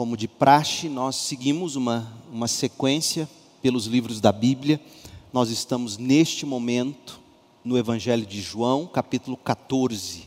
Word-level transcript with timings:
como 0.00 0.16
de 0.16 0.26
praxe, 0.26 0.88
nós 0.88 1.14
seguimos 1.14 1.76
uma, 1.76 2.10
uma 2.32 2.48
sequência 2.48 3.28
pelos 3.60 3.84
livros 3.84 4.18
da 4.18 4.32
Bíblia. 4.32 4.80
Nós 5.30 5.50
estamos 5.50 5.98
neste 5.98 6.46
momento 6.46 7.20
no 7.62 7.76
Evangelho 7.76 8.24
de 8.24 8.40
João, 8.40 8.86
capítulo 8.86 9.36
14. 9.36 10.26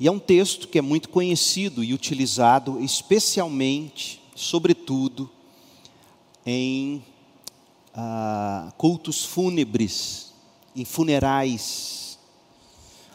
E 0.00 0.08
é 0.08 0.10
um 0.10 0.18
texto 0.18 0.66
que 0.66 0.80
é 0.80 0.82
muito 0.82 1.08
conhecido 1.10 1.84
e 1.84 1.94
utilizado, 1.94 2.82
especialmente, 2.82 4.20
sobretudo, 4.34 5.30
em 6.44 7.04
ah, 7.94 8.72
cultos 8.76 9.24
fúnebres, 9.24 10.32
em 10.74 10.84
funerais. 10.84 12.18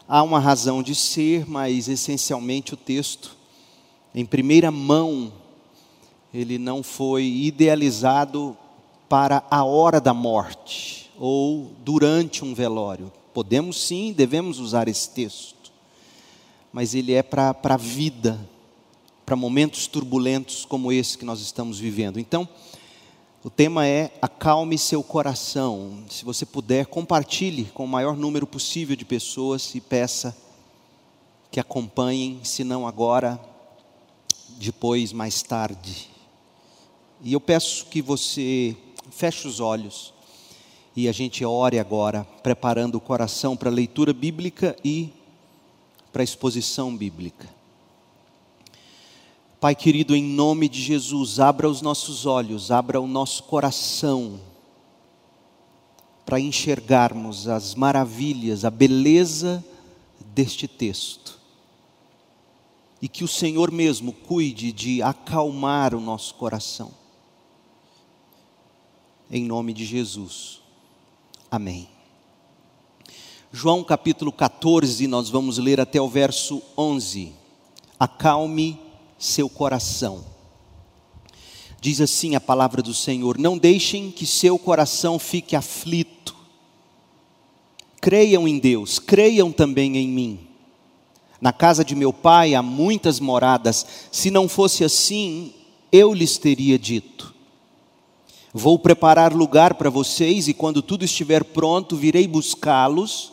Há 0.08 0.22
uma 0.22 0.40
razão 0.40 0.82
de 0.82 0.94
ser, 0.94 1.46
mas 1.46 1.88
essencialmente 1.88 2.72
o 2.72 2.76
texto, 2.78 3.41
em 4.14 4.26
primeira 4.26 4.70
mão, 4.70 5.32
ele 6.32 6.58
não 6.58 6.82
foi 6.82 7.24
idealizado 7.24 8.56
para 9.08 9.44
a 9.50 9.64
hora 9.64 10.00
da 10.00 10.14
morte 10.14 11.10
ou 11.18 11.72
durante 11.84 12.44
um 12.44 12.54
velório. 12.54 13.12
Podemos 13.32 13.80
sim, 13.80 14.12
devemos 14.12 14.58
usar 14.58 14.88
esse 14.88 15.08
texto, 15.10 15.72
mas 16.72 16.94
ele 16.94 17.12
é 17.12 17.22
para 17.22 17.56
a 17.62 17.76
vida, 17.76 18.38
para 19.24 19.36
momentos 19.36 19.86
turbulentos 19.86 20.64
como 20.64 20.92
esse 20.92 21.16
que 21.16 21.24
nós 21.24 21.40
estamos 21.40 21.78
vivendo. 21.78 22.18
Então, 22.18 22.48
o 23.44 23.50
tema 23.50 23.86
é 23.86 24.12
acalme 24.20 24.78
seu 24.78 25.02
coração. 25.02 26.04
Se 26.08 26.24
você 26.24 26.46
puder, 26.46 26.86
compartilhe 26.86 27.64
com 27.64 27.84
o 27.84 27.88
maior 27.88 28.16
número 28.16 28.46
possível 28.46 28.94
de 28.94 29.04
pessoas 29.04 29.74
e 29.74 29.80
peça 29.80 30.36
que 31.50 31.58
acompanhem, 31.58 32.40
se 32.42 32.64
não 32.64 32.86
agora, 32.86 33.40
depois, 34.66 35.12
mais 35.12 35.42
tarde. 35.42 36.08
E 37.22 37.32
eu 37.32 37.40
peço 37.40 37.86
que 37.86 38.02
você 38.02 38.76
feche 39.10 39.46
os 39.46 39.60
olhos 39.60 40.12
e 40.94 41.08
a 41.08 41.12
gente 41.12 41.44
ore 41.44 41.78
agora, 41.78 42.24
preparando 42.42 42.96
o 42.96 43.00
coração 43.00 43.56
para 43.56 43.70
a 43.70 43.72
leitura 43.72 44.12
bíblica 44.12 44.76
e 44.84 45.10
para 46.12 46.22
a 46.22 46.24
exposição 46.24 46.94
bíblica. 46.94 47.48
Pai 49.58 49.74
querido, 49.74 50.14
em 50.14 50.24
nome 50.24 50.68
de 50.68 50.82
Jesus, 50.82 51.38
abra 51.38 51.68
os 51.68 51.80
nossos 51.80 52.26
olhos, 52.26 52.70
abra 52.70 53.00
o 53.00 53.06
nosso 53.06 53.44
coração, 53.44 54.40
para 56.26 56.40
enxergarmos 56.40 57.48
as 57.48 57.74
maravilhas, 57.74 58.64
a 58.64 58.70
beleza 58.70 59.64
deste 60.34 60.66
texto. 60.66 61.41
E 63.02 63.08
que 63.08 63.24
o 63.24 63.28
Senhor 63.28 63.72
mesmo 63.72 64.12
cuide 64.12 64.70
de 64.72 65.02
acalmar 65.02 65.92
o 65.92 66.00
nosso 66.00 66.36
coração. 66.36 66.92
Em 69.28 69.44
nome 69.44 69.72
de 69.72 69.84
Jesus. 69.84 70.60
Amém. 71.50 71.88
João 73.50 73.82
capítulo 73.82 74.30
14, 74.30 75.06
nós 75.08 75.28
vamos 75.28 75.58
ler 75.58 75.80
até 75.80 76.00
o 76.00 76.08
verso 76.08 76.62
11. 76.78 77.32
Acalme 77.98 78.80
seu 79.18 79.48
coração. 79.48 80.24
Diz 81.80 82.00
assim 82.00 82.36
a 82.36 82.40
palavra 82.40 82.80
do 82.80 82.94
Senhor: 82.94 83.36
Não 83.36 83.58
deixem 83.58 84.12
que 84.12 84.24
seu 84.24 84.56
coração 84.58 85.18
fique 85.18 85.56
aflito. 85.56 86.36
Creiam 88.00 88.46
em 88.46 88.60
Deus, 88.60 89.00
creiam 89.00 89.50
também 89.50 89.96
em 89.96 90.06
mim. 90.06 90.51
Na 91.42 91.52
casa 91.52 91.84
de 91.84 91.96
meu 91.96 92.12
pai 92.12 92.54
há 92.54 92.62
muitas 92.62 93.18
moradas, 93.18 93.84
se 94.12 94.30
não 94.30 94.48
fosse 94.48 94.84
assim, 94.84 95.52
eu 95.90 96.14
lhes 96.14 96.38
teria 96.38 96.78
dito. 96.78 97.34
Vou 98.54 98.78
preparar 98.78 99.32
lugar 99.32 99.74
para 99.74 99.90
vocês 99.90 100.46
e 100.46 100.54
quando 100.54 100.80
tudo 100.80 101.04
estiver 101.04 101.42
pronto, 101.42 101.96
virei 101.96 102.28
buscá-los, 102.28 103.32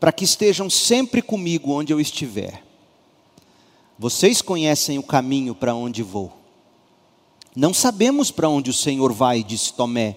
para 0.00 0.12
que 0.12 0.24
estejam 0.24 0.70
sempre 0.70 1.20
comigo 1.20 1.72
onde 1.72 1.92
eu 1.92 2.00
estiver. 2.00 2.64
Vocês 3.98 4.40
conhecem 4.40 4.96
o 4.96 5.02
caminho 5.02 5.54
para 5.54 5.74
onde 5.74 6.02
vou. 6.02 6.32
Não 7.54 7.74
sabemos 7.74 8.30
para 8.30 8.48
onde 8.48 8.70
o 8.70 8.74
Senhor 8.74 9.12
vai, 9.12 9.44
disse 9.44 9.74
Tomé. 9.74 10.16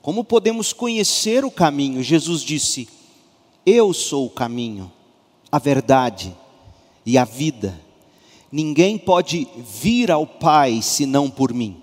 Como 0.00 0.24
podemos 0.24 0.72
conhecer 0.72 1.44
o 1.44 1.50
caminho? 1.50 2.02
Jesus 2.02 2.40
disse: 2.40 2.88
Eu 3.66 3.92
sou 3.92 4.24
o 4.24 4.30
caminho, 4.30 4.90
a 5.56 5.58
verdade 5.58 6.36
e 7.04 7.16
a 7.16 7.24
vida. 7.24 7.80
Ninguém 8.52 8.98
pode 8.98 9.48
vir 9.56 10.10
ao 10.10 10.26
Pai 10.26 10.82
senão 10.82 11.30
por 11.30 11.52
mim. 11.54 11.82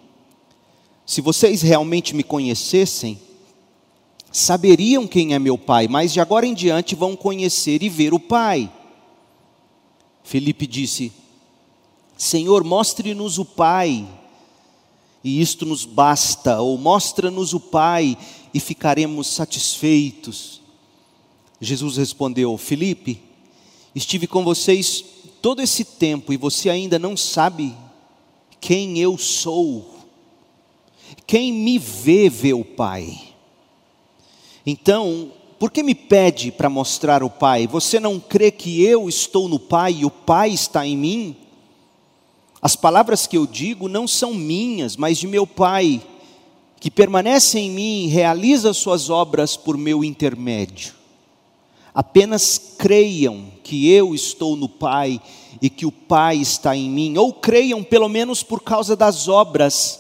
Se 1.06 1.22
vocês 1.22 1.64
realmente 1.64 2.16
me 2.16 2.24
conhecessem, 2.24 3.20
saberiam 4.32 5.08
quem 5.08 5.34
é 5.34 5.40
meu 5.40 5.58
Pai, 5.58 5.88
mas 5.88 6.14
de 6.14 6.20
agora 6.20 6.46
em 6.46 6.54
diante 6.54 6.94
vão 6.94 7.16
conhecer 7.16 7.82
e 7.82 7.90
ver 7.90 8.14
o 8.14 8.20
Pai. 8.20 8.72
Felipe 10.24 10.68
disse: 10.68 11.12
Senhor, 12.16 12.64
mostre-nos 12.64 13.40
o 13.40 13.46
Pai, 13.46 14.08
e 15.24 15.42
isto 15.42 15.66
nos 15.66 15.84
basta, 15.84 16.62
ou 16.62 16.78
mostra-nos 16.78 17.54
o 17.54 17.60
Pai 17.60 18.16
e 18.54 18.60
ficaremos 18.60 19.28
satisfeitos. 19.28 20.62
Jesus 21.60 21.98
respondeu: 21.98 22.56
Felipe, 22.56 23.33
estive 23.96 24.28
com 24.28 24.44
vocês 24.44 25.04
todo 25.42 25.62
esse 25.62 25.84
tempo 25.84 26.34
e 26.34 26.38
você 26.38 26.70
ainda 26.70 26.98
não 26.98 27.16
sabe 27.18 27.76
quem 28.60 28.98
eu 29.00 29.18
sou. 29.18 29.94
Quem 31.28 31.52
me 31.52 31.78
vê, 31.78 32.30
vê 32.30 32.54
o 32.54 32.64
Pai. 32.64 33.20
Então, 34.66 35.32
por 35.60 35.72
que 35.72 35.84
me 35.84 35.94
pede 35.94 36.52
para 36.52 36.70
mostrar 36.70 37.24
o 37.24 37.30
Pai? 37.30 37.68
Você 37.68 38.00
não 38.00 38.20
crê 38.20 38.52
que 38.52 38.84
eu 38.84 39.08
estou 39.10 39.48
no 39.48 39.60
Pai 39.60 39.98
e 40.00 40.06
o 40.06 40.10
Pai 40.12 40.50
está 40.50 40.86
em 40.86 40.98
mim? 40.98 41.36
As 42.62 42.76
palavras 42.76 43.28
que 43.28 43.38
eu 43.38 43.46
digo 43.46 43.90
não 43.90 44.08
são 44.08 44.34
minhas, 44.34 44.96
mas 44.96 45.18
de 45.18 45.28
meu 45.28 45.46
Pai, 45.46 46.02
que 46.80 46.90
permanece 46.90 47.60
em 47.60 47.70
mim 47.70 48.06
e 48.06 48.08
realiza 48.08 48.74
suas 48.74 49.10
obras 49.10 49.58
por 49.58 49.78
meu 49.78 50.04
intermédio. 50.04 50.94
Apenas 51.94 52.76
creiam 52.78 53.52
que 53.64 53.90
eu 53.90 54.16
estou 54.16 54.56
no 54.56 54.68
Pai 54.68 55.22
e 55.62 55.70
que 55.70 55.86
o 55.86 55.92
Pai 55.92 56.38
está 56.38 56.76
em 56.76 56.90
mim, 56.90 57.18
ou 57.18 57.32
creiam 57.32 57.84
pelo 57.84 58.10
menos 58.10 58.42
por 58.42 58.62
causa 58.62 58.96
das 58.96 59.28
obras 59.28 60.00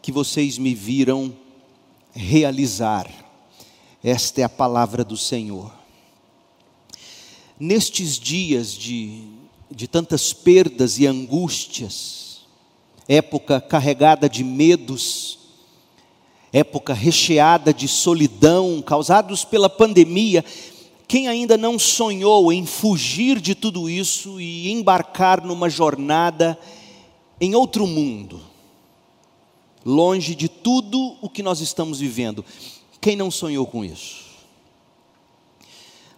que 0.00 0.12
vocês 0.12 0.56
me 0.56 0.74
viram 0.74 1.34
realizar. 2.12 3.10
Esta 4.02 4.42
é 4.42 4.44
a 4.44 4.48
palavra 4.48 5.04
do 5.04 5.16
Senhor. 5.16 5.72
Nestes 7.58 8.18
dias 8.18 8.72
de, 8.72 9.24
de 9.70 9.88
tantas 9.88 10.32
perdas 10.32 10.98
e 10.98 11.06
angústias, 11.06 12.42
época 13.08 13.60
carregada 13.60 14.28
de 14.28 14.44
medos, 14.44 15.38
época 16.52 16.94
recheada 16.94 17.74
de 17.74 17.88
solidão 17.88 18.80
causados 18.80 19.44
pela 19.44 19.68
pandemia, 19.68 20.44
quem 21.08 21.28
ainda 21.28 21.56
não 21.56 21.78
sonhou 21.78 22.52
em 22.52 22.66
fugir 22.66 23.40
de 23.40 23.54
tudo 23.54 23.88
isso 23.88 24.40
e 24.40 24.72
embarcar 24.72 25.44
numa 25.44 25.70
jornada 25.70 26.58
em 27.40 27.54
outro 27.54 27.86
mundo, 27.86 28.40
longe 29.84 30.34
de 30.34 30.48
tudo 30.48 31.16
o 31.20 31.28
que 31.28 31.42
nós 31.42 31.60
estamos 31.60 32.00
vivendo? 32.00 32.44
Quem 33.00 33.14
não 33.14 33.30
sonhou 33.30 33.66
com 33.66 33.84
isso? 33.84 34.24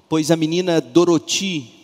Pois 0.08 0.30
a 0.30 0.36
menina 0.36 0.80
Doroti 0.80 1.74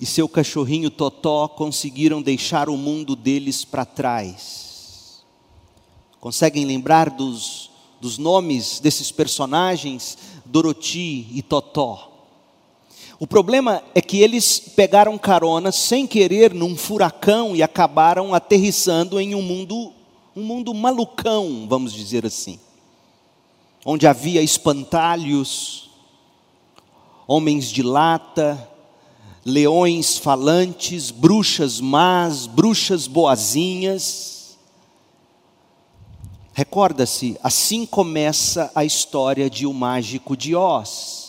e 0.00 0.06
seu 0.06 0.26
cachorrinho 0.26 0.90
Totó 0.90 1.46
conseguiram 1.46 2.22
deixar 2.22 2.70
o 2.70 2.76
mundo 2.76 3.14
deles 3.14 3.66
para 3.66 3.84
trás. 3.84 5.22
Conseguem 6.18 6.64
lembrar 6.64 7.10
dos, 7.10 7.70
dos 8.00 8.16
nomes 8.16 8.80
desses 8.80 9.12
personagens, 9.12 10.16
Doroti 10.46 11.26
e 11.32 11.42
Totó? 11.42 12.09
O 13.20 13.26
problema 13.26 13.82
é 13.94 14.00
que 14.00 14.20
eles 14.20 14.58
pegaram 14.58 15.16
carona 15.16 15.70
sem 15.70 16.08
querer 16.08 16.52
num 16.52 16.76
furacão 16.76 17.54
e 17.54 17.62
acabaram 17.62 18.34
aterrissando 18.34 19.20
em 19.20 19.36
um 19.36 19.42
mundo, 19.42 19.92
um 20.34 20.42
mundo 20.42 20.74
malucão, 20.74 21.66
vamos 21.68 21.92
dizer 21.92 22.26
assim 22.26 22.58
onde 23.84 24.06
havia 24.06 24.42
espantalhos, 24.42 25.90
homens 27.26 27.70
de 27.70 27.82
lata, 27.82 28.68
leões 29.44 30.18
falantes, 30.18 31.10
bruxas 31.10 31.80
más, 31.80 32.46
bruxas 32.46 33.06
boazinhas. 33.06 34.58
Recorda-se, 36.52 37.38
assim 37.42 37.86
começa 37.86 38.70
a 38.74 38.84
história 38.84 39.48
de 39.48 39.66
O 39.66 39.72
Mágico 39.72 40.36
de 40.36 40.54
Oz, 40.54 41.19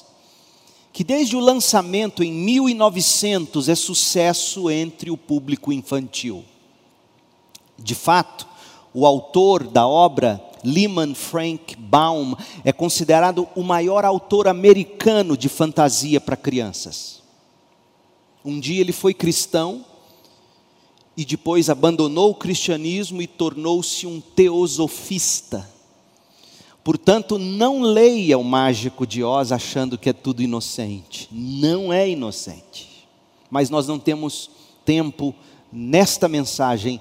que 0.93 1.03
desde 1.03 1.35
o 1.35 1.39
lançamento 1.39 2.23
em 2.23 2.31
1900 2.31 3.69
é 3.69 3.75
sucesso 3.75 4.69
entre 4.69 5.09
o 5.09 5.17
público 5.17 5.71
infantil. 5.71 6.43
De 7.77 7.95
fato, 7.95 8.47
o 8.93 9.05
autor 9.05 9.67
da 9.67 9.87
obra, 9.87 10.43
Lyman 10.63 11.15
Frank 11.15 11.75
Baum, 11.77 12.35
é 12.63 12.71
considerado 12.71 13.47
o 13.55 13.63
maior 13.63 14.03
autor 14.03 14.47
americano 14.47 15.37
de 15.37 15.47
fantasia 15.47 16.19
para 16.19 16.35
crianças. 16.35 17.21
Um 18.43 18.59
dia 18.59 18.81
ele 18.81 18.91
foi 18.91 19.13
cristão 19.13 19.85
e 21.15 21.23
depois 21.23 21.69
abandonou 21.69 22.31
o 22.31 22.35
cristianismo 22.35 23.21
e 23.21 23.27
tornou-se 23.27 24.05
um 24.05 24.19
teosofista. 24.19 25.69
Portanto, 26.83 27.37
não 27.37 27.81
leia 27.81 28.37
o 28.37 28.43
mágico 28.43 29.05
de 29.05 29.23
Oz 29.23 29.51
achando 29.51 29.97
que 29.97 30.09
é 30.09 30.13
tudo 30.13 30.41
inocente. 30.41 31.29
Não 31.31 31.93
é 31.93 32.09
inocente. 32.09 33.07
Mas 33.49 33.69
nós 33.69 33.87
não 33.87 33.99
temos 33.99 34.49
tempo 34.83 35.35
nesta 35.71 36.27
mensagem 36.27 36.99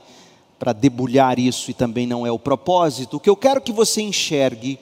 para 0.59 0.75
debulhar 0.75 1.39
isso 1.39 1.71
e 1.71 1.75
também 1.75 2.07
não 2.07 2.27
é 2.27 2.31
o 2.31 2.39
propósito. 2.39 3.17
O 3.17 3.21
que 3.21 3.31
eu 3.31 3.37
quero 3.37 3.63
que 3.63 3.73
você 3.73 4.03
enxergue 4.03 4.79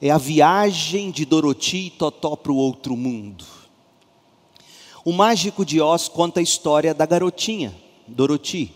é 0.00 0.10
a 0.10 0.18
viagem 0.18 1.10
de 1.10 1.26
Doroti 1.26 1.86
e 1.86 1.90
Totó 1.90 2.36
para 2.36 2.52
o 2.52 2.56
outro 2.56 2.96
mundo. 2.96 3.44
O 5.04 5.12
mágico 5.12 5.64
de 5.64 5.80
Oz 5.80 6.08
conta 6.08 6.40
a 6.40 6.42
história 6.42 6.94
da 6.94 7.04
garotinha, 7.04 7.74
Doroti. 8.08 8.72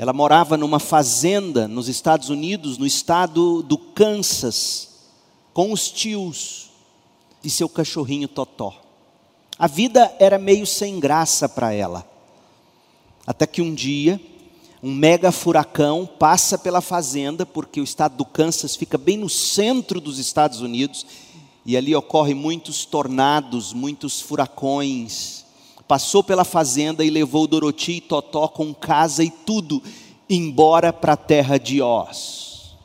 Ela 0.00 0.14
morava 0.14 0.56
numa 0.56 0.78
fazenda 0.78 1.68
nos 1.68 1.86
Estados 1.86 2.30
Unidos, 2.30 2.78
no 2.78 2.86
estado 2.86 3.62
do 3.62 3.76
Kansas, 3.76 4.88
com 5.52 5.74
os 5.74 5.90
tios 5.90 6.70
e 7.44 7.50
seu 7.50 7.68
cachorrinho 7.68 8.26
Totó. 8.26 8.80
A 9.58 9.66
vida 9.66 10.10
era 10.18 10.38
meio 10.38 10.66
sem 10.66 10.98
graça 10.98 11.46
para 11.50 11.74
ela. 11.74 12.10
Até 13.26 13.46
que 13.46 13.60
um 13.60 13.74
dia, 13.74 14.18
um 14.82 14.90
mega 14.90 15.30
furacão 15.30 16.08
passa 16.18 16.56
pela 16.56 16.80
fazenda, 16.80 17.44
porque 17.44 17.78
o 17.78 17.84
estado 17.84 18.16
do 18.16 18.24
Kansas 18.24 18.74
fica 18.74 18.96
bem 18.96 19.18
no 19.18 19.28
centro 19.28 20.00
dos 20.00 20.18
Estados 20.18 20.62
Unidos, 20.62 21.04
e 21.66 21.76
ali 21.76 21.94
ocorrem 21.94 22.34
muitos 22.34 22.86
tornados, 22.86 23.74
muitos 23.74 24.18
furacões 24.18 25.44
passou 25.90 26.22
pela 26.22 26.44
fazenda 26.44 27.04
e 27.04 27.10
levou 27.10 27.48
Doroti 27.48 27.94
e 27.94 28.00
Totó 28.00 28.46
com 28.46 28.72
casa 28.72 29.24
e 29.24 29.28
tudo 29.28 29.82
embora 30.28 30.92
para 30.92 31.14
a 31.14 31.16
terra 31.16 31.58
de 31.58 31.82
Oz. 31.82 32.76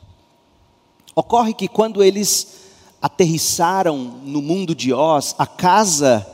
Ocorre 1.14 1.54
que 1.54 1.68
quando 1.68 2.02
eles 2.02 2.64
aterrissaram 3.00 3.96
no 3.96 4.42
mundo 4.42 4.74
de 4.74 4.92
Oz, 4.92 5.36
a 5.38 5.46
casa 5.46 6.26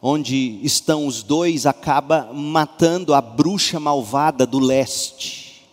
onde 0.00 0.60
estão 0.62 1.04
os 1.04 1.24
dois 1.24 1.66
acaba 1.66 2.30
matando 2.32 3.12
a 3.12 3.20
bruxa 3.20 3.80
malvada 3.80 4.46
do 4.46 4.60
leste. 4.60 5.66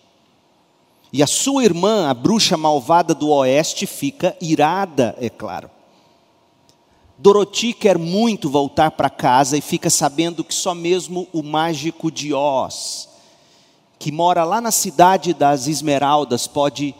E 1.13 1.21
a 1.21 1.27
sua 1.27 1.63
irmã, 1.63 2.09
a 2.09 2.15
bruxa 2.15 2.57
malvada 2.57 3.13
do 3.13 3.29
oeste, 3.29 3.85
fica 3.85 4.35
irada, 4.41 5.15
é 5.19 5.29
claro. 5.29 5.74
Doroti 7.17 7.71
quer 7.71 7.97
muito 7.97 8.49
voltar 8.49 8.91
para 8.91 9.09
casa 9.09 9.57
e 9.57 9.61
fica 9.61 9.89
sabendo 9.89 10.43
que 10.43 10.53
só 10.53 10.75
mesmo 10.75 11.27
o 11.31 11.41
mágico 11.41 12.11
de 12.11 12.33
Oz, 12.33 13.07
que 13.97 14.11
mora 14.11 14.43
lá 14.43 14.59
na 14.59 14.71
cidade 14.71 15.33
das 15.33 15.67
Esmeraldas, 15.67 16.45
pode, 16.45 16.93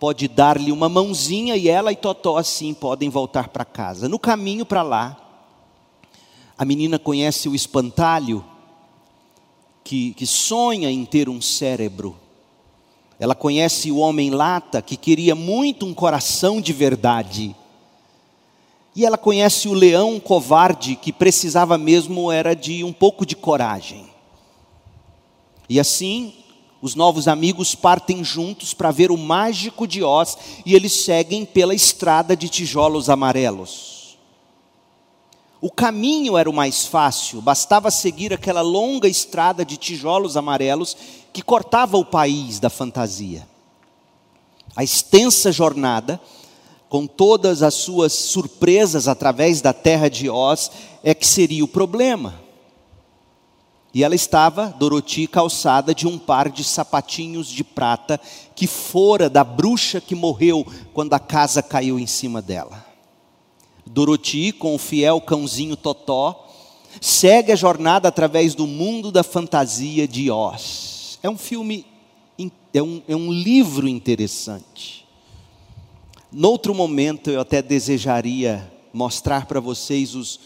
pode 0.00 0.26
dar-lhe 0.26 0.72
uma 0.72 0.88
mãozinha 0.88 1.56
e 1.56 1.68
ela 1.68 1.92
e 1.92 1.96
Totó 1.96 2.36
assim 2.36 2.74
podem 2.74 3.08
voltar 3.08 3.48
para 3.48 3.64
casa. 3.64 4.08
No 4.08 4.18
caminho 4.18 4.66
para 4.66 4.82
lá, 4.82 5.16
a 6.58 6.64
menina 6.64 6.98
conhece 6.98 7.48
o 7.48 7.54
espantalho, 7.54 8.44
que, 9.84 10.12
que 10.14 10.26
sonha 10.26 10.90
em 10.90 11.04
ter 11.04 11.28
um 11.28 11.40
cérebro. 11.40 12.16
Ela 13.18 13.34
conhece 13.36 13.92
o 13.92 13.98
homem 13.98 14.30
lata, 14.30 14.82
que 14.82 14.96
queria 14.96 15.36
muito 15.36 15.86
um 15.86 15.94
coração 15.94 16.60
de 16.60 16.72
verdade. 16.72 17.54
E 18.94 19.06
ela 19.06 19.16
conhece 19.16 19.68
o 19.68 19.72
leão 19.72 20.20
covarde 20.20 20.96
que 20.96 21.12
precisava 21.12 21.78
mesmo 21.78 22.30
era 22.30 22.54
de 22.54 22.84
um 22.84 22.92
pouco 22.92 23.24
de 23.24 23.34
coragem. 23.34 24.06
E 25.68 25.80
assim, 25.80 26.34
os 26.82 26.94
novos 26.94 27.28
amigos 27.28 27.74
partem 27.74 28.22
juntos 28.22 28.74
para 28.74 28.90
ver 28.90 29.10
o 29.10 29.16
mágico 29.16 29.86
de 29.86 30.02
Oz 30.02 30.36
e 30.66 30.74
eles 30.74 31.04
seguem 31.04 31.44
pela 31.46 31.74
estrada 31.74 32.36
de 32.36 32.48
tijolos 32.48 33.08
amarelos. 33.08 34.18
O 35.60 35.70
caminho 35.70 36.36
era 36.36 36.50
o 36.50 36.52
mais 36.52 36.84
fácil, 36.84 37.40
bastava 37.40 37.88
seguir 37.88 38.34
aquela 38.34 38.62
longa 38.62 39.06
estrada 39.06 39.64
de 39.64 39.76
tijolos 39.76 40.36
amarelos 40.36 40.96
que 41.32 41.40
cortava 41.40 41.96
o 41.96 42.04
país 42.04 42.58
da 42.58 42.68
fantasia. 42.68 43.46
A 44.74 44.82
extensa 44.82 45.52
jornada 45.52 46.20
com 46.92 47.06
todas 47.06 47.62
as 47.62 47.72
suas 47.72 48.12
surpresas 48.12 49.08
através 49.08 49.62
da 49.62 49.72
terra 49.72 50.10
de 50.10 50.28
Oz, 50.28 50.70
é 51.02 51.14
que 51.14 51.26
seria 51.26 51.64
o 51.64 51.68
problema. 51.68 52.38
E 53.94 54.04
ela 54.04 54.14
estava, 54.14 54.66
Doroti, 54.78 55.26
calçada 55.26 55.94
de 55.94 56.06
um 56.06 56.18
par 56.18 56.50
de 56.50 56.62
sapatinhos 56.62 57.48
de 57.48 57.64
prata 57.64 58.20
que 58.54 58.66
fora 58.66 59.30
da 59.30 59.42
bruxa 59.42 60.02
que 60.02 60.14
morreu 60.14 60.66
quando 60.92 61.14
a 61.14 61.18
casa 61.18 61.62
caiu 61.62 61.98
em 61.98 62.06
cima 62.06 62.42
dela. 62.42 62.84
Doroti, 63.86 64.52
com 64.52 64.74
o 64.74 64.78
fiel 64.78 65.18
cãozinho 65.18 65.78
Totó, 65.78 66.46
segue 67.00 67.52
a 67.52 67.56
jornada 67.56 68.08
através 68.08 68.54
do 68.54 68.66
mundo 68.66 69.10
da 69.10 69.22
fantasia 69.22 70.06
de 70.06 70.30
Oz. 70.30 71.18
É 71.22 71.30
um 71.30 71.38
filme, 71.38 71.86
é 72.74 72.82
um, 72.82 73.02
é 73.08 73.16
um 73.16 73.32
livro 73.32 73.88
interessante. 73.88 75.01
Noutro 76.32 76.74
momento 76.74 77.28
eu 77.28 77.42
até 77.42 77.60
desejaria 77.60 78.72
mostrar 78.90 79.44
para 79.44 79.60
vocês 79.60 80.14
os, 80.14 80.40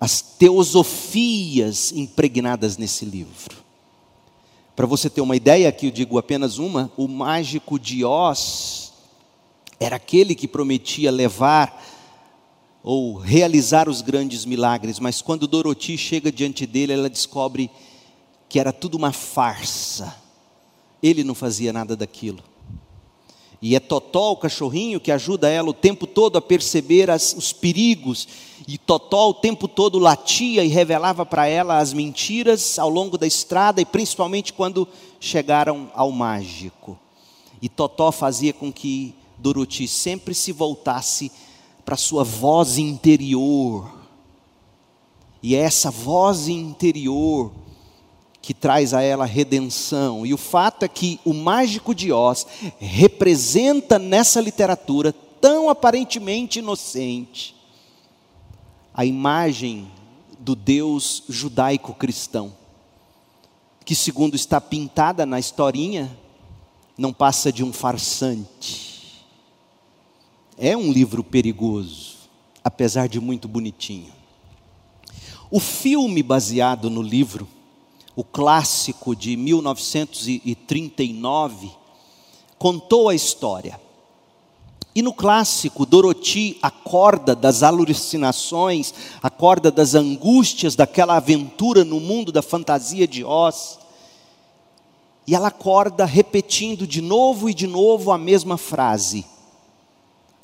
as 0.00 0.20
teosofias 0.20 1.90
impregnadas 1.90 2.76
nesse 2.76 3.04
livro. 3.04 3.56
Para 4.76 4.86
você 4.86 5.10
ter 5.10 5.20
uma 5.20 5.34
ideia, 5.34 5.68
aqui 5.68 5.86
eu 5.86 5.90
digo 5.90 6.16
apenas 6.16 6.58
uma: 6.58 6.92
o 6.96 7.08
mágico 7.08 7.76
de 7.76 8.04
Oz 8.04 8.92
era 9.80 9.96
aquele 9.96 10.32
que 10.32 10.46
prometia 10.46 11.10
levar 11.10 11.84
ou 12.80 13.16
realizar 13.16 13.88
os 13.88 14.00
grandes 14.00 14.44
milagres, 14.44 15.00
mas 15.00 15.20
quando 15.20 15.48
Doroti 15.48 15.98
chega 15.98 16.30
diante 16.30 16.66
dele, 16.66 16.92
ela 16.92 17.10
descobre 17.10 17.68
que 18.48 18.60
era 18.60 18.72
tudo 18.72 18.96
uma 18.96 19.10
farsa. 19.10 20.14
Ele 21.02 21.24
não 21.24 21.34
fazia 21.34 21.72
nada 21.72 21.96
daquilo. 21.96 22.53
E 23.64 23.74
é 23.74 23.80
Totó, 23.80 24.32
o 24.32 24.36
cachorrinho, 24.36 25.00
que 25.00 25.10
ajuda 25.10 25.48
ela 25.48 25.70
o 25.70 25.72
tempo 25.72 26.06
todo 26.06 26.36
a 26.36 26.42
perceber 26.42 27.08
as, 27.08 27.32
os 27.32 27.50
perigos. 27.50 28.28
E 28.68 28.76
Totó 28.76 29.30
o 29.30 29.32
tempo 29.32 29.66
todo 29.66 29.98
latia 29.98 30.62
e 30.62 30.68
revelava 30.68 31.24
para 31.24 31.46
ela 31.46 31.78
as 31.78 31.94
mentiras 31.94 32.78
ao 32.78 32.90
longo 32.90 33.16
da 33.16 33.26
estrada 33.26 33.80
e 33.80 33.86
principalmente 33.86 34.52
quando 34.52 34.86
chegaram 35.18 35.90
ao 35.94 36.12
mágico. 36.12 36.98
E 37.62 37.66
Totó 37.70 38.12
fazia 38.12 38.52
com 38.52 38.70
que 38.70 39.14
Doroti 39.38 39.88
sempre 39.88 40.34
se 40.34 40.52
voltasse 40.52 41.32
para 41.86 41.96
sua 41.96 42.22
voz 42.22 42.76
interior. 42.76 43.90
E 45.42 45.56
é 45.56 45.60
essa 45.60 45.90
voz 45.90 46.48
interior 46.48 47.50
que 48.44 48.52
traz 48.52 48.92
a 48.92 49.00
ela 49.00 49.24
redenção. 49.24 50.26
E 50.26 50.34
o 50.34 50.36
fato 50.36 50.84
é 50.84 50.88
que 50.88 51.18
o 51.24 51.32
mágico 51.32 51.94
de 51.94 52.12
Oz 52.12 52.46
representa 52.78 53.98
nessa 53.98 54.38
literatura 54.38 55.14
tão 55.40 55.70
aparentemente 55.70 56.58
inocente 56.58 57.56
a 58.92 59.02
imagem 59.02 59.90
do 60.38 60.54
Deus 60.54 61.22
judaico-cristão, 61.26 62.52
que 63.82 63.94
segundo 63.94 64.34
está 64.34 64.60
pintada 64.60 65.24
na 65.24 65.38
historinha, 65.38 66.14
não 66.98 67.14
passa 67.14 67.50
de 67.50 67.64
um 67.64 67.72
farsante. 67.72 69.24
É 70.58 70.76
um 70.76 70.92
livro 70.92 71.24
perigoso, 71.24 72.16
apesar 72.62 73.08
de 73.08 73.18
muito 73.18 73.48
bonitinho. 73.48 74.12
O 75.50 75.58
filme 75.58 76.22
baseado 76.22 76.90
no 76.90 77.00
livro 77.00 77.48
o 78.16 78.22
clássico 78.22 79.16
de 79.16 79.36
1939, 79.36 81.70
contou 82.58 83.08
a 83.08 83.14
história. 83.14 83.80
E 84.94 85.02
no 85.02 85.12
clássico, 85.12 85.84
Doroti 85.84 86.56
acorda 86.62 87.34
das 87.34 87.64
alucinações, 87.64 88.94
acorda 89.20 89.72
das 89.72 89.96
angústias 89.96 90.76
daquela 90.76 91.16
aventura 91.16 91.84
no 91.84 91.98
mundo 91.98 92.30
da 92.30 92.40
fantasia 92.40 93.08
de 93.08 93.24
Oz. 93.24 93.80
E 95.26 95.34
ela 95.34 95.48
acorda 95.48 96.04
repetindo 96.04 96.86
de 96.86 97.00
novo 97.00 97.50
e 97.50 97.54
de 97.54 97.66
novo 97.66 98.12
a 98.12 98.18
mesma 98.18 98.56
frase: 98.56 99.26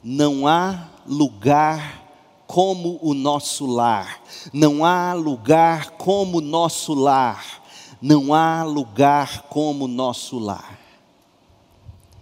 Não 0.03 0.49
há 0.49 0.89
lugar 1.07 2.01
como 2.45 2.99
o 3.01 3.15
nosso 3.15 3.67
lar, 3.67 4.21
não 4.53 4.85
há 4.85 5.13
lugar 5.13 5.93
como 5.93 6.39
o 6.39 6.41
nosso 6.41 6.93
lar 6.93 7.60
não 8.01 8.33
há 8.33 8.63
lugar 8.63 9.43
como 9.49 9.87
nosso 9.87 10.39
lar. 10.39 10.79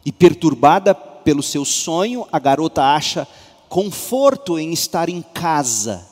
E 0.05 0.11
perturbada 0.11 0.95
pelo 0.95 1.43
seu 1.43 1.65
sonho, 1.65 2.27
a 2.33 2.39
garota 2.39 2.83
acha 2.83 3.29
conforto 3.69 4.59
em 4.59 4.73
estar 4.73 5.09
em 5.09 5.21
casa, 5.21 6.07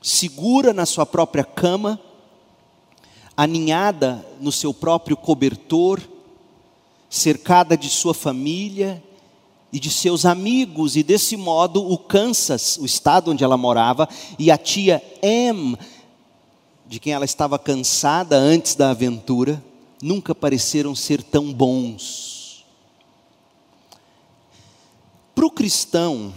segura 0.00 0.72
na 0.72 0.86
sua 0.86 1.04
própria 1.04 1.44
cama, 1.44 2.00
aninhada 3.36 4.24
no 4.40 4.50
seu 4.50 4.72
próprio 4.72 5.16
cobertor, 5.16 6.00
cercada 7.08 7.76
de 7.76 7.88
sua 7.88 8.14
família 8.14 9.02
e 9.72 9.78
de 9.78 9.90
seus 9.90 10.24
amigos, 10.24 10.96
e 10.96 11.02
desse 11.02 11.36
modo 11.36 11.86
o 11.86 11.98
Kansas, 11.98 12.78
o 12.78 12.86
estado 12.86 13.30
onde 13.30 13.44
ela 13.44 13.56
morava, 13.56 14.08
e 14.38 14.50
a 14.50 14.56
tia 14.56 15.02
Em, 15.22 15.76
de 16.88 16.98
quem 16.98 17.12
ela 17.12 17.24
estava 17.24 17.58
cansada 17.58 18.36
antes 18.36 18.74
da 18.74 18.90
aventura, 18.90 19.62
nunca 20.02 20.34
pareceram 20.34 20.94
ser 20.94 21.22
tão 21.22 21.52
bons. 21.52 22.64
Para 25.34 25.46
o 25.46 25.50
cristão, 25.50 26.32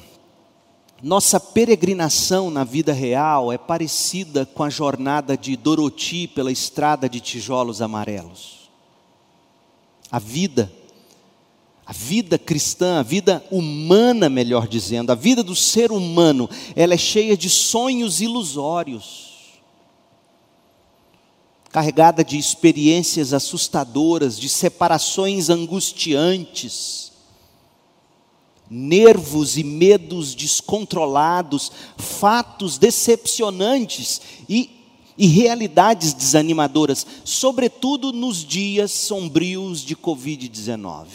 nossa 1.02 1.40
peregrinação 1.40 2.52
na 2.52 2.64
vida 2.64 2.92
real 2.92 3.52
é 3.52 3.58
parecida 3.58 4.46
com 4.46 4.62
a 4.62 4.70
jornada 4.70 5.38
de 5.38 5.56
Doroti 5.56 6.28
pela 6.28 6.52
estrada 6.52 7.08
de 7.08 7.20
tijolos 7.20 7.82
amarelos. 7.82 8.70
A 10.12 10.20
vida 10.20 10.72
a 11.84 11.94
vida 11.94 12.38
cristã, 12.38 13.00
a 13.00 13.04
vida 13.04 13.44
humana, 13.52 14.30
melhor 14.30 14.66
dizendo, 14.66 15.12
a 15.12 15.16
vida 15.16 15.44
do 15.44 15.56
ser 15.56 15.92
humano, 15.92 16.50
ela 16.74 16.94
é 16.94 16.98
cheia 16.98 17.36
de 17.36 17.50
sonhos 17.50 18.22
ilusórios, 18.22 19.31
carregada 21.72 22.24
de 22.24 22.38
experiências 22.38 23.34
assustadoras, 23.34 24.38
de 24.38 24.50
separações 24.50 25.50
angustiantes, 25.50 27.12
nervos 28.70 29.58
e 29.58 29.64
medos 29.64 30.36
descontrolados, 30.36 31.72
fatos 31.98 32.78
decepcionantes 32.78 34.22
e 34.48 34.82
e 35.18 35.28
realidades 35.28 36.14
desanimadoras, 36.14 37.06
sobretudo 37.24 38.12
nos 38.12 38.44
dias 38.44 38.92
sombrios 38.92 39.82
de 39.82 39.96
Covid-19. 39.96 41.06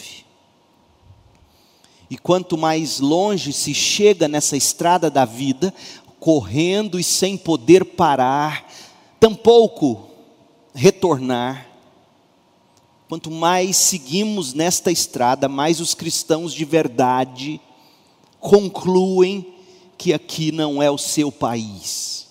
E 2.09 2.17
quanto 2.17 2.57
mais 2.57 3.01
longe 3.01 3.51
se 3.51 3.73
chega 3.73 4.29
nessa 4.29 4.55
estrada 4.55 5.09
da 5.09 5.25
vida, 5.25 5.73
correndo 6.21 6.97
e 6.97 7.03
sem 7.03 7.35
poder 7.35 7.83
parar, 7.83 8.71
tampouco 9.19 10.06
retornar, 10.77 11.67
quanto 13.09 13.31
mais 13.31 13.75
seguimos 13.75 14.53
nesta 14.53 14.91
estrada, 14.91 15.49
mais 15.49 15.79
os 15.79 15.93
cristãos 15.93 16.53
de 16.53 16.63
verdade 16.63 17.59
concluem 18.39 19.53
que 19.97 20.13
aqui 20.13 20.51
não 20.51 20.81
é 20.81 20.91
o 20.91 20.97
seu 20.97 21.31
país, 21.31 22.27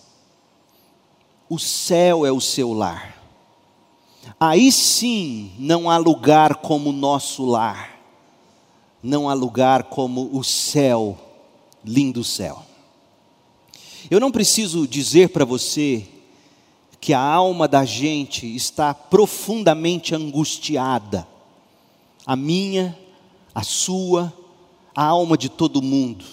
o 1.49 1.59
céu 1.59 2.25
é 2.25 2.31
o 2.31 2.41
seu 2.41 2.73
lar. 2.73 3.15
Aí 4.41 4.71
sim 4.73 5.53
não 5.59 5.91
há 5.91 5.99
lugar 5.99 6.57
como 6.57 6.91
o 6.91 6.93
nosso 6.93 7.45
lar 7.45 7.97
não 9.07 9.29
há 9.29 9.35
lugar 9.35 9.85
como 9.85 10.37
o 10.37 10.43
céu, 10.43 11.17
lindo 11.85 12.25
céu. 12.25 12.63
Eu 14.11 14.19
não 14.19 14.33
preciso 14.33 14.87
dizer 14.87 15.29
para 15.29 15.45
você 15.45 16.07
que 17.07 17.15
a 17.15 17.21
alma 17.21 17.69
da 17.69 17.85
gente 17.85 18.53
está 18.57 18.93
profundamente 18.93 20.13
angustiada, 20.13 21.25
a 22.27 22.35
minha, 22.35 22.99
a 23.55 23.63
sua, 23.63 24.33
a 24.93 25.05
alma 25.05 25.39
de 25.39 25.49
todo 25.49 25.81
mundo. 25.81 26.25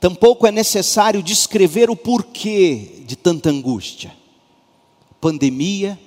Tampouco 0.00 0.46
é 0.46 0.50
necessário 0.50 1.22
descrever 1.22 1.90
o 1.90 1.94
porquê 1.94 3.02
de 3.04 3.16
tanta 3.16 3.50
angústia. 3.50 4.16
Pandemia, 5.20 6.00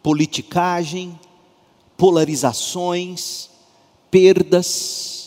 politicagem, 0.00 1.18
polarizações, 1.96 3.50
perdas. 4.08 5.23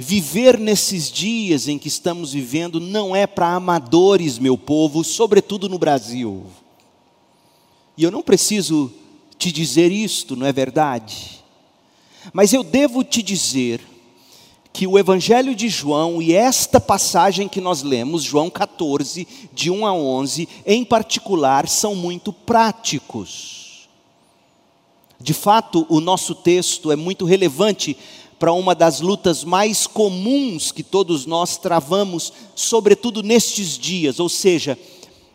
Viver 0.00 0.58
nesses 0.58 1.10
dias 1.10 1.66
em 1.66 1.76
que 1.76 1.88
estamos 1.88 2.32
vivendo 2.32 2.78
não 2.78 3.16
é 3.16 3.26
para 3.26 3.54
amadores, 3.54 4.38
meu 4.38 4.56
povo, 4.56 5.02
sobretudo 5.02 5.68
no 5.68 5.76
Brasil. 5.76 6.46
E 7.96 8.04
eu 8.04 8.10
não 8.12 8.22
preciso 8.22 8.92
te 9.36 9.50
dizer 9.50 9.90
isto, 9.90 10.36
não 10.36 10.46
é 10.46 10.52
verdade? 10.52 11.42
Mas 12.32 12.52
eu 12.52 12.62
devo 12.62 13.02
te 13.02 13.22
dizer 13.24 13.80
que 14.72 14.86
o 14.86 14.96
Evangelho 14.96 15.52
de 15.52 15.68
João 15.68 16.22
e 16.22 16.32
esta 16.32 16.78
passagem 16.78 17.48
que 17.48 17.60
nós 17.60 17.82
lemos, 17.82 18.22
João 18.22 18.48
14, 18.48 19.26
de 19.52 19.68
1 19.68 19.84
a 19.84 19.92
11, 19.92 20.48
em 20.64 20.84
particular, 20.84 21.66
são 21.66 21.96
muito 21.96 22.32
práticos. 22.32 23.88
De 25.18 25.34
fato, 25.34 25.84
o 25.88 26.00
nosso 26.00 26.36
texto 26.36 26.92
é 26.92 26.96
muito 26.96 27.24
relevante 27.24 27.96
para 28.38 28.52
uma 28.52 28.74
das 28.74 29.00
lutas 29.00 29.42
mais 29.42 29.86
comuns 29.86 30.70
que 30.70 30.82
todos 30.82 31.26
nós 31.26 31.56
travamos, 31.56 32.32
sobretudo 32.54 33.22
nestes 33.22 33.76
dias, 33.76 34.20
ou 34.20 34.28
seja, 34.28 34.78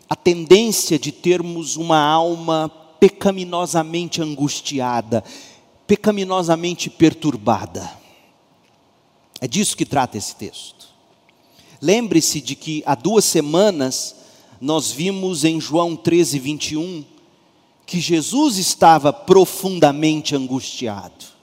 a 0.08 0.16
tendência 0.16 0.98
de 0.98 1.12
termos 1.12 1.76
uma 1.76 1.98
alma 1.98 2.70
pecaminosamente 2.98 4.22
angustiada, 4.22 5.22
pecaminosamente 5.86 6.88
perturbada. 6.88 7.90
É 9.40 9.46
disso 9.46 9.76
que 9.76 9.84
trata 9.84 10.16
esse 10.16 10.34
texto. 10.36 10.86
Lembre-se 11.82 12.40
de 12.40 12.54
que 12.54 12.82
há 12.86 12.94
duas 12.94 13.26
semanas 13.26 14.16
nós 14.58 14.90
vimos 14.90 15.44
em 15.44 15.60
João 15.60 15.94
13, 15.94 16.38
21, 16.38 17.04
que 17.84 18.00
Jesus 18.00 18.56
estava 18.56 19.12
profundamente 19.12 20.34
angustiado. 20.34 21.33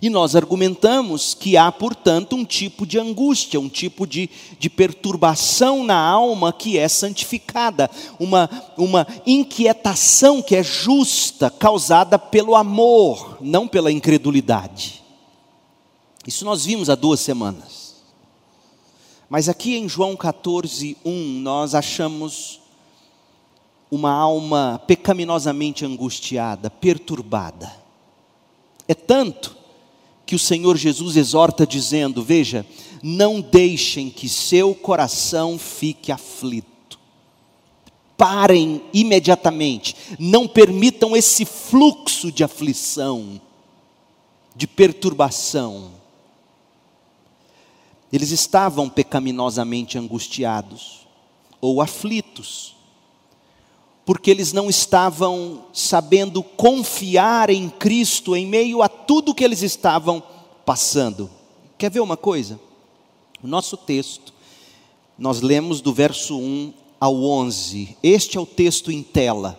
E 0.00 0.08
nós 0.08 0.36
argumentamos 0.36 1.34
que 1.34 1.56
há, 1.56 1.70
portanto, 1.72 2.36
um 2.36 2.44
tipo 2.44 2.86
de 2.86 2.98
angústia, 2.98 3.58
um 3.58 3.68
tipo 3.68 4.06
de, 4.06 4.30
de 4.56 4.70
perturbação 4.70 5.82
na 5.82 5.98
alma 5.98 6.52
que 6.52 6.78
é 6.78 6.86
santificada, 6.86 7.90
uma, 8.18 8.48
uma 8.76 9.04
inquietação 9.26 10.40
que 10.40 10.54
é 10.54 10.62
justa, 10.62 11.50
causada 11.50 12.18
pelo 12.18 12.54
amor, 12.54 13.38
não 13.40 13.66
pela 13.66 13.90
incredulidade. 13.90 15.02
Isso 16.24 16.44
nós 16.44 16.64
vimos 16.64 16.88
há 16.88 16.94
duas 16.94 17.18
semanas. 17.18 17.96
Mas 19.28 19.48
aqui 19.48 19.76
em 19.76 19.88
João 19.88 20.14
14, 20.14 20.96
1, 21.04 21.10
nós 21.40 21.74
achamos 21.74 22.60
uma 23.90 24.12
alma 24.12 24.80
pecaminosamente 24.86 25.84
angustiada, 25.84 26.70
perturbada. 26.70 27.72
É 28.86 28.94
tanto 28.94 29.59
que 30.30 30.36
o 30.36 30.38
Senhor 30.38 30.76
Jesus 30.76 31.16
exorta 31.16 31.66
dizendo: 31.66 32.22
Veja, 32.22 32.64
não 33.02 33.40
deixem 33.40 34.08
que 34.08 34.28
seu 34.28 34.72
coração 34.76 35.58
fique 35.58 36.12
aflito. 36.12 37.00
Parem 38.16 38.80
imediatamente, 38.92 39.96
não 40.20 40.46
permitam 40.46 41.16
esse 41.16 41.44
fluxo 41.44 42.30
de 42.30 42.44
aflição, 42.44 43.40
de 44.54 44.68
perturbação. 44.68 45.90
Eles 48.12 48.30
estavam 48.30 48.88
pecaminosamente 48.88 49.98
angustiados 49.98 51.08
ou 51.60 51.82
aflitos 51.82 52.76
porque 54.10 54.28
eles 54.28 54.52
não 54.52 54.68
estavam 54.68 55.66
sabendo 55.72 56.42
confiar 56.42 57.48
em 57.48 57.70
Cristo 57.70 58.34
em 58.34 58.44
meio 58.44 58.82
a 58.82 58.88
tudo 58.88 59.32
que 59.32 59.44
eles 59.44 59.62
estavam 59.62 60.20
passando. 60.66 61.30
Quer 61.78 61.92
ver 61.92 62.00
uma 62.00 62.16
coisa? 62.16 62.58
O 63.40 63.46
nosso 63.46 63.76
texto, 63.76 64.34
nós 65.16 65.40
lemos 65.40 65.80
do 65.80 65.94
verso 65.94 66.36
1 66.36 66.74
ao 66.98 67.22
11, 67.22 67.96
este 68.02 68.36
é 68.36 68.40
o 68.40 68.46
texto 68.46 68.90
em 68.90 69.00
tela. 69.00 69.56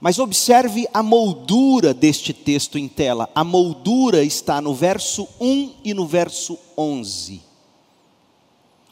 Mas 0.00 0.18
observe 0.18 0.88
a 0.92 1.00
moldura 1.00 1.94
deste 1.94 2.32
texto 2.32 2.76
em 2.76 2.88
tela. 2.88 3.30
A 3.32 3.44
moldura 3.44 4.24
está 4.24 4.60
no 4.60 4.74
verso 4.74 5.28
1 5.40 5.70
e 5.84 5.94
no 5.94 6.04
verso 6.04 6.58
11. 6.76 7.54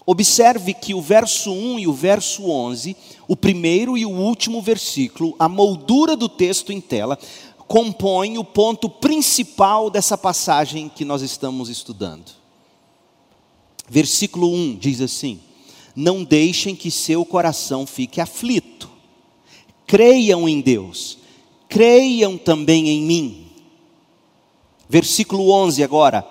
Observe 0.04 0.74
que 0.74 0.94
o 0.94 1.00
verso 1.00 1.52
1 1.52 1.78
e 1.78 1.86
o 1.86 1.92
verso 1.92 2.50
11, 2.50 2.96
o 3.32 3.36
primeiro 3.36 3.96
e 3.96 4.04
o 4.04 4.10
último 4.10 4.60
versículo, 4.60 5.34
a 5.38 5.48
moldura 5.48 6.14
do 6.14 6.28
texto 6.28 6.70
em 6.70 6.82
tela, 6.82 7.18
compõem 7.66 8.36
o 8.36 8.44
ponto 8.44 8.90
principal 8.90 9.88
dessa 9.88 10.18
passagem 10.18 10.90
que 10.94 11.02
nós 11.02 11.22
estamos 11.22 11.70
estudando. 11.70 12.30
Versículo 13.88 14.52
1 14.52 14.76
diz 14.76 15.00
assim: 15.00 15.40
Não 15.96 16.22
deixem 16.22 16.76
que 16.76 16.90
seu 16.90 17.24
coração 17.24 17.86
fique 17.86 18.20
aflito. 18.20 18.90
creiam 19.86 20.46
em 20.46 20.60
Deus, 20.60 21.16
creiam 21.70 22.36
também 22.36 22.90
em 22.90 23.00
mim. 23.00 23.46
Versículo 24.90 25.50
11 25.52 25.82
agora. 25.82 26.22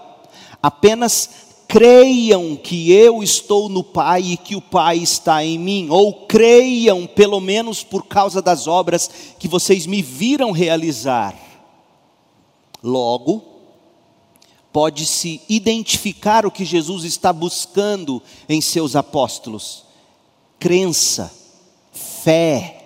Apenas 0.61 1.50
creiam 1.71 2.57
que 2.57 2.91
eu 2.91 3.23
estou 3.23 3.69
no 3.69 3.81
Pai 3.81 4.21
e 4.21 4.37
que 4.37 4.57
o 4.57 4.61
Pai 4.61 4.97
está 4.97 5.41
em 5.41 5.57
mim, 5.57 5.87
ou 5.89 6.25
creiam, 6.25 7.07
pelo 7.07 7.39
menos 7.39 7.81
por 7.81 8.07
causa 8.07 8.41
das 8.41 8.67
obras 8.67 9.09
que 9.39 9.47
vocês 9.47 9.85
me 9.85 10.01
viram 10.01 10.51
realizar. 10.51 11.33
Logo, 12.83 13.41
pode-se 14.73 15.39
identificar 15.47 16.45
o 16.45 16.51
que 16.51 16.65
Jesus 16.65 17.05
está 17.05 17.31
buscando 17.31 18.21
em 18.49 18.59
seus 18.59 18.93
apóstolos: 18.93 19.85
crença, 20.59 21.33
fé. 21.93 22.79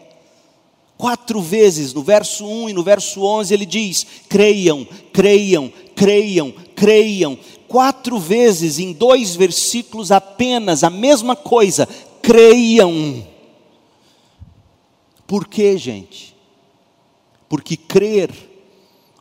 Quatro 0.95 1.41
vezes, 1.41 1.91
no 1.91 2.03
verso 2.03 2.45
1 2.45 2.69
e 2.69 2.73
no 2.73 2.83
verso 2.83 3.23
11, 3.23 3.51
ele 3.51 3.65
diz: 3.65 4.05
creiam, 4.29 4.87
creiam, 5.11 5.73
creiam, 5.95 6.53
creiam. 6.75 7.37
Quatro 7.75 8.17
vezes, 8.17 8.79
em 8.79 8.93
dois 8.93 9.35
versículos 9.35 10.09
apenas, 10.09 10.81
a 10.81 10.89
mesma 10.89 11.35
coisa: 11.35 11.85
creiam. 12.21 13.21
Por 15.27 15.45
quê, 15.45 15.77
gente? 15.77 16.33
Porque 17.49 17.75
crer 17.75 18.31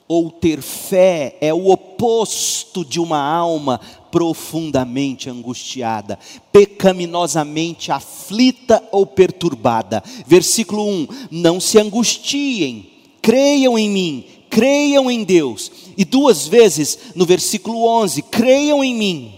ou 0.07 0.31
ter 0.31 0.63
fé 0.63 1.37
é 1.41 1.53
o 1.53 1.69
oposto 1.69 2.85
de 2.85 3.01
uma 3.01 3.19
alma 3.19 3.81
profundamente 4.13 5.29
angustiada, 5.29 6.17
pecaminosamente 6.53 7.91
aflita 7.91 8.81
ou 8.93 9.05
perturbada. 9.05 10.01
Versículo 10.29 10.89
1: 10.89 11.09
Não 11.29 11.59
se 11.59 11.77
angustiem, 11.77 12.89
creiam 13.21 13.77
em 13.77 13.91
mim, 13.91 14.25
creiam 14.49 15.11
em 15.11 15.25
Deus. 15.25 15.73
E 15.97 16.05
duas 16.05 16.47
vezes 16.47 16.99
no 17.15 17.25
versículo 17.25 17.87
11: 17.87 18.23
Creiam 18.23 18.83
em 18.83 18.95
mim, 18.95 19.35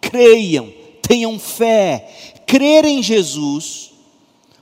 creiam, 0.00 0.72
tenham 1.02 1.38
fé. 1.38 2.08
Crer 2.46 2.84
em 2.84 3.02
Jesus, 3.02 3.92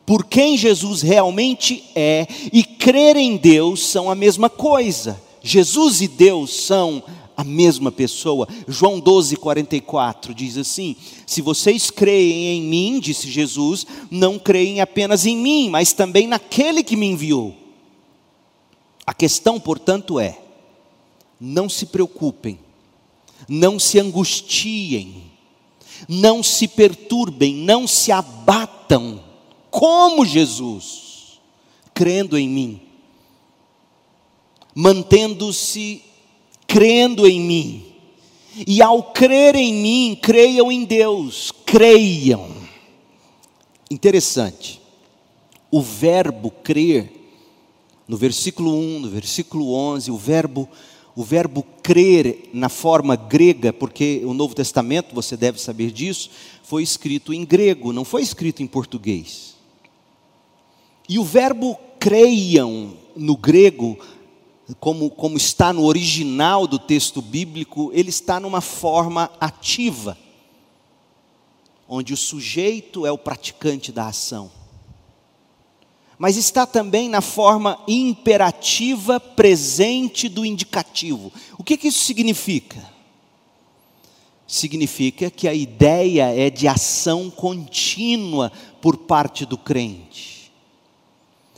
por 0.05 0.25
quem 0.25 0.57
Jesus 0.57 1.03
realmente 1.03 1.85
é, 1.95 2.27
e 2.53 2.63
crer 2.63 3.17
em 3.17 3.37
Deus 3.37 3.87
são 3.87 4.11
a 4.11 4.15
mesma 4.15 4.51
coisa. 4.51 5.21
Jesus 5.43 6.01
e 6.01 6.09
Deus 6.09 6.65
são 6.65 7.03
a 7.39 7.45
mesma 7.45 7.93
pessoa. 7.93 8.49
João 8.67 8.99
12, 8.99 9.37
44 9.37 10.35
diz 10.35 10.59
assim: 10.59 10.97
Se 11.25 11.41
vocês 11.41 11.89
creem 11.89 12.59
em 12.59 12.63
mim, 12.63 12.99
disse 12.99 13.31
Jesus, 13.31 13.87
não 14.11 14.41
creem 14.41 14.81
apenas 14.81 15.25
em 15.25 15.37
mim, 15.37 15.71
mas 15.71 15.93
também 15.93 16.27
naquele 16.27 16.83
que 16.83 16.97
me 16.97 17.07
enviou. 17.07 17.55
A 19.07 19.15
questão, 19.15 19.61
portanto, 19.61 20.19
é: 20.19 20.37
não 21.41 21.69
se 21.69 21.87
preocupem, 21.87 22.59
não 23.49 23.79
se 23.79 23.99
angustiem, 23.99 25.31
não 26.09 26.43
se 26.43 26.69
perturbem, 26.69 27.55
não 27.55 27.87
se 27.87 28.13
abatam, 28.13 29.23
como 29.71 30.25
Jesus, 30.25 31.41
crendo 31.95 32.37
em 32.39 32.49
mim 32.49 32.89
mantendo-se 34.79 36.03
crendo 36.65 37.27
em 37.27 37.41
mim. 37.41 37.85
E 38.65 38.81
ao 38.81 39.03
crer 39.13 39.57
em 39.57 39.75
mim, 39.75 40.19
creiam 40.23 40.71
em 40.71 40.85
Deus, 40.85 41.53
creiam. 41.67 42.49
Interessante. 43.91 44.81
O 45.69 45.83
verbo 45.83 46.53
crer, 46.63 47.13
no 48.07 48.17
versículo 48.17 48.73
1, 48.73 49.01
no 49.01 49.09
versículo 49.09 49.75
11, 49.75 50.13
o 50.13 50.17
verbo 50.17 50.69
o 51.19 51.25
verbo 51.25 51.65
crer 51.83 52.49
na 52.53 52.69
forma 52.69 53.17
grega, 53.17 53.73
porque 53.73 54.23
o 54.25 54.33
Novo 54.33 54.55
Testamento, 54.55 55.17
você 55.17 55.37
deve 55.37 55.61
saber 55.61 55.91
disso, 55.91 56.31
foi 56.63 56.81
escrito 56.81 57.35
em 57.35 57.45
grego, 57.45 57.93
não 57.93 58.05
foi 58.05 58.23
escrito 58.23 58.63
em 58.63 58.69
português. 58.69 59.57
E 61.09 61.19
o 61.19 61.25
verbo 61.25 61.77
creiam 61.99 62.97
no 63.17 63.37
grego 63.37 63.99
como, 64.79 65.11
como 65.11 65.37
está 65.37 65.73
no 65.73 65.87
original 65.87 66.69
do 66.69 66.79
texto 66.79 67.21
bíblico, 67.21 67.91
ele 67.93 68.11
está 68.11 68.39
numa 68.39 68.61
forma 68.61 69.29
ativa, 69.41 70.17
onde 71.89 72.15
o 72.15 72.17
sujeito 72.17 73.05
é 73.05 73.11
o 73.11 73.19
praticante 73.19 73.91
da 73.91 74.07
ação. 74.07 74.53
Mas 76.19 76.37
está 76.37 76.67
também 76.67 77.09
na 77.09 77.21
forma 77.21 77.79
imperativa 77.87 79.21
presente 79.21 80.29
do 80.29 80.45
indicativo. 80.45 81.33
O 81.57 81.63
que, 81.63 81.77
que 81.77 81.89
isso 81.89 82.05
significa? 82.05 82.85
Significa 84.47 85.31
que 85.31 85.47
a 85.47 85.55
ideia 85.55 86.35
é 86.35 86.51
de 86.51 86.67
ação 86.67 87.31
contínua 87.31 88.51
por 88.81 88.97
parte 88.97 89.47
do 89.47 89.57
crente. 89.57 90.51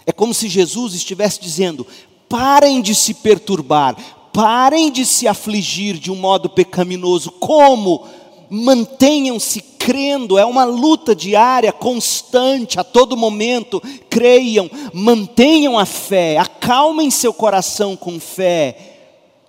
É 0.05 0.13
como 0.13 0.35
se 0.35 0.49
Jesus 0.49 0.93
estivesse 0.93 1.41
dizendo: 1.41 1.87
parem 2.29 2.83
de 2.83 2.95
se 2.95 3.15
perturbar, 3.15 3.97
parem 4.33 4.91
de 4.91 5.07
se 5.07 5.27
afligir 5.27 5.99
de 5.99 6.11
um 6.11 6.17
modo 6.17 6.51
pecaminoso. 6.51 7.31
Como? 7.31 8.07
Mantenham-se 8.51 9.61
crendo, 9.79 10.37
é 10.37 10.45
uma 10.45 10.65
luta 10.65 11.15
diária, 11.15 11.73
constante, 11.73 12.79
a 12.79 12.85
todo 12.85 13.17
momento. 13.17 13.81
Creiam, 14.11 14.69
mantenham 14.93 15.79
a 15.79 15.87
fé, 15.87 16.37
acalmem 16.37 17.11
seu 17.11 17.33
coração 17.33 17.97
com 17.97 18.19
fé 18.19 18.91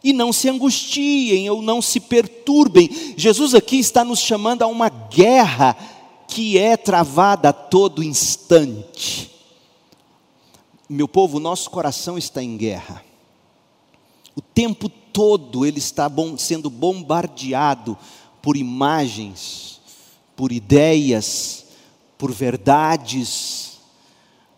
e 0.03 0.13
não 0.13 0.31
se 0.31 0.49
angustiem 0.49 1.49
ou 1.49 1.61
não 1.61 1.81
se 1.81 1.99
perturbem. 1.99 2.89
Jesus 3.17 3.53
aqui 3.53 3.77
está 3.79 4.03
nos 4.03 4.19
chamando 4.19 4.63
a 4.63 4.67
uma 4.67 4.89
guerra 4.89 5.75
que 6.27 6.57
é 6.57 6.77
travada 6.77 7.49
a 7.49 7.53
todo 7.53 8.03
instante. 8.03 9.29
Meu 10.89 11.07
povo, 11.07 11.39
nosso 11.39 11.69
coração 11.69 12.17
está 12.17 12.41
em 12.41 12.57
guerra. 12.57 13.03
O 14.35 14.41
tempo 14.41 14.89
todo 14.89 15.65
ele 15.65 15.79
está 15.79 16.07
bom, 16.07 16.37
sendo 16.37 16.69
bombardeado 16.69 17.97
por 18.41 18.57
imagens, 18.57 19.79
por 20.35 20.51
ideias, 20.51 21.65
por 22.17 22.31
verdades, 22.31 23.79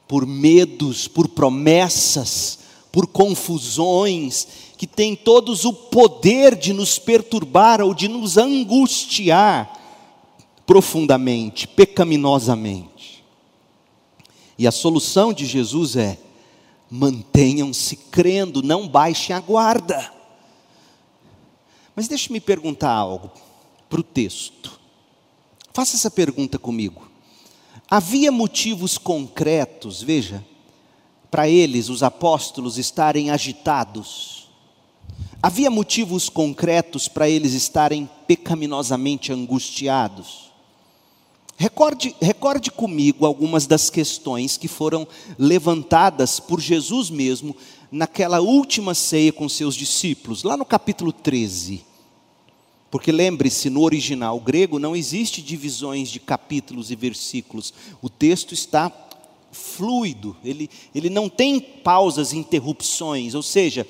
por 0.07 0.25
medos, 0.25 1.07
por 1.07 1.27
promessas, 1.27 2.59
por 2.91 3.07
confusões, 3.07 4.47
que 4.77 4.87
têm 4.87 5.15
todos 5.15 5.65
o 5.65 5.73
poder 5.73 6.55
de 6.55 6.73
nos 6.73 6.99
perturbar 6.99 7.81
ou 7.81 7.93
de 7.93 8.07
nos 8.07 8.37
angustiar 8.37 9.79
profundamente, 10.65 11.67
pecaminosamente. 11.67 13.23
E 14.57 14.67
a 14.67 14.71
solução 14.71 15.33
de 15.33 15.45
Jesus 15.45 15.95
é: 15.95 16.17
mantenham-se 16.89 17.95
crendo, 17.95 18.61
não 18.61 18.87
baixem 18.87 19.35
a 19.35 19.39
guarda. 19.39 20.13
Mas 21.95 22.07
deixe-me 22.07 22.39
perguntar 22.39 22.91
algo 22.91 23.31
para 23.93 24.01
o 24.01 24.03
texto. 24.03 24.79
Faça 25.71 25.95
essa 25.95 26.09
pergunta 26.09 26.57
comigo. 26.57 27.11
Havia 27.87 28.31
motivos 28.31 28.97
concretos, 28.97 30.01
veja, 30.01 30.43
para 31.29 31.47
eles, 31.47 31.89
os 31.89 32.01
apóstolos, 32.01 32.79
estarem 32.79 33.29
agitados. 33.29 34.49
Havia 35.43 35.69
motivos 35.69 36.27
concretos 36.27 37.07
para 37.07 37.29
eles 37.29 37.53
estarem 37.53 38.09
pecaminosamente 38.25 39.31
angustiados. 39.31 40.51
Recorde, 41.55 42.15
recorde 42.19 42.71
comigo 42.71 43.27
algumas 43.27 43.67
das 43.67 43.91
questões 43.91 44.57
que 44.57 44.67
foram 44.67 45.07
levantadas 45.37 46.39
por 46.39 46.59
Jesus 46.59 47.11
mesmo 47.11 47.55
naquela 47.91 48.41
última 48.41 48.95
ceia 48.95 49.31
com 49.31 49.47
seus 49.47 49.75
discípulos, 49.75 50.41
lá 50.41 50.57
no 50.57 50.65
capítulo 50.65 51.13
13. 51.13 51.92
Porque 52.93 53.11
lembre-se, 53.11 53.71
no 53.71 53.81
original 53.81 54.39
grego 54.39 54.77
não 54.77 54.95
existe 54.95 55.41
divisões 55.41 56.09
de 56.09 56.19
capítulos 56.19 56.91
e 56.91 56.95
versículos. 56.95 57.73
O 58.03 58.07
texto 58.07 58.53
está 58.53 58.91
fluido, 59.51 60.37
ele, 60.45 60.69
ele 60.93 61.09
não 61.09 61.27
tem 61.27 61.59
pausas, 61.59 62.33
interrupções, 62.33 63.33
ou 63.33 63.41
seja, 63.41 63.87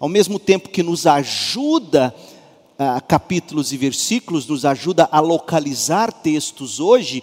ao 0.00 0.08
mesmo 0.08 0.38
tempo 0.38 0.70
que 0.70 0.82
nos 0.82 1.06
ajuda 1.06 2.16
ah, 2.78 2.98
capítulos 2.98 3.74
e 3.74 3.76
versículos, 3.76 4.46
nos 4.46 4.64
ajuda 4.64 5.06
a 5.12 5.20
localizar 5.20 6.10
textos 6.10 6.80
hoje, 6.80 7.22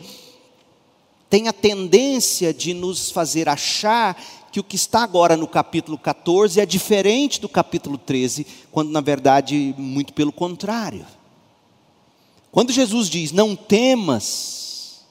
tem 1.31 1.47
a 1.47 1.53
tendência 1.53 2.53
de 2.53 2.75
nos 2.75 3.09
fazer 3.09 3.49
achar 3.49 4.15
que 4.51 4.59
o 4.59 4.63
que 4.63 4.75
está 4.75 5.01
agora 5.01 5.35
no 5.35 5.47
capítulo 5.47 5.97
14 5.97 6.61
é 6.61 6.65
diferente 6.67 7.41
do 7.41 7.49
capítulo 7.49 7.97
13, 7.97 8.45
quando 8.71 8.91
na 8.91 9.01
verdade, 9.01 9.73
muito 9.79 10.13
pelo 10.13 10.31
contrário. 10.31 11.03
Quando 12.53 12.71
Jesus 12.71 13.09
diz: 13.09 13.31
Não 13.31 13.55
temas, 13.55 15.01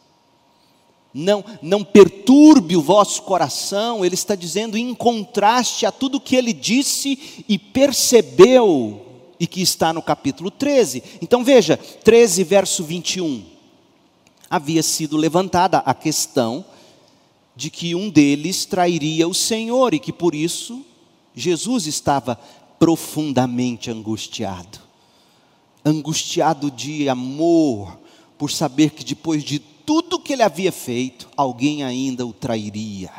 não, 1.13 1.45
não 1.61 1.83
perturbe 1.83 2.77
o 2.77 2.81
vosso 2.81 3.23
coração, 3.23 4.05
ele 4.05 4.15
está 4.15 4.37
dizendo 4.37 4.79
em 4.79 4.95
contraste 4.95 5.85
a 5.85 5.91
tudo 5.91 6.21
que 6.21 6.37
ele 6.37 6.53
disse 6.53 7.45
e 7.49 7.59
percebeu, 7.59 9.05
e 9.41 9.47
que 9.47 9.61
está 9.61 9.93
no 9.93 10.01
capítulo 10.01 10.53
13. 10.53 11.03
Então 11.21 11.43
veja, 11.43 11.77
13, 11.77 12.45
verso 12.45 12.85
21. 12.85 13.45
Havia 14.49 14.83
sido 14.83 15.17
levantada 15.17 15.79
a 15.79 15.93
questão 15.93 16.65
de 17.57 17.71
que 17.71 17.93
um 17.97 18.09
deles 18.09 18.65
trairia 18.65 19.27
o 19.27 19.35
Senhor 19.35 19.95
e 19.95 19.99
que 19.99 20.13
por 20.13 20.33
isso 20.33 20.87
Jesus 21.35 21.89
estava 21.89 22.39
profundamente 22.79 23.91
angustiado. 23.91 24.82
Angustiado 25.85 26.71
de 26.71 27.09
amor, 27.09 27.99
por 28.39 28.51
saber 28.51 28.91
que 28.91 29.05
depois 29.05 29.43
de 29.43 29.59
tudo 29.59 30.19
que 30.19 30.33
ele 30.33 30.43
havia 30.43 30.73
feito, 30.73 31.29
alguém 31.37 31.83
ainda 31.83 32.27
o 32.27 32.33
trairia. 32.33 33.11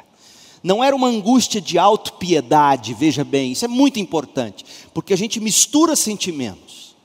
Não 0.64 0.84
era 0.84 0.96
uma 0.96 1.08
angústia 1.08 1.60
de 1.60 1.78
autopiedade, 1.78 2.94
veja 2.94 3.24
bem, 3.24 3.52
isso 3.52 3.66
é 3.66 3.68
muito 3.68 4.00
importante, 4.00 4.66
porque 4.94 5.14
a 5.14 5.18
gente 5.18 5.40
mistura 5.40 5.96
sentimentos. 5.96 6.96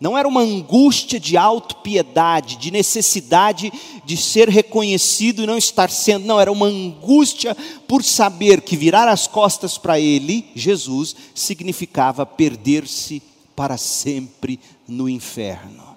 Não 0.00 0.18
era 0.18 0.26
uma 0.26 0.40
angústia 0.40 1.20
de 1.20 1.36
autopiedade, 1.36 2.56
de 2.56 2.72
necessidade 2.72 3.72
de 4.04 4.16
ser 4.16 4.48
reconhecido 4.48 5.42
e 5.42 5.46
não 5.46 5.56
estar 5.56 5.90
sendo, 5.90 6.26
não, 6.26 6.40
era 6.40 6.50
uma 6.50 6.66
angústia 6.66 7.56
por 7.86 8.02
saber 8.02 8.62
que 8.62 8.76
virar 8.76 9.08
as 9.08 9.28
costas 9.28 9.78
para 9.78 10.00
ele, 10.00 10.44
Jesus, 10.56 11.14
significava 11.34 12.26
perder-se 12.26 13.22
para 13.54 13.76
sempre 13.76 14.58
no 14.86 15.08
inferno. 15.08 15.96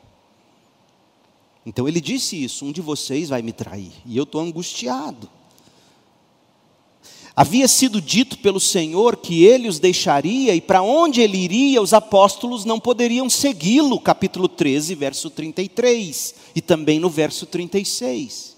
Então 1.65 1.87
ele 1.87 1.99
disse 1.99 2.41
isso: 2.41 2.65
um 2.65 2.71
de 2.71 2.81
vocês 2.81 3.29
vai 3.29 3.41
me 3.41 3.51
trair, 3.51 3.91
e 4.05 4.15
eu 4.15 4.23
estou 4.23 4.41
angustiado. 4.41 5.29
Havia 7.37 7.67
sido 7.67 7.99
dito 7.99 8.37
pelo 8.37 8.61
Senhor 8.61 9.17
que 9.17 9.43
ele 9.43 9.67
os 9.67 9.77
deixaria 9.77 10.55
e 10.55 10.61
para 10.61 10.81
onde 10.81 11.19
ele 11.19 11.37
iria, 11.37 11.81
os 11.81 11.93
apóstolos 11.93 12.63
não 12.63 12.79
poderiam 12.79 13.29
segui-lo, 13.29 13.99
capítulo 13.99 14.47
13, 14.47 14.95
verso 14.95 15.29
33, 15.29 16.35
e 16.55 16.61
também 16.61 16.97
no 16.97 17.09
verso 17.09 17.45
36. 17.45 18.55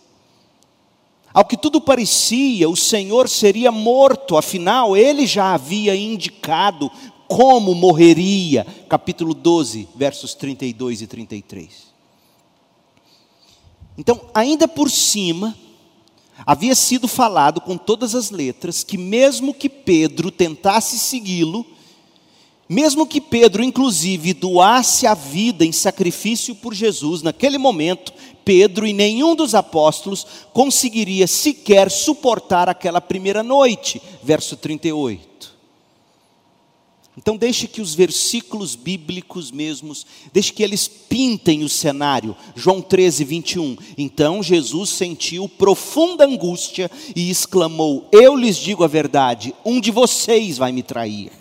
Ao 1.34 1.44
que 1.44 1.58
tudo 1.58 1.82
parecia, 1.82 2.70
o 2.70 2.76
Senhor 2.76 3.28
seria 3.28 3.72
morto, 3.72 4.38
afinal, 4.38 4.96
ele 4.96 5.26
já 5.26 5.56
havia 5.56 5.96
indicado 5.96 6.92
como 7.28 7.74
morreria, 7.74 8.66
capítulo 8.88 9.34
12, 9.34 9.88
versos 9.96 10.34
32 10.34 11.02
e 11.02 11.08
33. 11.08 11.88
Então, 13.98 14.22
ainda 14.34 14.68
por 14.68 14.90
cima, 14.92 15.56
havia 16.46 16.76
sido 16.76 17.08
falado 17.08 17.60
com 17.60 17.78
todas 17.78 18.14
as 18.14 18.30
letras 18.30 18.84
que, 18.84 18.98
mesmo 18.98 19.54
que 19.54 19.70
Pedro 19.70 20.30
tentasse 20.30 21.00
segui-lo, 21.00 21.66
mesmo 22.70 23.08
que 23.08 23.22
Pedro, 23.22 23.64
inclusive, 23.64 24.34
doasse 24.34 25.08
a 25.08 25.14
vida 25.14 25.66
em 25.66 25.72
sacrifício 25.72 26.54
por 26.54 26.74
Jesus, 26.74 27.22
naquele 27.22 27.58
momento, 27.58 28.14
Pedro 28.44 28.86
e 28.86 28.94
nenhum 28.94 29.36
dos 29.36 29.56
apóstolos 29.56 30.26
conseguiria 30.54 31.28
sequer 31.28 31.90
suportar 31.90 32.70
aquela 32.70 33.02
primeira 33.02 33.42
noite. 33.42 34.02
Verso 34.24 34.56
38. 34.56 35.37
Então 37.18 37.36
deixe 37.36 37.68
que 37.68 37.82
os 37.82 37.96
versículos 37.96 38.76
bíblicos 38.76 39.50
mesmos, 39.50 40.06
deixe 40.32 40.54
que 40.54 40.62
eles 40.62 40.88
pintem 40.88 41.64
o 41.64 41.70
cenário. 41.70 42.36
João 42.56 42.80
13, 42.80 43.24
21. 43.24 43.76
Então 43.98 44.44
Jesus 44.44 44.92
sentiu 44.92 45.50
profunda 45.50 46.26
angústia 46.26 46.92
e 47.16 47.32
exclamou: 47.32 48.08
Eu 48.12 48.36
lhes 48.36 48.56
digo 48.56 48.84
a 48.84 48.88
verdade, 48.88 49.56
um 49.66 49.82
de 49.82 49.90
vocês 49.90 50.60
vai 50.60 50.72
me 50.72 50.84
trair. 50.84 51.32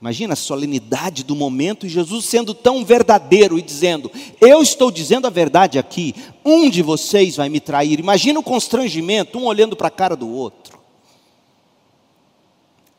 Imagina 0.00 0.32
a 0.32 0.36
solenidade 0.36 1.22
do 1.22 1.36
momento 1.36 1.86
e 1.86 1.90
Jesus 1.90 2.24
sendo 2.24 2.54
tão 2.54 2.82
verdadeiro 2.86 3.58
e 3.58 3.62
dizendo: 3.62 4.10
Eu 4.40 4.62
estou 4.62 4.90
dizendo 4.90 5.26
a 5.26 5.30
verdade 5.30 5.78
aqui, 5.78 6.14
um 6.42 6.70
de 6.70 6.80
vocês 6.80 7.36
vai 7.36 7.50
me 7.50 7.60
trair. 7.60 8.00
Imagina 8.00 8.40
o 8.40 8.42
constrangimento, 8.42 9.38
um 9.38 9.44
olhando 9.44 9.76
para 9.76 9.88
a 9.88 9.92
cara 9.92 10.16
do 10.16 10.28
outro. 10.28 10.71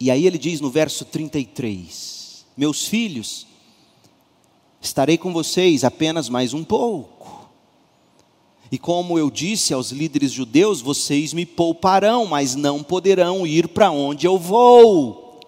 E 0.03 0.11
aí 0.11 0.27
ele 0.27 0.37
diz 0.37 0.59
no 0.59 0.69
verso 0.69 1.05
33: 1.05 2.45
Meus 2.57 2.85
filhos, 2.85 3.47
estarei 4.81 5.17
com 5.17 5.31
vocês 5.31 5.85
apenas 5.85 6.27
mais 6.27 6.53
um 6.53 6.61
pouco. 6.61 7.49
E 8.69 8.77
como 8.77 9.17
eu 9.17 9.31
disse 9.31 9.73
aos 9.73 9.91
líderes 9.91 10.33
judeus, 10.33 10.81
vocês 10.81 11.31
me 11.31 11.45
pouparão, 11.45 12.25
mas 12.25 12.53
não 12.53 12.83
poderão 12.83 13.47
ir 13.47 13.69
para 13.69 13.91
onde 13.91 14.27
eu 14.27 14.37
vou. 14.37 15.39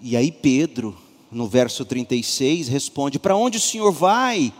E 0.00 0.16
aí 0.16 0.32
Pedro, 0.32 0.96
no 1.30 1.46
verso 1.46 1.84
36, 1.84 2.68
responde: 2.68 3.18
Para 3.18 3.36
onde 3.36 3.58
o 3.58 3.60
Senhor 3.60 3.92
vai? 3.92 4.54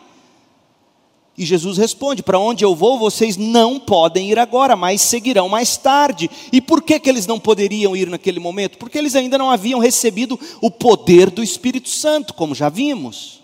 E 1.38 1.44
Jesus 1.44 1.76
responde: 1.76 2.22
Para 2.22 2.38
onde 2.38 2.64
eu 2.64 2.74
vou, 2.74 2.98
vocês 2.98 3.36
não 3.36 3.78
podem 3.78 4.30
ir 4.30 4.38
agora, 4.38 4.74
mas 4.74 5.02
seguirão 5.02 5.48
mais 5.48 5.76
tarde. 5.76 6.30
E 6.50 6.60
por 6.60 6.82
que, 6.82 6.98
que 6.98 7.10
eles 7.10 7.26
não 7.26 7.38
poderiam 7.38 7.94
ir 7.94 8.08
naquele 8.08 8.40
momento? 8.40 8.78
Porque 8.78 8.96
eles 8.96 9.14
ainda 9.14 9.36
não 9.36 9.50
haviam 9.50 9.78
recebido 9.78 10.38
o 10.60 10.70
poder 10.70 11.30
do 11.30 11.42
Espírito 11.42 11.88
Santo, 11.88 12.32
como 12.32 12.54
já 12.54 12.68
vimos. 12.68 13.42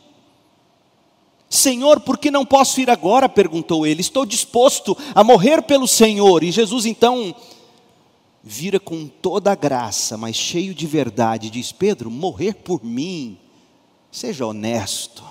Senhor, 1.51 2.01
por 2.01 2.17
que 2.17 2.31
não 2.31 2.47
posso 2.47 2.81
ir 2.81 2.89
agora? 2.89 3.29
perguntou 3.29 3.87
ele. 3.87 4.01
Estou 4.01 4.25
disposto 4.25 4.97
a 5.15 5.23
morrer 5.23 5.63
pelo 5.63 5.87
Senhor. 5.87 6.43
E 6.43 6.51
Jesus 6.51 6.87
então 6.87 7.35
vira 8.43 8.81
com 8.81 9.07
toda 9.07 9.53
a 9.53 9.55
graça, 9.55 10.17
mas 10.17 10.35
cheio 10.35 10.75
de 10.75 10.87
verdade, 10.87 11.51
diz: 11.51 11.71
Pedro, 11.71 12.11
morrer 12.11 12.55
por 12.55 12.83
mim, 12.83 13.37
seja 14.11 14.47
honesto. 14.47 15.23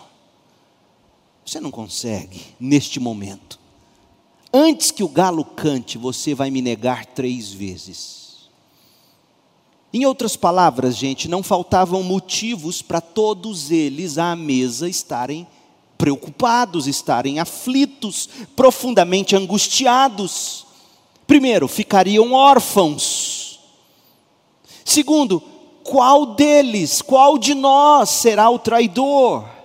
Você 1.52 1.60
não 1.60 1.70
consegue 1.70 2.40
neste 2.58 2.98
momento. 2.98 3.60
Antes 4.54 4.90
que 4.90 5.04
o 5.04 5.10
galo 5.10 5.44
cante, 5.44 5.98
você 5.98 6.34
vai 6.34 6.50
me 6.50 6.62
negar 6.62 7.06
três 7.06 7.52
vezes. 7.52 8.50
Em 9.94 10.06
outras 10.06 10.38
palavras, 10.38 10.96
gente, 10.96 11.28
não 11.28 11.44
faltavam 11.44 12.04
motivos 12.04 12.82
para 12.82 13.02
todos 13.02 13.70
eles 13.70 14.18
à 14.18 14.34
mesa 14.34 14.88
estarem 14.88 15.46
preocupados, 15.98 16.88
estarem 16.88 17.38
aflitos, 17.38 18.30
profundamente 18.56 19.36
angustiados. 19.36 20.66
Primeiro, 21.28 21.68
ficariam 21.68 22.32
órfãos. 22.32 23.60
Segundo, 24.86 25.42
qual 25.84 26.28
deles, 26.28 27.02
qual 27.02 27.38
de 27.38 27.54
nós 27.54 28.10
será 28.10 28.50
o 28.50 28.58
traidor? 28.58 29.61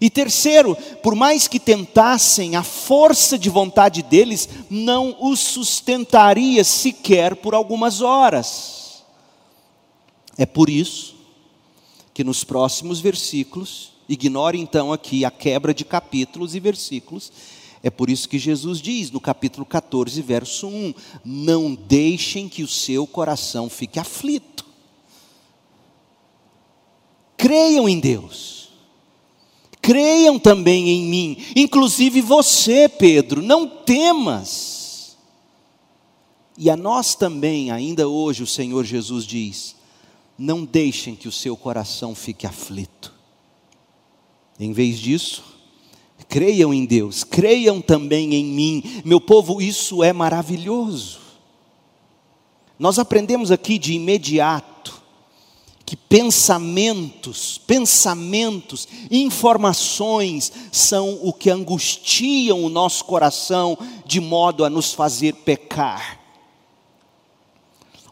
E 0.00 0.10
terceiro, 0.10 0.76
por 1.02 1.14
mais 1.14 1.48
que 1.48 1.58
tentassem, 1.58 2.56
a 2.56 2.62
força 2.62 3.38
de 3.38 3.48
vontade 3.48 4.02
deles 4.02 4.48
não 4.68 5.16
os 5.20 5.40
sustentaria 5.40 6.62
sequer 6.64 7.36
por 7.36 7.54
algumas 7.54 8.00
horas. 8.00 9.04
É 10.36 10.44
por 10.44 10.68
isso 10.68 11.16
que 12.12 12.24
nos 12.24 12.44
próximos 12.44 13.00
versículos, 13.00 13.92
ignore 14.08 14.58
então 14.58 14.92
aqui 14.92 15.24
a 15.24 15.30
quebra 15.30 15.72
de 15.72 15.84
capítulos 15.84 16.54
e 16.54 16.60
versículos, 16.60 17.32
é 17.82 17.90
por 17.90 18.10
isso 18.10 18.28
que 18.28 18.38
Jesus 18.38 18.80
diz 18.80 19.10
no 19.10 19.20
capítulo 19.20 19.64
14, 19.64 20.20
verso 20.20 20.66
1: 20.66 20.94
Não 21.24 21.74
deixem 21.74 22.48
que 22.48 22.62
o 22.62 22.68
seu 22.68 23.06
coração 23.06 23.70
fique 23.70 23.98
aflito. 24.00 24.64
Creiam 27.36 27.88
em 27.88 28.00
Deus 28.00 28.55
creiam 29.86 30.36
também 30.36 30.88
em 30.88 31.04
mim, 31.04 31.36
inclusive 31.54 32.20
você, 32.20 32.88
Pedro, 32.88 33.40
não 33.40 33.68
temas. 33.68 35.16
E 36.58 36.68
a 36.68 36.76
nós 36.76 37.14
também, 37.14 37.70
ainda 37.70 38.08
hoje, 38.08 38.42
o 38.42 38.46
Senhor 38.48 38.84
Jesus 38.84 39.24
diz: 39.24 39.76
não 40.36 40.64
deixem 40.64 41.14
que 41.14 41.28
o 41.28 41.32
seu 41.32 41.56
coração 41.56 42.16
fique 42.16 42.44
aflito. 42.48 43.14
Em 44.58 44.72
vez 44.72 44.98
disso, 44.98 45.44
creiam 46.28 46.74
em 46.74 46.84
Deus, 46.84 47.22
creiam 47.22 47.80
também 47.80 48.34
em 48.34 48.44
mim. 48.44 48.82
Meu 49.04 49.20
povo, 49.20 49.62
isso 49.62 50.02
é 50.02 50.12
maravilhoso. 50.12 51.20
Nós 52.76 52.98
aprendemos 52.98 53.52
aqui 53.52 53.78
de 53.78 53.92
imediato 53.92 54.75
que 55.86 55.96
pensamentos, 55.96 57.58
pensamentos, 57.64 58.88
informações 59.08 60.52
são 60.72 61.20
o 61.22 61.32
que 61.32 61.48
angustiam 61.48 62.64
o 62.64 62.68
nosso 62.68 63.04
coração 63.04 63.78
de 64.04 64.20
modo 64.20 64.64
a 64.64 64.70
nos 64.70 64.92
fazer 64.92 65.32
pecar. 65.32 66.20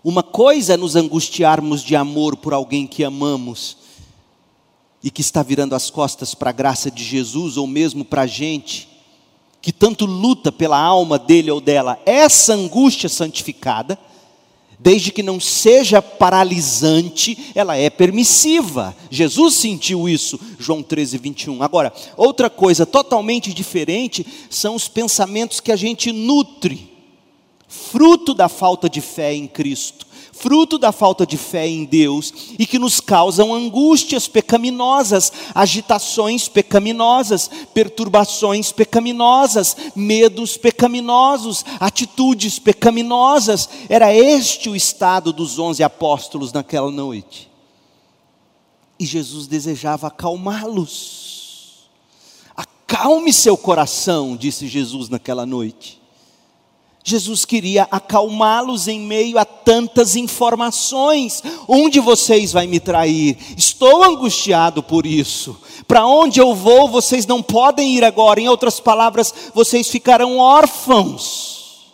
Uma 0.05 0.23
coisa 0.23 0.75
é 0.75 0.77
nos 0.77 0.95
angustiarmos 0.95 1.83
de 1.83 1.97
amor 1.97 2.37
por 2.37 2.55
alguém 2.55 2.87
que 2.87 3.03
amamos, 3.03 3.79
e 5.05 5.11
que 5.11 5.21
está 5.21 5.43
virando 5.43 5.75
as 5.75 5.91
costas 5.91 6.35
para 6.35 6.49
a 6.49 6.53
graça 6.53 6.91
de 6.91 7.05
Jesus, 7.05 7.59
ou 7.59 7.67
mesmo 7.67 8.07
para 8.07 8.23
a 8.23 8.27
gente, 8.27 8.89
que 9.61 9.71
tanto 9.71 10.07
luta 10.07 10.51
pela 10.51 10.79
alma 10.79 11.19
dele 11.19 11.51
ou 11.51 11.61
dela, 11.61 12.01
essa 12.07 12.55
angústia 12.55 13.11
santificada, 13.11 13.99
desde 14.79 15.13
que 15.13 15.23
não 15.23 15.39
seja 15.41 16.03
paralisante, 16.03 17.53
ela 17.55 17.77
é 17.77 17.89
permissiva. 17.91 18.95
Jesus 19.11 19.55
sentiu 19.55 20.09
isso, 20.09 20.39
João 20.59 20.83
13, 20.83 21.19
21. 21.19 21.63
Agora, 21.63 21.93
outra 22.17 22.49
coisa 22.49 22.85
totalmente 22.85 23.53
diferente 23.53 24.27
são 24.51 24.75
os 24.75 24.89
pensamentos 24.89 25.61
que 25.61 25.73
a 25.73 25.77
gente 25.77 26.13
nutre, 26.13 26.93
fruto 27.69 28.35
da 28.35 28.49
falta 28.49 28.89
de 28.89 29.01
fé 29.01 29.35
em 29.35 29.47
Cristo 29.47 30.07
fruto 30.37 30.77
da 30.77 30.93
falta 30.93 31.27
de 31.27 31.37
fé 31.37 31.67
em 31.67 31.85
Deus 31.85 32.33
e 32.59 32.67
que 32.67 32.79
nos 32.79 33.01
causam 33.01 33.55
angústias 33.55 34.27
pecaminosas, 34.27 35.33
agitações 35.55 36.49
pecaminosas, 36.49 37.49
perturbações 37.73 38.73
pecaminosas, 38.73 39.77
medos 39.95 40.57
pecaminosos, 40.57 41.65
atitudes 41.81 42.59
pecaminosas. 42.59 43.69
Era 43.89 44.13
este 44.13 44.69
o 44.69 44.77
estado 44.77 45.33
dos 45.33 45.59
onze 45.59 45.83
apóstolos 45.83 46.53
naquela 46.53 46.91
noite. 46.91 47.51
E 48.99 49.07
Jesus 49.07 49.47
desejava 49.47 50.09
acalmá-los. 50.09 51.89
Acalme 52.57 53.33
seu 53.33 53.57
coração, 53.57 54.37
disse 54.37 54.69
Jesus 54.69 55.09
naquela 55.09 55.47
noite. 55.47 56.04
Jesus 57.07 57.45
queria 57.45 57.87
acalmá-los 57.91 58.89
em 58.89 58.99
meio 58.99 59.39
a 59.39 59.45
tantas 59.45 60.17
informações. 60.17 61.43
Onde 61.69 62.01
vocês 62.01 62.51
vai 62.51 62.67
me 62.67 62.81
trair? 62.81 63.37
Estou 63.59 64.03
angustiado 64.03 64.83
por 64.83 65.05
isso. 65.05 65.55
Para 65.87 66.07
onde 66.07 66.41
eu 66.41 66.55
vou, 66.55 66.89
vocês 66.89 67.27
não 67.27 67.43
podem 67.43 67.95
ir 67.95 68.03
agora. 68.03 68.41
Em 68.41 68.49
outras 68.49 68.81
palavras, 68.81 69.35
vocês 69.53 69.87
ficarão 69.91 70.39
órfãos. 70.39 71.93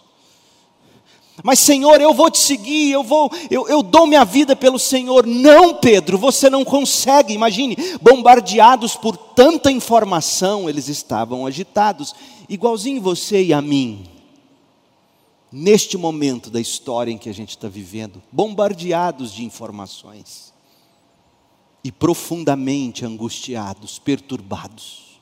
Mas 1.43 1.59
Senhor, 1.59 2.01
eu 2.01 2.15
vou 2.15 2.31
te 2.31 2.39
seguir, 2.39 2.93
eu 2.93 3.03
vou, 3.03 3.33
eu, 3.51 3.67
eu 3.67 3.83
dou 3.83 4.07
minha 4.07 4.25
vida 4.25 4.55
pelo 4.55 4.79
Senhor. 4.79 5.27
Não, 5.27 5.75
Pedro, 5.75 6.19
você 6.19 6.49
não 6.49 6.65
consegue. 6.65 7.35
Imagine, 7.35 7.77
bombardeados 8.01 8.95
por 8.95 9.17
tanta 9.17 9.73
informação, 9.73 10.69
eles 10.69 10.87
estavam 10.87 11.47
agitados, 11.47 12.15
igualzinho 12.49 13.01
você 13.01 13.43
e 13.43 13.53
a 13.53 13.61
mim 13.61 14.20
neste 15.53 15.97
momento 15.97 16.51
da 16.51 16.61
história 16.61 17.11
em 17.11 17.19
que 17.19 17.29
a 17.29 17.35
gente 17.35 17.51
está 17.51 17.69
vivendo, 17.69 18.23
bombardeados 18.31 19.33
de 19.33 19.45
informações 19.45 20.53
e 21.83 21.91
profundamente 21.91 23.05
angustiados, 23.05 23.99
perturbados. 23.99 25.21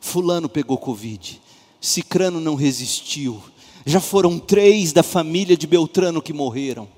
Fulano 0.00 0.48
pegou 0.48 0.78
Covid, 0.78 1.40
Cicrano 1.80 2.40
não 2.40 2.54
resistiu, 2.54 3.40
já 3.84 4.00
foram 4.00 4.38
três 4.38 4.92
da 4.92 5.02
família 5.02 5.56
de 5.56 5.66
Beltrano 5.66 6.22
que 6.22 6.32
morreram. 6.32 6.88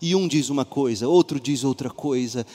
E 0.00 0.14
um 0.14 0.28
diz 0.28 0.48
uma 0.50 0.64
coisa, 0.64 1.08
outro 1.08 1.40
diz 1.40 1.64
outra 1.64 1.90
coisa, 1.90 2.46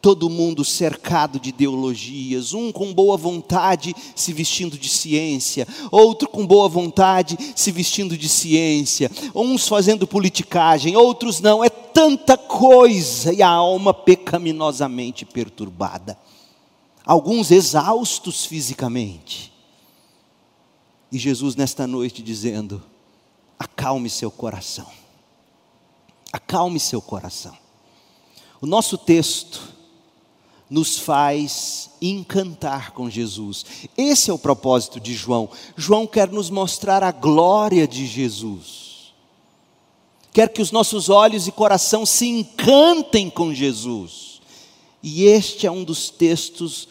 todo 0.00 0.30
mundo 0.30 0.64
cercado 0.64 1.40
de 1.40 1.48
ideologias, 1.48 2.54
um 2.54 2.70
com 2.70 2.92
boa 2.94 3.16
vontade 3.16 3.94
se 4.14 4.32
vestindo 4.32 4.78
de 4.78 4.88
ciência, 4.88 5.66
outro 5.90 6.28
com 6.28 6.46
boa 6.46 6.68
vontade 6.68 7.36
se 7.56 7.72
vestindo 7.72 8.16
de 8.16 8.28
ciência, 8.28 9.10
uns 9.34 9.66
fazendo 9.66 10.06
politicagem, 10.06 10.96
outros 10.96 11.40
não, 11.40 11.64
é 11.64 11.68
tanta 11.68 12.36
coisa 12.36 13.32
e 13.32 13.42
a 13.42 13.48
alma 13.48 13.92
pecaminosamente 13.92 15.24
perturbada. 15.24 16.18
Alguns 17.04 17.50
exaustos 17.50 18.44
fisicamente. 18.44 19.52
E 21.10 21.18
Jesus 21.18 21.56
nesta 21.56 21.86
noite 21.86 22.22
dizendo: 22.22 22.82
acalme 23.58 24.10
seu 24.10 24.30
coração. 24.30 24.86
Acalme 26.30 26.78
seu 26.78 27.00
coração. 27.00 27.56
O 28.60 28.66
nosso 28.66 28.98
texto 28.98 29.77
nos 30.70 30.98
faz 30.98 31.90
encantar 32.00 32.92
com 32.92 33.08
Jesus. 33.08 33.64
Esse 33.96 34.30
é 34.30 34.34
o 34.34 34.38
propósito 34.38 35.00
de 35.00 35.14
João. 35.14 35.48
João 35.76 36.06
quer 36.06 36.30
nos 36.30 36.50
mostrar 36.50 37.02
a 37.02 37.10
glória 37.10 37.86
de 37.88 38.06
Jesus. 38.06 39.12
Quer 40.32 40.52
que 40.52 40.62
os 40.62 40.70
nossos 40.70 41.08
olhos 41.08 41.46
e 41.46 41.52
coração 41.52 42.04
se 42.04 42.26
encantem 42.26 43.30
com 43.30 43.54
Jesus. 43.54 44.40
E 45.02 45.24
este 45.24 45.66
é 45.66 45.70
um 45.70 45.84
dos 45.84 46.10
textos 46.10 46.88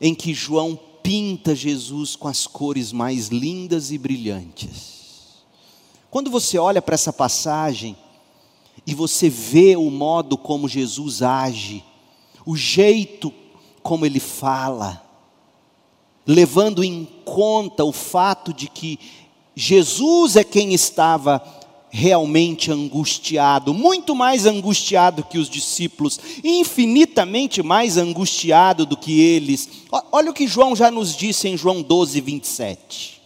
em 0.00 0.14
que 0.14 0.34
João 0.34 0.78
pinta 1.02 1.54
Jesus 1.54 2.16
com 2.16 2.26
as 2.26 2.46
cores 2.46 2.90
mais 2.90 3.28
lindas 3.28 3.92
e 3.92 3.98
brilhantes. 3.98 4.96
Quando 6.10 6.30
você 6.30 6.58
olha 6.58 6.82
para 6.82 6.94
essa 6.94 7.12
passagem 7.12 7.96
e 8.86 8.94
você 8.94 9.28
vê 9.28 9.76
o 9.76 9.90
modo 9.90 10.36
como 10.36 10.68
Jesus 10.68 11.22
age, 11.22 11.84
o 12.46 12.56
jeito 12.56 13.32
como 13.82 14.06
ele 14.06 14.20
fala, 14.20 15.02
levando 16.26 16.82
em 16.82 17.06
conta 17.24 17.84
o 17.84 17.92
fato 17.92 18.54
de 18.54 18.68
que 18.68 18.98
Jesus 19.54 20.36
é 20.36 20.44
quem 20.44 20.72
estava 20.72 21.42
realmente 21.90 22.70
angustiado, 22.70 23.72
muito 23.72 24.14
mais 24.14 24.44
angustiado 24.44 25.24
que 25.24 25.38
os 25.38 25.48
discípulos, 25.48 26.20
infinitamente 26.44 27.62
mais 27.62 27.96
angustiado 27.96 28.84
do 28.84 28.96
que 28.96 29.18
eles. 29.20 29.68
Olha 30.12 30.30
o 30.30 30.34
que 30.34 30.46
João 30.46 30.76
já 30.76 30.90
nos 30.90 31.16
disse 31.16 31.48
em 31.48 31.56
João 31.56 31.82
12, 31.82 32.20
27. 32.20 33.22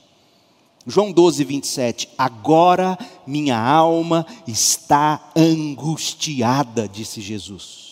João 0.87 1.11
12, 1.11 1.43
27. 1.45 2.09
Agora 2.17 2.99
minha 3.27 3.59
alma 3.59 4.25
está 4.47 5.33
angustiada, 5.37 6.89
disse 6.89 7.21
Jesus. 7.21 7.90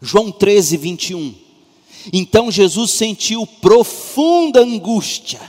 João 0.00 0.30
13, 0.30 0.76
21. 0.76 1.34
Então 2.12 2.50
Jesus 2.50 2.92
sentiu 2.92 3.46
profunda 3.46 4.60
angústia. 4.60 5.40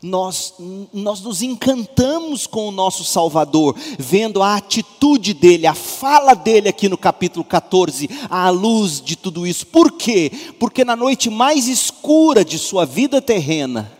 Nós, 0.00 0.54
nós 0.92 1.20
nos 1.22 1.42
encantamos 1.42 2.46
com 2.46 2.68
o 2.68 2.72
nosso 2.72 3.02
Salvador, 3.02 3.74
vendo 3.98 4.40
a 4.40 4.54
atitude 4.54 5.34
dele, 5.34 5.66
a 5.66 5.74
fala 5.74 6.34
dele 6.34 6.68
aqui 6.68 6.88
no 6.88 6.96
capítulo 6.96 7.44
14, 7.44 8.08
à 8.30 8.48
luz 8.48 9.00
de 9.00 9.16
tudo 9.16 9.44
isso. 9.44 9.66
Por 9.66 9.90
quê? 9.92 10.30
Porque 10.56 10.84
na 10.84 10.94
noite 10.94 11.28
mais 11.28 11.66
escura 11.66 12.44
de 12.44 12.60
sua 12.60 12.86
vida 12.86 13.20
terrena, 13.20 13.97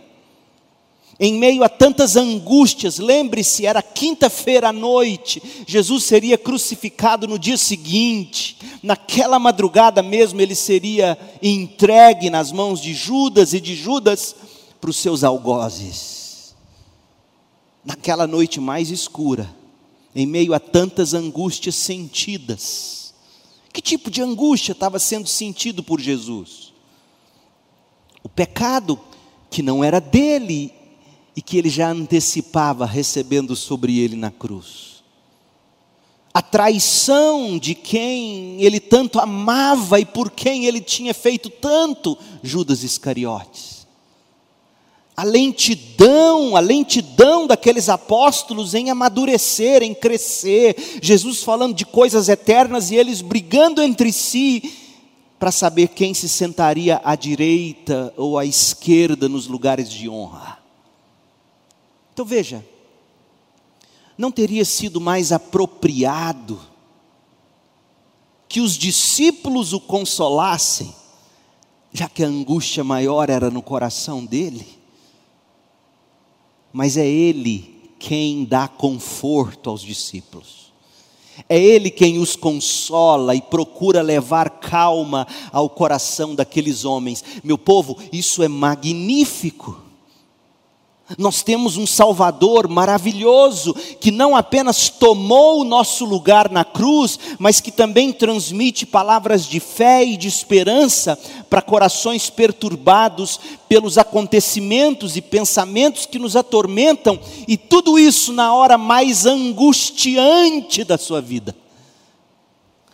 em 1.21 1.35
meio 1.35 1.65
a 1.65 1.69
tantas 1.69 2.17
angústias, 2.17 2.99
lembre-se, 2.99 3.67
era 3.67 3.83
quinta-feira 3.83 4.69
à 4.69 4.73
noite, 4.73 5.43
Jesus 5.67 6.05
seria 6.05 6.39
crucificado 6.39 7.27
no 7.27 7.39
dia 7.39 7.57
seguinte, 7.57 8.57
naquela 8.83 9.39
madrugada 9.39 10.01
mesmo 10.01 10.41
ele 10.41 10.55
seria 10.55 11.19
entregue 11.43 12.31
nas 12.31 12.53
mãos 12.53 12.81
de 12.81 12.95
Judas 12.95 13.53
e 13.53 13.61
de 13.61 13.75
Judas 13.75 14.37
para 14.81 14.91
os 14.91 14.97
seus 14.97 15.25
algozes. 15.25 16.55
Naquela 17.85 18.27
noite 18.27 18.61
mais 18.61 18.91
escura, 18.91 19.53
em 20.15 20.27
meio 20.27 20.55
a 20.55 20.61
tantas 20.61 21.15
angústias 21.15 21.75
sentidas, 21.75 23.13
que 23.73 23.83
tipo 23.83 24.09
de 24.09 24.23
angústia 24.23 24.73
estava 24.73 25.01
sendo 25.01 25.29
sentido 25.29 25.83
por 25.83 26.01
Jesus? 26.01 26.73
O 28.23 28.29
pecado 28.29 29.01
que 29.51 29.63
não 29.63 29.83
era 29.83 30.01
dele 30.01 30.78
e 31.39 31.41
que 31.41 31.57
ele 31.57 31.71
já 31.71 31.89
antecipava 31.89 32.85
recebendo 32.85 33.55
sobre 33.55 34.01
ele 34.01 34.17
na 34.17 34.29
cruz. 34.29 35.05
A 36.35 36.43
traição 36.43 37.57
de 37.57 37.77
quem 37.77 38.61
ele 38.61 38.81
tanto 38.81 39.21
amava 39.21 40.01
e 40.01 40.05
por 40.05 40.33
quem 40.33 40.65
ele 40.65 40.81
tinha 40.81 41.15
feito 41.15 41.49
tanto, 41.49 42.19
Judas 42.43 42.83
Iscariotes. 42.83 43.87
A 45.17 45.23
lentidão, 45.23 46.57
a 46.57 46.61
lentidão 46.61 47.47
daqueles 47.47 47.89
apóstolos 47.89 48.75
em 48.75 48.91
amadurecer, 48.91 49.85
em 49.85 49.95
crescer, 49.95 50.99
Jesus 51.01 51.45
falando 51.45 51.73
de 51.73 51.87
coisas 51.87 52.29
eternas 52.29 52.91
e 52.91 52.97
eles 52.97 53.21
brigando 53.21 53.81
entre 53.81 54.13
si 54.13 54.73
para 55.39 55.53
saber 55.53 55.91
quem 55.91 56.13
se 56.15 56.29
sentaria 56.29 57.01
à 57.05 57.15
direita 57.15 58.13
ou 58.17 58.37
à 58.37 58.45
esquerda 58.45 59.29
nos 59.29 59.47
lugares 59.47 59.89
de 59.89 60.09
honra. 60.09 60.58
Então 62.19 62.27
veja, 62.27 62.67
não 64.19 64.33
teria 64.33 64.65
sido 64.65 65.01
mais 65.01 65.31
apropriado 65.31 66.61
que 68.49 68.61
os 68.61 68.77
discípulos 68.77 69.73
o 69.73 69.79
consolassem, 69.79 70.93
já 71.93 72.09
que 72.09 72.25
a 72.25 72.27
angústia 72.27 72.83
maior 72.83 73.31
era 73.31 73.53
no 73.53 73.63
coração 73.63 74.25
dele? 74.25 74.67
Mas 76.73 76.97
é 76.97 77.07
ele 77.07 77.93
quem 78.01 78.45
dá 78.45 78.67
conforto 78.67 79.71
aos 79.71 79.81
discípulos. 79.81 80.73
É 81.49 81.57
Ele 81.57 81.89
quem 81.89 82.19
os 82.19 82.35
consola 82.35 83.37
e 83.37 83.41
procura 83.41 84.03
levar 84.03 84.59
calma 84.59 85.25
ao 85.53 85.71
coração 85.71 86.35
daqueles 86.35 86.85
homens. 86.85 87.25
Meu 87.45 87.57
povo, 87.57 87.97
isso 88.13 88.43
é 88.43 88.49
magnífico. 88.49 89.88
Nós 91.17 91.43
temos 91.43 91.79
um 91.79 91.87
Salvador 91.87 92.69
maravilhoso, 92.69 93.73
que 93.99 94.11
não 94.11 94.37
apenas 94.37 94.91
tomou 94.91 95.61
o 95.61 95.65
nosso 95.65 96.05
lugar 96.05 96.51
na 96.51 96.67
cruz, 96.67 97.19
mas 97.39 97.61
que 97.61 97.73
também 97.73 98.13
transmite 98.13 98.85
palavras 98.85 99.47
de 99.47 99.59
fé 99.59 100.05
e 100.05 100.19
de 100.19 100.29
esperança 100.29 101.19
para 101.49 101.63
corações 101.63 102.29
perturbados 102.29 103.41
pelos 103.67 103.97
acontecimentos 103.97 105.17
e 105.17 105.23
pensamentos 105.23 106.05
que 106.05 106.19
nos 106.19 106.37
atormentam, 106.37 107.19
e 107.47 107.57
tudo 107.57 107.99
isso 107.99 108.33
na 108.33 108.53
hora 108.53 108.77
mais 108.77 109.25
angustiante 109.25 110.85
da 110.85 110.99
sua 110.99 111.23
vida. 111.23 111.57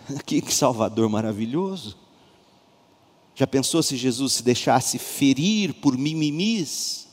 Que 0.25 0.41
Salvador 0.53 1.09
maravilhoso! 1.09 1.97
Já 3.35 3.47
pensou 3.47 3.83
se 3.83 3.97
Jesus 3.97 4.35
se 4.35 4.43
deixasse 4.45 4.99
ferir 4.99 5.75
por 5.75 5.99
mimimis? 5.99 7.04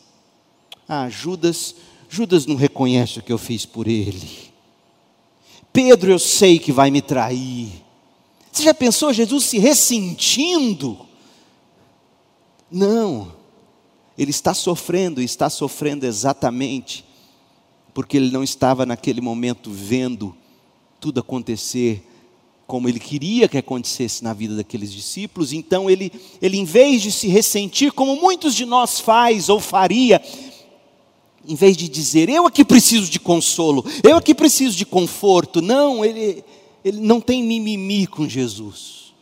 Ah, 0.94 1.08
Judas, 1.08 1.74
Judas 2.10 2.46
não 2.46 2.58
reconhece 2.58 3.18
o 3.18 3.22
que 3.24 3.32
eu 3.32 3.38
fiz 3.38 3.66
por 3.66 3.88
ele. 3.88 4.52
Pedro, 5.72 6.12
eu 6.12 6.20
sei 6.20 6.60
que 6.60 6.70
vai 6.70 6.92
me 6.92 7.02
trair. 7.02 7.72
Você 8.52 8.64
já 8.64 8.74
pensou 8.74 9.14
Jesus 9.14 9.46
se 9.46 9.58
ressentindo? 9.58 11.00
Não, 12.70 13.32
ele 14.18 14.32
está 14.32 14.54
sofrendo, 14.54 15.22
e 15.22 15.24
está 15.24 15.50
sofrendo 15.50 16.06
exatamente 16.06 17.06
porque 17.94 18.18
ele 18.18 18.30
não 18.30 18.44
estava 18.44 18.86
naquele 18.86 19.22
momento 19.22 19.72
vendo 19.72 20.36
tudo 21.00 21.22
acontecer 21.22 22.06
como 22.68 22.90
ele 22.90 23.00
queria 23.00 23.48
que 23.48 23.58
acontecesse 23.58 24.24
na 24.24 24.34
vida 24.34 24.58
daqueles 24.58 24.92
discípulos. 24.92 25.54
Então 25.54 25.90
ele, 25.90 26.12
ele 26.42 26.58
em 26.58 26.66
vez 26.66 27.02
de 27.02 27.14
se 27.14 27.30
ressentir, 27.30 27.94
como 27.94 28.18
muitos 28.18 28.54
de 28.56 28.66
nós 28.66 29.00
faz 29.00 29.48
ou 29.48 29.60
faria, 29.60 30.22
em 31.48 31.56
vez 31.56 31.76
de 31.76 31.90
dizer, 31.90 32.30
eu 32.30 32.46
aqui 32.46 32.64
preciso 32.64 33.10
de 33.10 33.20
consolo, 33.20 33.86
eu 34.04 34.18
aqui 34.18 34.34
preciso 34.34 34.76
de 34.78 34.86
conforto, 34.86 35.62
não, 35.62 36.06
ele, 36.06 36.44
ele 36.84 37.00
não 37.00 37.20
tem 37.20 37.44
mimimi 37.44 38.08
com 38.08 38.28
Jesus. 38.28 39.14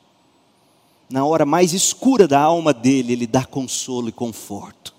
Na 1.10 1.26
hora 1.26 1.46
mais 1.46 1.74
escura 1.74 2.28
da 2.28 2.40
alma 2.40 2.74
dele, 2.74 3.14
ele 3.14 3.26
dá 3.26 3.44
consolo 3.44 4.10
e 4.10 4.12
conforto. 4.12 4.94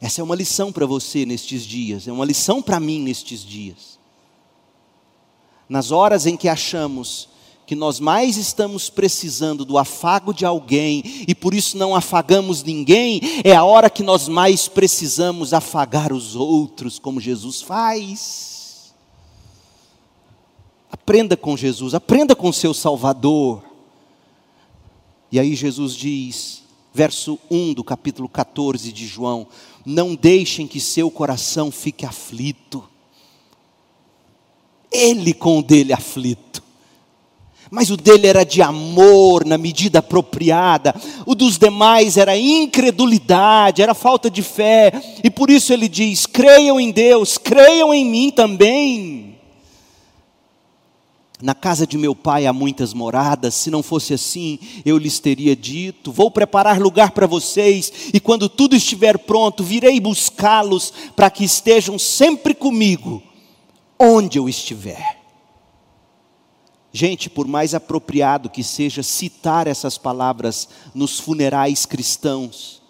Essa 0.00 0.20
é 0.20 0.24
uma 0.24 0.34
lição 0.34 0.72
para 0.72 0.86
você 0.86 1.26
nestes 1.26 1.62
dias, 1.62 2.06
é 2.06 2.12
uma 2.12 2.24
lição 2.24 2.62
para 2.62 2.78
mim 2.78 3.00
nestes 3.00 3.44
dias. 3.44 3.98
Nas 5.68 5.90
horas 5.90 6.26
em 6.26 6.36
que 6.36 6.48
achamos 6.48 7.28
que 7.66 7.74
nós 7.74 7.98
mais 7.98 8.36
estamos 8.36 8.88
precisando 8.88 9.64
do 9.64 9.76
afago 9.76 10.32
de 10.32 10.46
alguém 10.46 11.02
e 11.26 11.34
por 11.34 11.52
isso 11.52 11.76
não 11.76 11.96
afagamos 11.96 12.62
ninguém, 12.62 13.20
é 13.42 13.54
a 13.56 13.64
hora 13.64 13.90
que 13.90 14.04
nós 14.04 14.28
mais 14.28 14.68
precisamos 14.68 15.52
afagar 15.52 16.12
os 16.12 16.36
outros, 16.36 17.00
como 17.00 17.20
Jesus 17.20 17.60
faz. 17.60 18.94
Aprenda 20.90 21.36
com 21.36 21.56
Jesus, 21.56 21.92
aprenda 21.92 22.36
com 22.36 22.52
seu 22.52 22.72
Salvador. 22.72 23.64
E 25.32 25.40
aí 25.40 25.56
Jesus 25.56 25.94
diz, 25.94 26.62
verso 26.94 27.36
1 27.50 27.74
do 27.74 27.82
capítulo 27.82 28.28
14 28.28 28.92
de 28.92 29.06
João: 29.08 29.48
Não 29.84 30.14
deixem 30.14 30.68
que 30.68 30.80
seu 30.80 31.10
coração 31.10 31.72
fique 31.72 32.06
aflito. 32.06 32.88
Ele 34.90 35.34
com 35.34 35.58
o 35.58 35.62
dele 35.62 35.92
aflito 35.92 36.65
mas 37.70 37.90
o 37.90 37.96
dele 37.96 38.26
era 38.26 38.44
de 38.44 38.62
amor 38.62 39.44
na 39.44 39.58
medida 39.58 39.98
apropriada, 39.98 40.94
o 41.24 41.34
dos 41.34 41.58
demais 41.58 42.16
era 42.16 42.36
incredulidade, 42.36 43.82
era 43.82 43.94
falta 43.94 44.30
de 44.30 44.42
fé, 44.42 44.92
e 45.22 45.30
por 45.30 45.50
isso 45.50 45.72
ele 45.72 45.88
diz: 45.88 46.26
creiam 46.26 46.80
em 46.80 46.90
Deus, 46.90 47.38
creiam 47.38 47.92
em 47.92 48.04
mim 48.04 48.30
também. 48.30 49.36
Na 51.42 51.54
casa 51.54 51.86
de 51.86 51.98
meu 51.98 52.14
pai 52.14 52.46
há 52.46 52.52
muitas 52.52 52.94
moradas, 52.94 53.54
se 53.54 53.70
não 53.70 53.82
fosse 53.82 54.14
assim, 54.14 54.58
eu 54.86 54.96
lhes 54.96 55.18
teria 55.18 55.54
dito: 55.54 56.10
Vou 56.10 56.30
preparar 56.30 56.80
lugar 56.80 57.10
para 57.10 57.26
vocês, 57.26 57.92
e 58.14 58.18
quando 58.18 58.48
tudo 58.48 58.74
estiver 58.74 59.18
pronto, 59.18 59.62
virei 59.62 60.00
buscá-los, 60.00 60.92
para 61.14 61.28
que 61.28 61.44
estejam 61.44 61.98
sempre 61.98 62.54
comigo, 62.54 63.22
onde 63.98 64.38
eu 64.38 64.48
estiver. 64.48 65.25
Gente, 66.96 67.28
por 67.28 67.46
mais 67.46 67.74
apropriado 67.74 68.48
que 68.48 68.64
seja 68.64 69.02
citar 69.02 69.66
essas 69.66 69.98
palavras 69.98 70.66
nos 70.94 71.20
funerais 71.20 71.84
cristãos, 71.84 72.80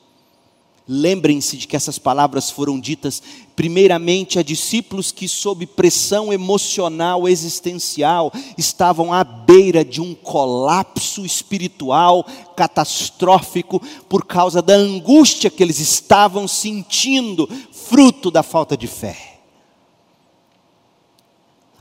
lembrem-se 0.86 1.56
de 1.56 1.66
que 1.66 1.74
essas 1.74 1.98
palavras 1.98 2.48
foram 2.48 2.78
ditas 2.78 3.20
primeiramente 3.56 4.38
a 4.38 4.44
discípulos 4.44 5.10
que, 5.10 5.26
sob 5.26 5.66
pressão 5.66 6.32
emocional 6.32 7.28
existencial, 7.28 8.32
estavam 8.56 9.12
à 9.12 9.24
beira 9.24 9.84
de 9.84 10.00
um 10.00 10.14
colapso 10.14 11.26
espiritual 11.26 12.24
catastrófico 12.56 13.82
por 14.08 14.24
causa 14.24 14.62
da 14.62 14.74
angústia 14.74 15.50
que 15.50 15.64
eles 15.64 15.80
estavam 15.80 16.46
sentindo, 16.46 17.48
fruto 17.72 18.30
da 18.30 18.44
falta 18.44 18.76
de 18.76 18.86
fé. 18.86 19.40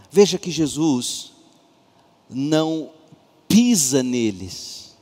Veja 0.09 0.39
que 0.39 0.49
Jesus 0.49 1.34
não 2.29 2.91
pisa 3.47 4.01
neles. 4.01 4.95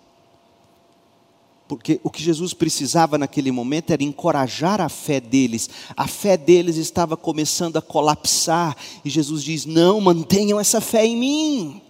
Porque 1.67 1.99
o 2.03 2.09
que 2.09 2.21
Jesus 2.21 2.53
precisava 2.53 3.17
naquele 3.17 3.51
momento 3.51 3.91
era 3.91 4.03
encorajar 4.03 4.81
a 4.81 4.89
fé 4.89 5.19
deles. 5.19 5.69
A 5.95 6.07
fé 6.07 6.37
deles 6.37 6.75
estava 6.75 7.17
começando 7.17 7.77
a 7.77 7.81
colapsar. 7.81 8.75
E 9.03 9.09
Jesus 9.09 9.43
diz: 9.43 9.65
Não, 9.65 9.99
mantenham 10.01 10.59
essa 10.59 10.81
fé 10.81 11.05
em 11.05 11.17
mim. 11.17 11.81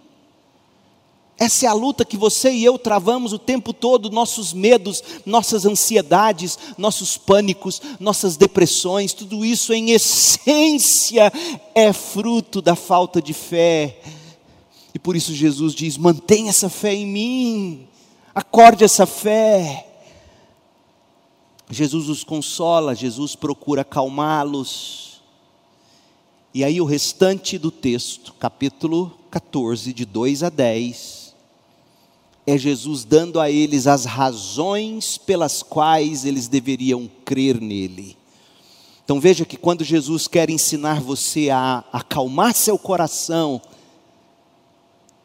Essa 1.36 1.66
é 1.66 1.68
a 1.68 1.72
luta 1.72 2.04
que 2.04 2.16
você 2.16 2.52
e 2.52 2.64
eu 2.64 2.78
travamos 2.78 3.32
o 3.32 3.38
tempo 3.38 3.72
todo, 3.72 4.08
nossos 4.08 4.52
medos, 4.52 5.02
nossas 5.26 5.66
ansiedades, 5.66 6.56
nossos 6.78 7.18
pânicos, 7.18 7.82
nossas 7.98 8.36
depressões, 8.36 9.12
tudo 9.12 9.44
isso 9.44 9.72
em 9.72 9.90
essência 9.90 11.32
é 11.74 11.92
fruto 11.92 12.62
da 12.62 12.76
falta 12.76 13.20
de 13.20 13.34
fé 13.34 13.98
e 14.94 14.98
por 14.98 15.16
isso 15.16 15.34
Jesus 15.34 15.74
diz: 15.74 15.98
mantenha 15.98 16.50
essa 16.50 16.68
fé 16.68 16.94
em 16.94 17.06
mim, 17.06 17.88
acorde 18.32 18.84
essa 18.84 19.04
fé. 19.04 19.90
Jesus 21.68 22.08
os 22.08 22.22
consola, 22.22 22.94
Jesus 22.94 23.34
procura 23.34 23.82
acalmá-los. 23.82 25.20
E 26.52 26.62
aí 26.62 26.80
o 26.80 26.84
restante 26.84 27.58
do 27.58 27.70
texto, 27.72 28.32
capítulo 28.34 29.18
14, 29.30 29.92
de 29.92 30.04
2 30.04 30.44
a 30.44 30.48
10, 30.50 31.34
é 32.46 32.56
Jesus 32.56 33.02
dando 33.02 33.40
a 33.40 33.50
eles 33.50 33.88
as 33.88 34.04
razões 34.04 35.18
pelas 35.18 35.64
quais 35.64 36.24
eles 36.24 36.46
deveriam 36.46 37.10
crer 37.24 37.60
nele. 37.60 38.16
Então 39.04 39.18
veja 39.18 39.44
que 39.44 39.56
quando 39.56 39.82
Jesus 39.82 40.28
quer 40.28 40.48
ensinar 40.48 41.00
você 41.00 41.50
a 41.50 41.82
acalmar 41.92 42.54
seu 42.54 42.78
coração, 42.78 43.60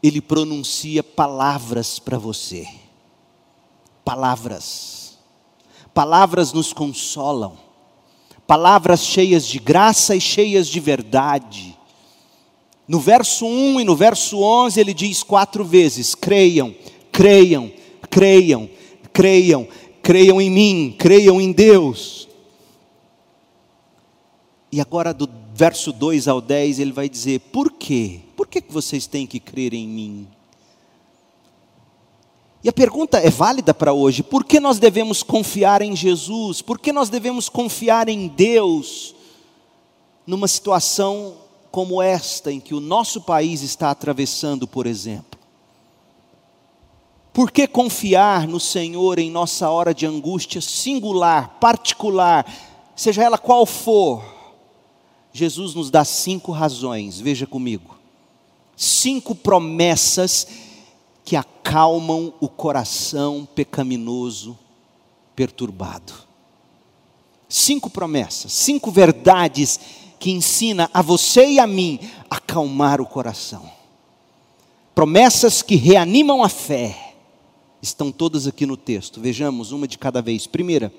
ele 0.02 0.22
pronuncia 0.22 1.04
palavras 1.04 2.00
para 2.00 2.18
você. 2.18 2.68
Palavras. 4.04 5.18
Palavras 5.94 6.54
nos 6.54 6.72
consolam. 6.72 7.58
Palavras 8.48 9.06
cheias 9.06 9.46
de 9.46 9.60
graça 9.60 10.16
e 10.16 10.22
cheias 10.22 10.68
de 10.68 10.80
verdade. 10.80 11.78
No 12.88 13.00
verso 13.00 13.45
1 13.45 13.82
e 13.82 13.84
no 13.84 13.95
verso 13.95 14.39
11 14.39 14.80
ele 14.80 14.93
diz 14.93 15.22
quatro 15.22 15.64
vezes: 15.64 16.16
creiam, 16.16 16.74
creiam, 17.12 17.72
creiam, 18.10 18.68
creiam, 19.14 19.68
creiam 20.02 20.41
em 20.41 20.50
mim, 20.50 20.95
creiam 20.97 21.39
em 21.39 21.52
Deus. 21.52 22.28
E 24.72 24.82
agora 24.82 25.14
do 25.14 25.30
verso 25.54 25.91
2 25.91 26.28
ao 26.28 26.41
10 26.41 26.80
ele 26.80 26.91
vai 26.91 27.08
dizer: 27.08 27.39
por 27.52 27.72
quê? 27.74 28.22
Por 28.40 28.48
que 28.48 28.64
vocês 28.70 29.06
têm 29.06 29.28
que 29.28 29.38
crer 29.38 29.74
em 29.74 29.86
mim? 29.86 30.26
E 32.64 32.70
a 32.70 32.72
pergunta 32.72 33.18
é 33.18 33.30
válida 33.30 33.74
para 33.74 33.92
hoje: 33.92 34.24
por 34.24 34.46
que 34.46 34.62
nós 34.62 34.80
devemos 34.80 35.22
confiar 35.22 35.82
em 35.82 35.94
Jesus? 35.94 36.62
Por 36.62 36.80
que 36.80 36.94
nós 36.94 37.10
devemos 37.10 37.50
confiar 37.50 38.08
em 38.08 38.30
Deus 38.30 39.14
numa 40.26 40.48
situação 40.48 41.36
como 41.70 42.02
esta 42.02 42.50
em 42.50 42.62
que 42.62 42.74
o 42.74 42.80
nosso 42.80 43.20
país 43.20 43.62
está 43.62 43.92
atravessando, 43.92 44.66
por 44.66 44.88
exemplo? 44.88 45.38
Por 47.34 47.52
que 47.52 47.68
confiar 47.68 48.48
no 48.48 48.58
Senhor 48.58 49.20
em 49.20 49.30
nossa 49.30 49.70
hora 49.70 49.94
de 49.94 50.06
angústia 50.06 50.62
singular, 50.62 51.58
particular, 51.60 52.50
seja 52.96 53.22
ela 53.22 53.38
qual 53.38 53.66
for? 53.66 54.24
Jesus 55.34 55.76
nos 55.76 55.92
dá 55.92 56.06
cinco 56.06 56.54
razões, 56.54 57.20
veja 57.20 57.46
comigo 57.46 57.99
Cinco 58.82 59.36
promessas 59.36 60.47
que 61.25 61.36
acalmam 61.36 62.34
o 62.39 62.47
coração 62.47 63.45
pecaminoso, 63.53 64.57
perturbado. 65.36 66.13
Cinco 67.49 67.89
promessas, 67.89 68.53
cinco 68.53 68.89
verdades 68.89 69.77
que 70.17 70.32
ensina 70.32 70.89
a 70.93 71.01
você 71.01 71.45
e 71.49 71.59
a 71.59 71.67
mim 71.67 71.99
a 72.30 72.38
acalmar 72.38 73.01
o 73.01 73.05
coração. 73.05 73.69
Promessas 74.95 75.61
que 75.61 75.75
reanimam 75.75 76.41
a 76.41 76.47
fé. 76.47 77.15
Estão 77.82 78.13
todas 78.13 78.47
aqui 78.47 78.65
no 78.65 78.77
texto. 78.77 79.19
Vejamos 79.19 79.73
uma 79.73 79.89
de 79.89 79.97
cada 79.97 80.21
vez. 80.21 80.47
Primeira, 80.47 80.93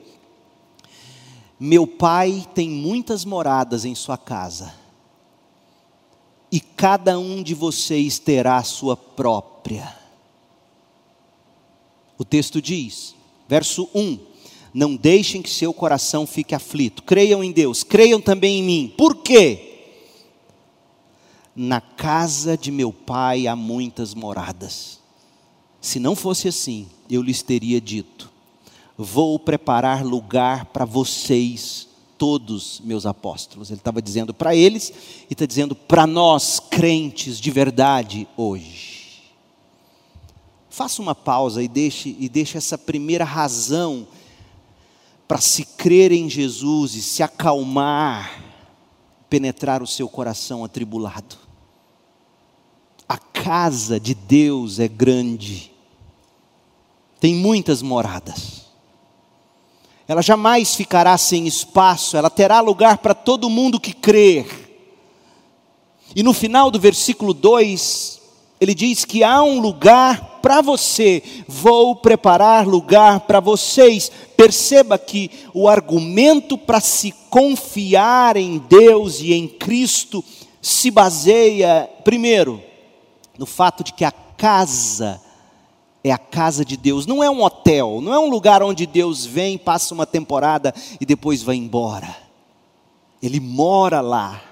meu 1.58 1.86
pai 1.86 2.46
tem 2.54 2.68
muitas 2.68 3.24
moradas 3.24 3.86
em 3.86 3.94
sua 3.94 4.18
casa, 4.18 4.74
e 6.50 6.60
cada 6.60 7.18
um 7.18 7.42
de 7.42 7.54
vocês 7.54 8.18
terá 8.18 8.56
a 8.56 8.64
sua 8.64 8.96
própria. 8.96 9.96
O 12.18 12.24
texto 12.24 12.60
diz, 12.60 13.14
verso 13.48 13.88
1: 13.94 14.18
Não 14.74 14.96
deixem 14.96 15.40
que 15.40 15.50
seu 15.50 15.72
coração 15.72 16.26
fique 16.26 16.54
aflito, 16.54 17.02
creiam 17.02 17.42
em 17.42 17.52
Deus, 17.52 17.82
creiam 17.82 18.20
também 18.20 18.58
em 18.58 18.62
mim. 18.62 18.94
Por 18.96 19.16
quê? 19.16 19.66
Na 21.54 21.80
casa 21.80 22.56
de 22.56 22.70
meu 22.70 22.92
pai 22.92 23.46
há 23.46 23.54
muitas 23.54 24.14
moradas. 24.14 25.00
Se 25.80 25.98
não 25.98 26.14
fosse 26.14 26.48
assim, 26.48 26.88
eu 27.08 27.22
lhes 27.22 27.42
teria 27.42 27.80
dito: 27.80 28.30
Vou 28.96 29.38
preparar 29.38 30.04
lugar 30.04 30.66
para 30.66 30.84
vocês, 30.84 31.88
todos 32.20 32.82
meus 32.84 33.06
apóstolos. 33.06 33.70
Ele 33.70 33.80
estava 33.80 34.02
dizendo 34.02 34.34
para 34.34 34.54
eles 34.54 34.92
e 35.30 35.32
está 35.32 35.46
dizendo 35.46 35.74
para 35.74 36.06
nós, 36.06 36.60
crentes 36.60 37.40
de 37.40 37.50
verdade, 37.50 38.28
hoje. 38.36 39.22
Faça 40.68 41.00
uma 41.00 41.14
pausa 41.14 41.62
e 41.62 41.66
deixe, 41.66 42.14
e 42.20 42.28
deixe 42.28 42.58
essa 42.58 42.76
primeira 42.76 43.24
razão 43.24 44.06
para 45.26 45.40
se 45.40 45.64
crer 45.64 46.12
em 46.12 46.28
Jesus 46.28 46.94
e 46.94 47.02
se 47.02 47.22
acalmar, 47.22 48.44
penetrar 49.30 49.82
o 49.82 49.86
seu 49.86 50.06
coração 50.06 50.62
atribulado. 50.62 51.38
A 53.08 53.16
casa 53.16 53.98
de 53.98 54.14
Deus 54.14 54.78
é 54.78 54.86
grande, 54.86 55.72
tem 57.18 57.34
muitas 57.34 57.80
moradas. 57.80 58.59
Ela 60.10 60.22
jamais 60.22 60.74
ficará 60.74 61.16
sem 61.16 61.46
espaço, 61.46 62.16
ela 62.16 62.28
terá 62.28 62.58
lugar 62.58 62.98
para 62.98 63.14
todo 63.14 63.48
mundo 63.48 63.78
que 63.78 63.92
crer. 63.92 64.44
E 66.16 66.20
no 66.24 66.32
final 66.32 66.68
do 66.68 66.80
versículo 66.80 67.32
2, 67.32 68.20
ele 68.60 68.74
diz 68.74 69.04
que 69.04 69.22
há 69.22 69.40
um 69.40 69.60
lugar 69.60 70.40
para 70.42 70.60
você, 70.62 71.22
vou 71.46 71.94
preparar 71.94 72.66
lugar 72.66 73.20
para 73.20 73.38
vocês. 73.38 74.10
Perceba 74.36 74.98
que 74.98 75.30
o 75.54 75.68
argumento 75.68 76.58
para 76.58 76.80
se 76.80 77.14
confiar 77.30 78.36
em 78.36 78.58
Deus 78.58 79.20
e 79.20 79.32
em 79.32 79.46
Cristo 79.46 80.24
se 80.60 80.90
baseia, 80.90 81.88
primeiro, 82.02 82.60
no 83.38 83.46
fato 83.46 83.84
de 83.84 83.92
que 83.92 84.04
a 84.04 84.10
casa 84.10 85.20
é 86.02 86.10
a 86.10 86.18
casa 86.18 86.64
de 86.64 86.76
Deus, 86.76 87.06
não 87.06 87.22
é 87.22 87.30
um 87.30 87.42
hotel, 87.42 88.00
não 88.00 88.12
é 88.12 88.18
um 88.18 88.30
lugar 88.30 88.62
onde 88.62 88.86
Deus 88.86 89.26
vem, 89.26 89.58
passa 89.58 89.94
uma 89.94 90.06
temporada 90.06 90.74
e 91.00 91.04
depois 91.04 91.42
vai 91.42 91.56
embora. 91.56 92.16
Ele 93.22 93.38
mora 93.38 94.00
lá, 94.00 94.42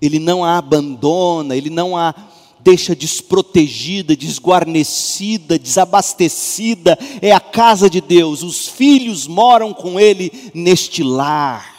ele 0.00 0.18
não 0.18 0.44
a 0.44 0.58
abandona, 0.58 1.56
ele 1.56 1.70
não 1.70 1.96
a 1.96 2.14
deixa 2.60 2.96
desprotegida, 2.96 4.16
desguarnecida, 4.16 5.56
desabastecida, 5.56 6.98
é 7.22 7.30
a 7.30 7.38
casa 7.38 7.88
de 7.88 8.00
Deus, 8.00 8.42
os 8.42 8.66
filhos 8.66 9.26
moram 9.28 9.72
com 9.72 10.00
ele 10.00 10.50
neste 10.52 11.02
lar. 11.02 11.76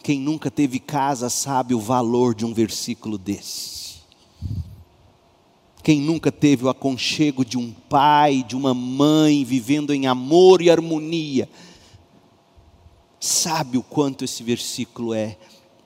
Quem 0.00 0.20
nunca 0.20 0.50
teve 0.50 0.78
casa 0.78 1.28
sabe 1.28 1.74
o 1.74 1.80
valor 1.80 2.34
de 2.34 2.46
um 2.46 2.54
versículo 2.54 3.18
desse. 3.18 3.87
Quem 5.82 6.00
nunca 6.00 6.30
teve 6.30 6.64
o 6.64 6.68
aconchego 6.68 7.44
de 7.44 7.56
um 7.56 7.72
pai, 7.72 8.42
de 8.46 8.56
uma 8.56 8.74
mãe, 8.74 9.44
vivendo 9.44 9.94
em 9.94 10.06
amor 10.06 10.60
e 10.60 10.70
harmonia, 10.70 11.48
sabe 13.20 13.78
o 13.78 13.82
quanto 13.82 14.24
esse 14.24 14.42
versículo 14.42 15.14
é, 15.14 15.38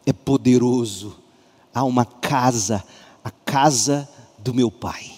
é 0.05 0.13
poderoso. 0.13 1.17
Há 1.75 1.85
uma 1.85 2.05
casa, 2.05 2.85
a 3.23 3.31
casa 3.31 4.09
do 4.39 4.53
meu 4.53 4.71
pai. 4.71 5.13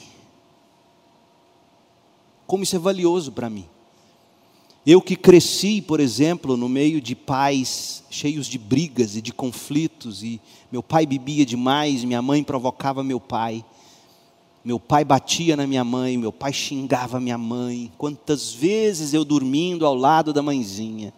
Como 2.47 2.63
isso 2.63 2.77
é 2.77 2.79
valioso 2.79 3.33
para 3.33 3.49
mim. 3.49 3.67
Eu 4.87 5.01
que 5.01 5.17
cresci, 5.17 5.81
por 5.81 5.99
exemplo, 5.99 6.59
no 6.59 6.69
meio 6.69 7.01
de 7.01 7.15
pais 7.15 8.05
cheios 8.11 8.47
de 8.47 8.59
brigas 8.59 9.17
e 9.17 9.23
de 9.23 9.33
conflitos, 9.33 10.23
e 10.23 10.39
meu 10.71 10.83
pai 10.83 11.07
bebia 11.07 11.47
demais, 11.47 12.05
minha 12.05 12.21
mãe 12.21 12.45
provocava 12.45 13.03
meu 13.03 13.19
pai. 13.19 13.65
Meu 14.65 14.81
pai 14.81 15.05
batia 15.05 15.57
na 15.57 15.67
minha 15.67 15.85
mãe, 15.85 16.17
meu 16.17 16.33
pai 16.33 16.51
xingava 16.51 17.21
minha 17.21 17.37
mãe. 17.37 17.93
Quantas 17.99 18.51
vezes 18.51 19.13
eu 19.13 19.23
dormindo 19.23 19.85
ao 19.85 19.95
lado 19.95 20.33
da 20.33 20.43
mãezinha. 20.43 21.13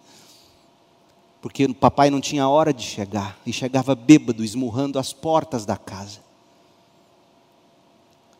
Porque 1.41 1.65
o 1.65 1.75
papai 1.75 2.11
não 2.11 2.21
tinha 2.21 2.49
hora 2.49 2.75
de 2.75 2.83
chegar 2.83 3.39
e 3.47 3.53
chegava 3.53 3.95
bêbado, 3.95 4.43
esmurrando 4.43 4.99
as 4.99 5.13
portas 5.13 5.65
da 5.65 5.77
casa. 5.77 6.19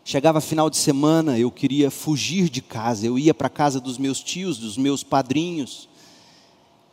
Chegava 0.05 0.41
final 0.41 0.69
de 0.69 0.77
semana, 0.77 1.39
eu 1.39 1.53
queria 1.53 1.89
fugir 1.89 2.49
de 2.49 2.61
casa. 2.61 3.07
Eu 3.07 3.17
ia 3.17 3.33
para 3.33 3.47
a 3.47 3.51
casa 3.51 3.81
dos 3.81 3.99
meus 3.99 4.21
tios, 4.21 4.59
dos 4.59 4.77
meus 4.77 5.05
padrinhos, 5.05 5.89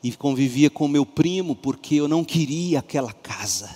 e 0.03 0.11
convivia 0.11 0.70
com 0.70 0.88
meu 0.88 1.05
primo, 1.05 1.55
porque 1.55 1.95
eu 1.95 2.07
não 2.07 2.24
queria 2.24 2.78
aquela 2.78 3.11
casa. 3.11 3.76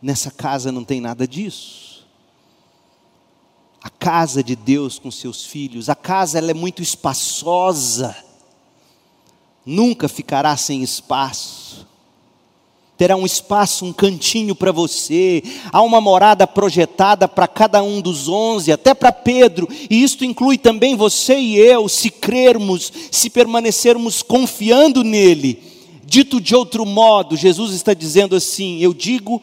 Nessa 0.00 0.30
casa 0.30 0.72
não 0.72 0.84
tem 0.84 1.02
nada 1.02 1.28
disso 1.28 1.93
a 3.84 3.90
casa 3.90 4.42
de 4.42 4.56
Deus 4.56 4.98
com 4.98 5.10
seus 5.10 5.44
filhos. 5.44 5.90
A 5.90 5.94
casa 5.94 6.38
ela 6.38 6.50
é 6.50 6.54
muito 6.54 6.80
espaçosa. 6.80 8.16
Nunca 9.66 10.08
ficará 10.08 10.56
sem 10.56 10.82
espaço. 10.82 11.86
Terá 12.96 13.14
um 13.14 13.26
espaço, 13.26 13.84
um 13.84 13.92
cantinho 13.92 14.54
para 14.54 14.72
você. 14.72 15.42
Há 15.70 15.82
uma 15.82 16.00
morada 16.00 16.46
projetada 16.46 17.28
para 17.28 17.46
cada 17.46 17.82
um 17.82 18.00
dos 18.00 18.26
onze, 18.26 18.72
até 18.72 18.94
para 18.94 19.12
Pedro. 19.12 19.68
E 19.90 20.02
isto 20.02 20.24
inclui 20.24 20.56
também 20.56 20.96
você 20.96 21.38
e 21.38 21.58
eu, 21.58 21.86
se 21.86 22.08
crermos, 22.08 22.90
se 23.10 23.28
permanecermos 23.28 24.22
confiando 24.22 25.04
nele. 25.04 25.62
Dito 26.06 26.40
de 26.40 26.56
outro 26.56 26.86
modo, 26.86 27.36
Jesus 27.36 27.74
está 27.74 27.92
dizendo 27.92 28.34
assim: 28.34 28.78
Eu 28.78 28.94
digo 28.94 29.42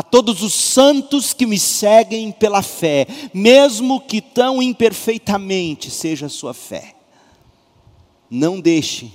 a 0.00 0.02
todos 0.02 0.42
os 0.42 0.54
santos 0.54 1.34
que 1.34 1.44
me 1.44 1.58
seguem 1.58 2.32
pela 2.32 2.62
fé, 2.62 3.06
mesmo 3.34 4.00
que 4.00 4.22
tão 4.22 4.62
imperfeitamente 4.62 5.90
seja 5.90 6.24
a 6.24 6.30
sua 6.30 6.54
fé. 6.54 6.94
Não 8.30 8.58
deixe 8.58 9.12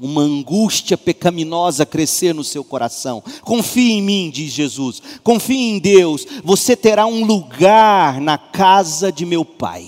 uma 0.00 0.22
angústia 0.22 0.96
pecaminosa 0.96 1.84
crescer 1.84 2.34
no 2.34 2.42
seu 2.42 2.64
coração. 2.64 3.22
Confie 3.42 3.92
em 3.92 4.00
mim, 4.00 4.30
diz 4.30 4.50
Jesus. 4.54 5.02
Confie 5.22 5.58
em 5.58 5.78
Deus. 5.78 6.26
Você 6.42 6.74
terá 6.74 7.04
um 7.04 7.26
lugar 7.26 8.18
na 8.18 8.38
casa 8.38 9.12
de 9.12 9.26
meu 9.26 9.44
Pai. 9.44 9.86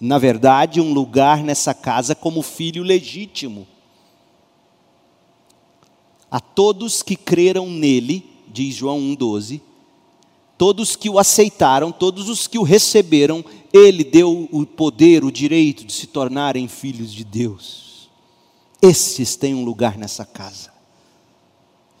Na 0.00 0.16
verdade, 0.16 0.80
um 0.80 0.94
lugar 0.94 1.44
nessa 1.44 1.74
casa 1.74 2.14
como 2.14 2.40
filho 2.40 2.82
legítimo. 2.82 3.66
A 6.30 6.40
todos 6.40 7.02
que 7.02 7.16
creram 7.16 7.68
nele, 7.68 8.35
diz 8.52 8.74
João 8.74 8.98
1,12, 9.00 9.60
todos 10.56 10.96
que 10.96 11.10
o 11.10 11.18
aceitaram, 11.18 11.92
todos 11.92 12.28
os 12.28 12.46
que 12.46 12.58
o 12.58 12.62
receberam, 12.62 13.44
ele 13.72 14.02
deu 14.02 14.48
o 14.50 14.64
poder, 14.64 15.24
o 15.24 15.30
direito 15.30 15.84
de 15.84 15.92
se 15.92 16.06
tornarem 16.06 16.66
filhos 16.68 17.12
de 17.12 17.24
Deus. 17.24 18.08
Esses 18.80 19.36
têm 19.36 19.54
um 19.54 19.64
lugar 19.64 19.96
nessa 19.96 20.24
casa. 20.24 20.74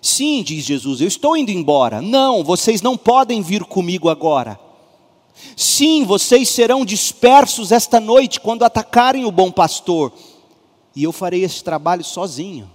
Sim, 0.00 0.42
diz 0.42 0.64
Jesus, 0.64 1.00
eu 1.00 1.08
estou 1.08 1.36
indo 1.36 1.50
embora. 1.50 2.00
Não, 2.00 2.44
vocês 2.44 2.80
não 2.80 2.96
podem 2.96 3.42
vir 3.42 3.64
comigo 3.64 4.08
agora. 4.08 4.58
Sim, 5.56 6.04
vocês 6.04 6.48
serão 6.48 6.84
dispersos 6.84 7.72
esta 7.72 8.00
noite 8.00 8.40
quando 8.40 8.64
atacarem 8.64 9.24
o 9.24 9.32
bom 9.32 9.50
pastor. 9.50 10.12
E 10.94 11.02
eu 11.02 11.12
farei 11.12 11.42
esse 11.44 11.62
trabalho 11.62 12.04
sozinho. 12.04 12.70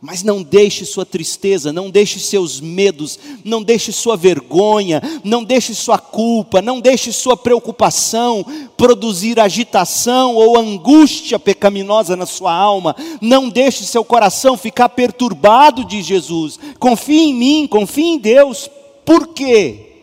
Mas 0.00 0.22
não 0.22 0.42
deixe 0.42 0.84
sua 0.84 1.06
tristeza, 1.06 1.72
não 1.72 1.90
deixe 1.90 2.20
seus 2.20 2.60
medos, 2.60 3.18
não 3.42 3.62
deixe 3.62 3.90
sua 3.92 4.14
vergonha, 4.14 5.00
não 5.24 5.42
deixe 5.42 5.74
sua 5.74 5.98
culpa, 5.98 6.60
não 6.60 6.80
deixe 6.80 7.10
sua 7.12 7.34
preocupação 7.34 8.44
produzir 8.76 9.40
agitação 9.40 10.34
ou 10.34 10.58
angústia 10.58 11.38
pecaminosa 11.38 12.14
na 12.14 12.26
sua 12.26 12.54
alma. 12.54 12.94
Não 13.22 13.48
deixe 13.48 13.84
seu 13.84 14.04
coração 14.04 14.56
ficar 14.56 14.90
perturbado, 14.90 15.84
diz 15.84 16.04
Jesus. 16.04 16.58
Confie 16.78 17.30
em 17.30 17.34
mim, 17.34 17.66
confie 17.66 18.04
em 18.04 18.18
Deus. 18.18 18.70
Por 19.04 19.28
quê? 19.28 20.02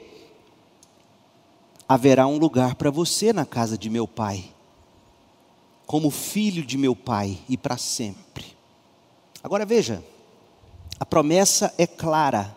Haverá 1.87 2.25
um 2.25 2.37
lugar 2.37 2.73
para 2.75 2.89
você 2.89 3.31
na 3.31 3.45
casa 3.45 3.77
de 3.77 3.91
meu 3.91 4.07
Pai, 4.07 4.43
como 5.85 6.09
filho 6.09 6.65
de 6.65 6.79
meu 6.79 6.95
Pai 6.95 7.37
e 7.47 7.55
para 7.55 7.77
sempre. 7.77 8.52
Agora 9.43 9.65
veja, 9.65 10.01
a 10.97 11.05
promessa 11.05 11.73
é 11.77 11.85
clara. 11.85 12.55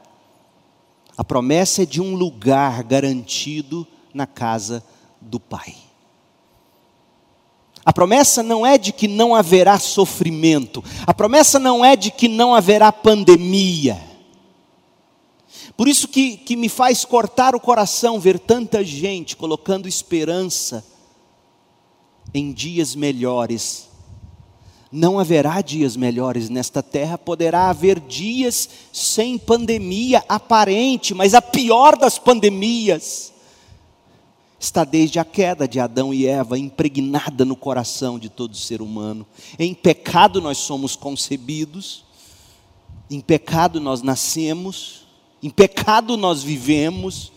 A 1.18 1.24
promessa 1.24 1.82
é 1.82 1.86
de 1.86 2.00
um 2.00 2.14
lugar 2.14 2.84
garantido 2.84 3.84
na 4.14 4.24
casa 4.24 4.84
do 5.20 5.40
Pai. 5.40 5.74
A 7.84 7.92
promessa 7.92 8.42
não 8.42 8.64
é 8.64 8.78
de 8.78 8.92
que 8.92 9.08
não 9.08 9.34
haverá 9.34 9.78
sofrimento, 9.78 10.82
a 11.06 11.14
promessa 11.14 11.58
não 11.58 11.84
é 11.84 11.96
de 11.96 12.10
que 12.10 12.28
não 12.28 12.54
haverá 12.54 12.92
pandemia. 12.92 14.00
Por 15.76 15.88
isso 15.88 16.08
que, 16.08 16.36
que 16.36 16.56
me 16.56 16.68
faz 16.68 17.04
cortar 17.04 17.54
o 17.54 17.60
coração 17.60 18.18
ver 18.18 18.38
tanta 18.38 18.84
gente 18.84 19.36
colocando 19.36 19.88
esperança 19.88 20.84
em 22.32 22.52
dias 22.52 22.94
melhores 22.94 23.85
não 24.90 25.18
haverá 25.18 25.60
dias 25.60 25.96
melhores 25.96 26.48
nesta 26.48 26.82
terra, 26.82 27.18
poderá 27.18 27.68
haver 27.68 27.98
dias 27.98 28.68
sem 28.92 29.36
pandemia 29.36 30.24
aparente, 30.28 31.12
mas 31.12 31.34
a 31.34 31.42
pior 31.42 31.96
das 31.96 32.18
pandemias 32.18 33.32
está 34.58 34.84
desde 34.84 35.18
a 35.18 35.24
queda 35.24 35.68
de 35.68 35.78
Adão 35.78 36.14
e 36.14 36.26
Eva, 36.26 36.58
impregnada 36.58 37.44
no 37.44 37.56
coração 37.56 38.18
de 38.18 38.28
todo 38.28 38.56
ser 38.56 38.80
humano. 38.80 39.26
Em 39.58 39.74
pecado 39.74 40.40
nós 40.40 40.58
somos 40.58 40.96
concebidos, 40.96 42.04
em 43.10 43.20
pecado 43.20 43.80
nós 43.80 44.02
nascemos, 44.02 45.06
em 45.42 45.50
pecado 45.50 46.16
nós 46.16 46.42
vivemos, 46.42 47.32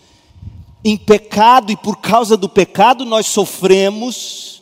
em 0.83 0.95
pecado 0.95 1.71
e 1.71 1.77
por 1.77 1.97
causa 1.97 2.37
do 2.37 2.47
pecado 2.47 3.03
nós 3.05 3.25
sofremos 3.27 4.58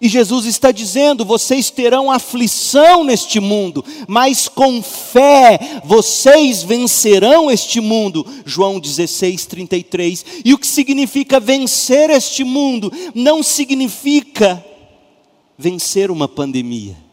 e 0.00 0.08
Jesus 0.08 0.46
está 0.46 0.72
dizendo: 0.72 1.24
vocês 1.24 1.70
terão 1.70 2.10
aflição 2.10 3.04
neste 3.04 3.38
mundo, 3.38 3.84
mas 4.08 4.48
com 4.48 4.82
fé 4.82 5.80
vocês 5.84 6.62
vencerão 6.62 7.50
este 7.50 7.80
mundo. 7.80 8.26
João 8.44 8.80
16, 8.80 9.46
33. 9.46 10.24
E 10.44 10.54
o 10.54 10.58
que 10.58 10.66
significa 10.66 11.38
vencer 11.38 12.10
este 12.10 12.44
mundo? 12.44 12.90
Não 13.14 13.42
significa 13.42 14.64
vencer 15.58 16.10
uma 16.10 16.26
pandemia 16.26 17.10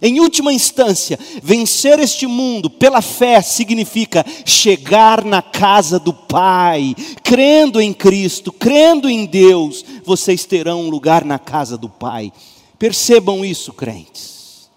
em 0.00 0.20
última 0.20 0.52
instância, 0.52 1.18
vencer 1.42 1.98
este 1.98 2.26
mundo 2.26 2.68
pela 2.68 3.00
fé 3.00 3.40
significa 3.40 4.26
chegar 4.44 5.24
na 5.24 5.40
casa 5.40 5.98
do 5.98 6.12
Pai, 6.12 6.94
crendo 7.24 7.80
em 7.80 7.94
Cristo, 7.94 8.52
crendo 8.52 9.08
em 9.08 9.24
Deus, 9.24 9.82
vocês 10.06 10.44
terão 10.44 10.82
um 10.82 10.88
lugar 10.88 11.24
na 11.24 11.38
casa 11.38 11.76
do 11.76 11.88
Pai. 11.88 12.32
Percebam 12.78 13.44
isso, 13.44 13.72
crentes. 13.72 14.70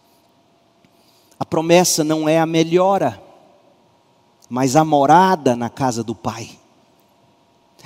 A 1.40 1.46
promessa 1.46 2.04
não 2.04 2.28
é 2.28 2.40
a 2.40 2.46
melhora, 2.46 3.22
mas 4.50 4.76
a 4.76 4.84
morada 4.84 5.56
na 5.56 5.70
casa 5.70 6.04
do 6.04 6.14
Pai. 6.14 6.50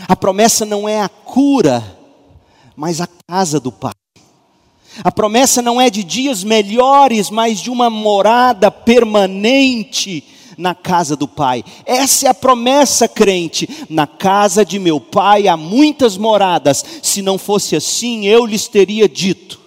A 0.07 0.15
promessa 0.15 0.65
não 0.65 0.89
é 0.89 1.01
a 1.01 1.09
cura, 1.09 1.99
mas 2.75 2.99
a 2.99 3.07
casa 3.27 3.59
do 3.59 3.71
Pai. 3.71 3.93
A 5.03 5.11
promessa 5.11 5.61
não 5.61 5.79
é 5.79 5.89
de 5.89 6.03
dias 6.03 6.43
melhores, 6.43 7.29
mas 7.29 7.59
de 7.59 7.69
uma 7.69 7.89
morada 7.89 8.71
permanente 8.71 10.32
na 10.57 10.75
casa 10.75 11.15
do 11.15 11.27
Pai. 11.27 11.63
Essa 11.85 12.27
é 12.27 12.29
a 12.29 12.33
promessa, 12.33 13.07
crente. 13.07 13.67
Na 13.89 14.07
casa 14.07 14.65
de 14.65 14.79
meu 14.79 14.99
Pai 14.99 15.47
há 15.47 15.57
muitas 15.57 16.17
moradas. 16.17 16.83
Se 17.01 17.21
não 17.21 17.37
fosse 17.37 17.75
assim, 17.75 18.25
eu 18.25 18.45
lhes 18.45 18.67
teria 18.67 19.07
dito. 19.07 19.59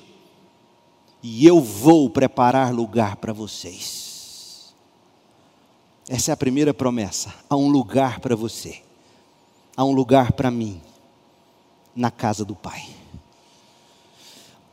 E 1.22 1.46
eu 1.46 1.60
vou 1.60 2.08
preparar 2.08 2.72
lugar 2.72 3.16
para 3.16 3.32
vocês. 3.32 4.74
Essa 6.08 6.30
é 6.30 6.34
a 6.34 6.36
primeira 6.36 6.72
promessa. 6.72 7.34
Há 7.50 7.56
um 7.56 7.68
lugar 7.68 8.20
para 8.20 8.36
você. 8.36 8.80
Há 9.76 9.84
um 9.84 9.92
lugar 9.92 10.32
para 10.32 10.50
mim. 10.50 10.80
Na 11.94 12.10
casa 12.10 12.44
do 12.44 12.54
Pai 12.54 12.96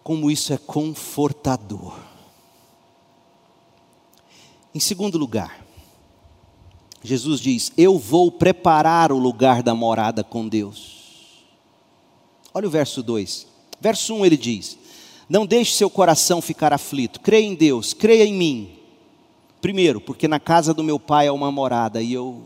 como 0.03 0.29
isso 0.29 0.53
é 0.53 0.57
confortador. 0.57 1.97
Em 4.75 4.79
segundo 4.79 5.17
lugar, 5.17 5.62
Jesus 7.03 7.41
diz: 7.41 7.71
Eu 7.77 7.99
vou 7.99 8.31
preparar 8.31 9.11
o 9.11 9.17
lugar 9.17 9.61
da 9.61 9.75
morada 9.75 10.23
com 10.23 10.47
Deus. 10.47 11.43
Olha 12.53 12.67
o 12.67 12.71
verso 12.71 13.03
2. 13.03 13.47
Verso 13.81 14.15
1 14.15 14.25
ele 14.25 14.37
diz: 14.37 14.77
Não 15.27 15.45
deixe 15.45 15.73
seu 15.73 15.89
coração 15.89 16.41
ficar 16.41 16.71
aflito, 16.71 17.19
creia 17.19 17.45
em 17.45 17.55
Deus, 17.55 17.93
creia 17.93 18.25
em 18.25 18.33
mim. 18.33 18.71
Primeiro, 19.61 19.99
porque 19.99 20.27
na 20.27 20.39
casa 20.39 20.73
do 20.73 20.83
meu 20.83 20.99
pai 20.99 21.27
há 21.27 21.33
uma 21.33 21.51
morada, 21.51 22.01
e 22.01 22.13
eu, 22.13 22.43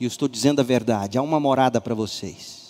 eu 0.00 0.06
estou 0.08 0.28
dizendo 0.28 0.60
a 0.60 0.64
verdade, 0.64 1.18
há 1.18 1.22
uma 1.22 1.40
morada 1.40 1.80
para 1.80 1.94
vocês. 1.94 2.66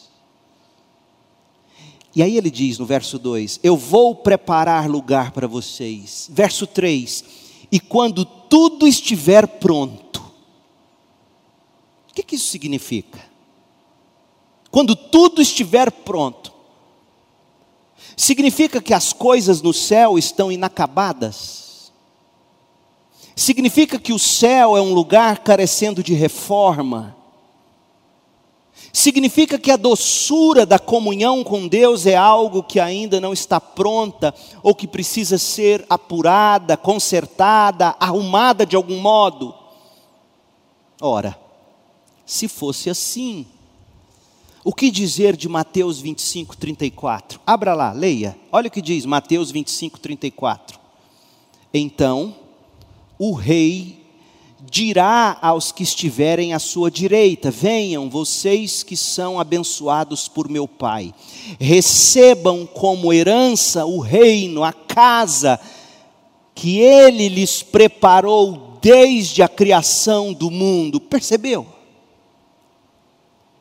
E 2.14 2.22
aí 2.22 2.36
ele 2.36 2.50
diz 2.50 2.78
no 2.78 2.86
verso 2.86 3.18
2: 3.18 3.60
Eu 3.62 3.76
vou 3.76 4.14
preparar 4.14 4.88
lugar 4.88 5.32
para 5.32 5.46
vocês. 5.46 6.30
Verso 6.32 6.66
3: 6.66 7.24
E 7.70 7.80
quando 7.80 8.24
tudo 8.24 8.86
estiver 8.86 9.46
pronto. 9.46 10.05
Que, 12.16 12.22
que 12.22 12.36
isso 12.36 12.48
significa? 12.48 13.20
Quando 14.70 14.96
tudo 14.96 15.42
estiver 15.42 15.92
pronto. 15.92 16.50
Significa 18.16 18.80
que 18.80 18.94
as 18.94 19.12
coisas 19.12 19.60
no 19.60 19.74
céu 19.74 20.16
estão 20.16 20.50
inacabadas. 20.50 21.92
Significa 23.36 23.98
que 23.98 24.14
o 24.14 24.18
céu 24.18 24.76
é 24.76 24.80
um 24.80 24.94
lugar 24.94 25.40
carecendo 25.40 26.02
de 26.02 26.14
reforma 26.14 27.14
significa 28.96 29.58
que 29.58 29.70
a 29.70 29.76
doçura 29.76 30.64
da 30.64 30.78
comunhão 30.78 31.44
com 31.44 31.68
Deus 31.68 32.06
é 32.06 32.16
algo 32.16 32.62
que 32.62 32.80
ainda 32.80 33.20
não 33.20 33.34
está 33.34 33.60
pronta 33.60 34.34
ou 34.62 34.74
que 34.74 34.86
precisa 34.86 35.36
ser 35.36 35.84
apurada, 35.90 36.78
consertada, 36.78 37.94
arrumada 38.00 38.64
de 38.64 38.74
algum 38.74 38.98
modo. 38.98 39.54
Ora, 40.98 41.45
se 42.26 42.48
fosse 42.48 42.90
assim, 42.90 43.46
o 44.64 44.74
que 44.74 44.90
dizer 44.90 45.36
de 45.36 45.48
Mateus 45.48 46.00
25, 46.00 46.56
34? 46.56 47.40
Abra 47.46 47.72
lá, 47.72 47.92
leia. 47.92 48.36
Olha 48.50 48.66
o 48.66 48.70
que 48.70 48.82
diz 48.82 49.06
Mateus 49.06 49.52
25, 49.52 50.00
34. 50.00 50.76
Então, 51.72 52.34
o 53.16 53.32
rei 53.32 54.04
dirá 54.68 55.38
aos 55.40 55.70
que 55.70 55.84
estiverem 55.84 56.52
à 56.52 56.58
sua 56.58 56.90
direita: 56.90 57.48
Venham, 57.48 58.10
vocês 58.10 58.82
que 58.82 58.96
são 58.96 59.38
abençoados 59.38 60.26
por 60.26 60.48
meu 60.48 60.66
Pai, 60.66 61.14
recebam 61.60 62.66
como 62.66 63.12
herança 63.12 63.86
o 63.86 64.00
reino, 64.00 64.64
a 64.64 64.72
casa 64.72 65.60
que 66.56 66.78
ele 66.80 67.28
lhes 67.28 67.62
preparou 67.62 68.78
desde 68.82 69.44
a 69.44 69.48
criação 69.48 70.32
do 70.32 70.50
mundo. 70.50 70.98
Percebeu? 70.98 71.75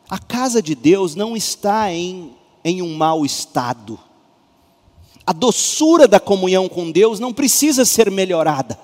A 0.10 0.20
casa 0.20 0.62
de 0.62 0.76
Deus 0.76 1.16
não 1.16 1.36
está 1.36 1.92
em, 1.92 2.36
em 2.64 2.82
um 2.82 2.96
mau 2.96 3.26
estado. 3.26 4.00
A 5.26 5.34
doçura 5.34 6.08
da 6.08 6.20
comunhão 6.20 6.70
com 6.70 6.92
Deus 6.92 7.20
não 7.20 7.34
precisa 7.34 7.84
ser 7.84 8.12
melhorada. 8.12 8.80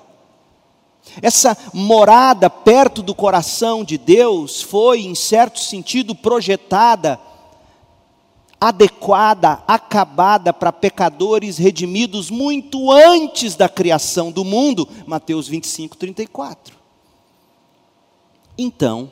Essa 1.21 1.57
morada 1.73 2.49
perto 2.49 3.01
do 3.01 3.13
coração 3.13 3.83
de 3.83 3.97
Deus 3.97 4.61
foi, 4.61 5.01
em 5.01 5.13
certo 5.13 5.59
sentido, 5.59 6.15
projetada, 6.15 7.19
adequada, 8.59 9.63
acabada 9.67 10.53
para 10.53 10.71
pecadores 10.71 11.57
redimidos 11.57 12.29
muito 12.29 12.91
antes 12.91 13.55
da 13.55 13.67
criação 13.67 14.31
do 14.31 14.45
mundo. 14.45 14.87
Mateus 15.05 15.47
25, 15.47 15.97
34. 15.97 16.75
Então, 18.57 19.11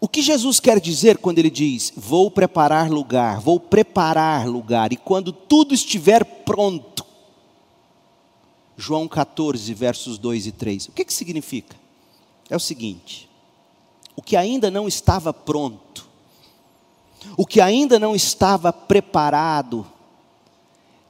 o 0.00 0.08
que 0.08 0.22
Jesus 0.22 0.58
quer 0.58 0.80
dizer 0.80 1.18
quando 1.18 1.38
ele 1.38 1.50
diz: 1.50 1.92
Vou 1.94 2.30
preparar 2.30 2.90
lugar, 2.90 3.38
vou 3.40 3.60
preparar 3.60 4.46
lugar, 4.46 4.92
e 4.92 4.96
quando 4.96 5.32
tudo 5.32 5.74
estiver 5.74 6.24
pronto, 6.24 7.04
João 8.76 9.06
14, 9.06 9.74
versos 9.74 10.16
2 10.16 10.46
e 10.46 10.52
3. 10.52 10.88
O 10.88 10.92
que, 10.92 11.04
que 11.04 11.12
significa? 11.12 11.76
É 12.48 12.56
o 12.56 12.60
seguinte: 12.60 13.28
o 14.16 14.22
que 14.22 14.36
ainda 14.36 14.70
não 14.70 14.88
estava 14.88 15.34
pronto, 15.34 16.08
o 17.36 17.46
que 17.46 17.60
ainda 17.60 17.98
não 17.98 18.16
estava 18.16 18.72
preparado, 18.72 19.86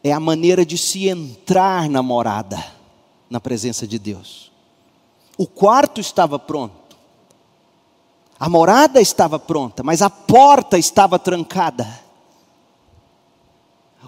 é 0.02 0.12
a 0.12 0.18
maneira 0.18 0.66
de 0.66 0.76
se 0.76 1.08
entrar 1.08 1.88
na 1.88 2.02
morada, 2.02 2.60
na 3.28 3.40
presença 3.40 3.86
de 3.86 3.98
Deus. 4.00 4.50
O 5.38 5.46
quarto 5.46 6.00
estava 6.00 6.38
pronto, 6.38 6.79
a 8.40 8.48
morada 8.48 8.98
estava 9.02 9.38
pronta, 9.38 9.82
mas 9.82 10.00
a 10.00 10.08
porta 10.08 10.78
estava 10.78 11.18
trancada. 11.18 11.86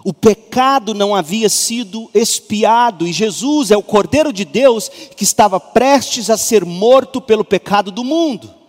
O 0.03 0.11
pecado 0.11 0.95
não 0.95 1.15
havia 1.15 1.47
sido 1.47 2.09
expiado, 2.15 3.07
e 3.07 3.13
Jesus 3.13 3.69
é 3.69 3.77
o 3.77 3.83
Cordeiro 3.83 4.33
de 4.33 4.43
Deus 4.43 4.89
que 4.89 5.23
estava 5.23 5.59
prestes 5.59 6.31
a 6.31 6.35
ser 6.35 6.65
morto 6.65 7.21
pelo 7.21 7.45
pecado 7.45 7.91
do 7.91 8.03
mundo 8.03 8.62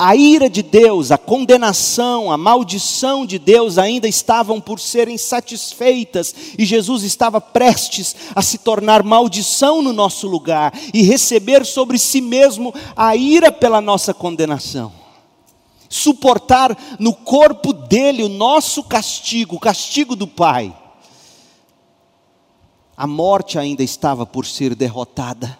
a 0.00 0.14
ira 0.14 0.48
de 0.48 0.62
Deus, 0.62 1.10
a 1.10 1.18
condenação, 1.18 2.30
a 2.30 2.36
maldição 2.36 3.26
de 3.26 3.36
Deus 3.36 3.78
ainda 3.78 4.06
estavam 4.06 4.60
por 4.60 4.78
serem 4.78 5.18
satisfeitas, 5.18 6.32
e 6.56 6.64
Jesus 6.64 7.02
estava 7.02 7.40
prestes 7.40 8.14
a 8.32 8.40
se 8.40 8.58
tornar 8.58 9.02
maldição 9.02 9.82
no 9.82 9.92
nosso 9.92 10.28
lugar 10.28 10.72
e 10.94 11.02
receber 11.02 11.66
sobre 11.66 11.98
si 11.98 12.20
mesmo 12.20 12.72
a 12.94 13.16
ira 13.16 13.50
pela 13.50 13.80
nossa 13.80 14.14
condenação. 14.14 14.92
Suportar 15.88 16.78
no 17.00 17.12
corpo 17.12 17.72
dele 17.72 18.22
o 18.22 18.28
nosso 18.28 18.84
castigo, 18.84 19.56
o 19.56 19.60
castigo 19.60 20.14
do 20.14 20.28
Pai. 20.28 20.72
A 22.96 23.06
morte 23.06 23.58
ainda 23.58 23.82
estava 23.82 24.24
por 24.24 24.46
ser 24.46 24.76
derrotada 24.76 25.58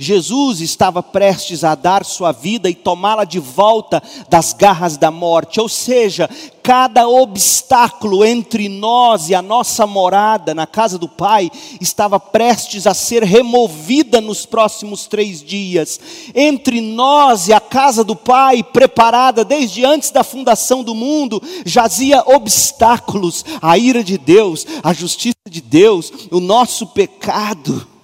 Jesus 0.00 0.60
estava 0.60 1.00
prestes 1.00 1.62
a 1.62 1.76
dar 1.76 2.04
sua 2.04 2.32
vida 2.32 2.68
e 2.68 2.74
tomá-la 2.74 3.24
de 3.24 3.38
volta 3.38 4.02
das 4.28 4.52
garras 4.52 4.96
da 4.96 5.12
morte, 5.12 5.60
ou 5.60 5.68
seja, 5.68 6.28
cada 6.60 7.08
obstáculo 7.08 8.24
entre 8.24 8.68
nós 8.68 9.28
e 9.28 9.34
a 9.34 9.40
nossa 9.40 9.86
morada 9.86 10.52
na 10.52 10.66
casa 10.66 10.98
do 10.98 11.08
Pai 11.08 11.48
estava 11.80 12.18
prestes 12.18 12.84
a 12.88 12.94
ser 12.94 13.22
removida 13.22 14.20
nos 14.20 14.44
próximos 14.44 15.06
três 15.06 15.40
dias. 15.40 16.00
Entre 16.34 16.80
nós 16.80 17.46
e 17.46 17.52
a 17.52 17.60
casa 17.60 18.02
do 18.02 18.16
Pai, 18.16 18.64
preparada 18.64 19.44
desde 19.44 19.84
antes 19.84 20.10
da 20.10 20.24
fundação 20.24 20.82
do 20.82 20.96
mundo, 20.96 21.40
jazia 21.64 22.24
obstáculos, 22.26 23.44
a 23.62 23.78
ira 23.78 24.02
de 24.02 24.18
Deus, 24.18 24.66
a 24.82 24.92
justiça 24.92 25.36
de 25.48 25.60
Deus, 25.60 26.12
o 26.32 26.40
nosso 26.40 26.88
pecado 26.88 27.95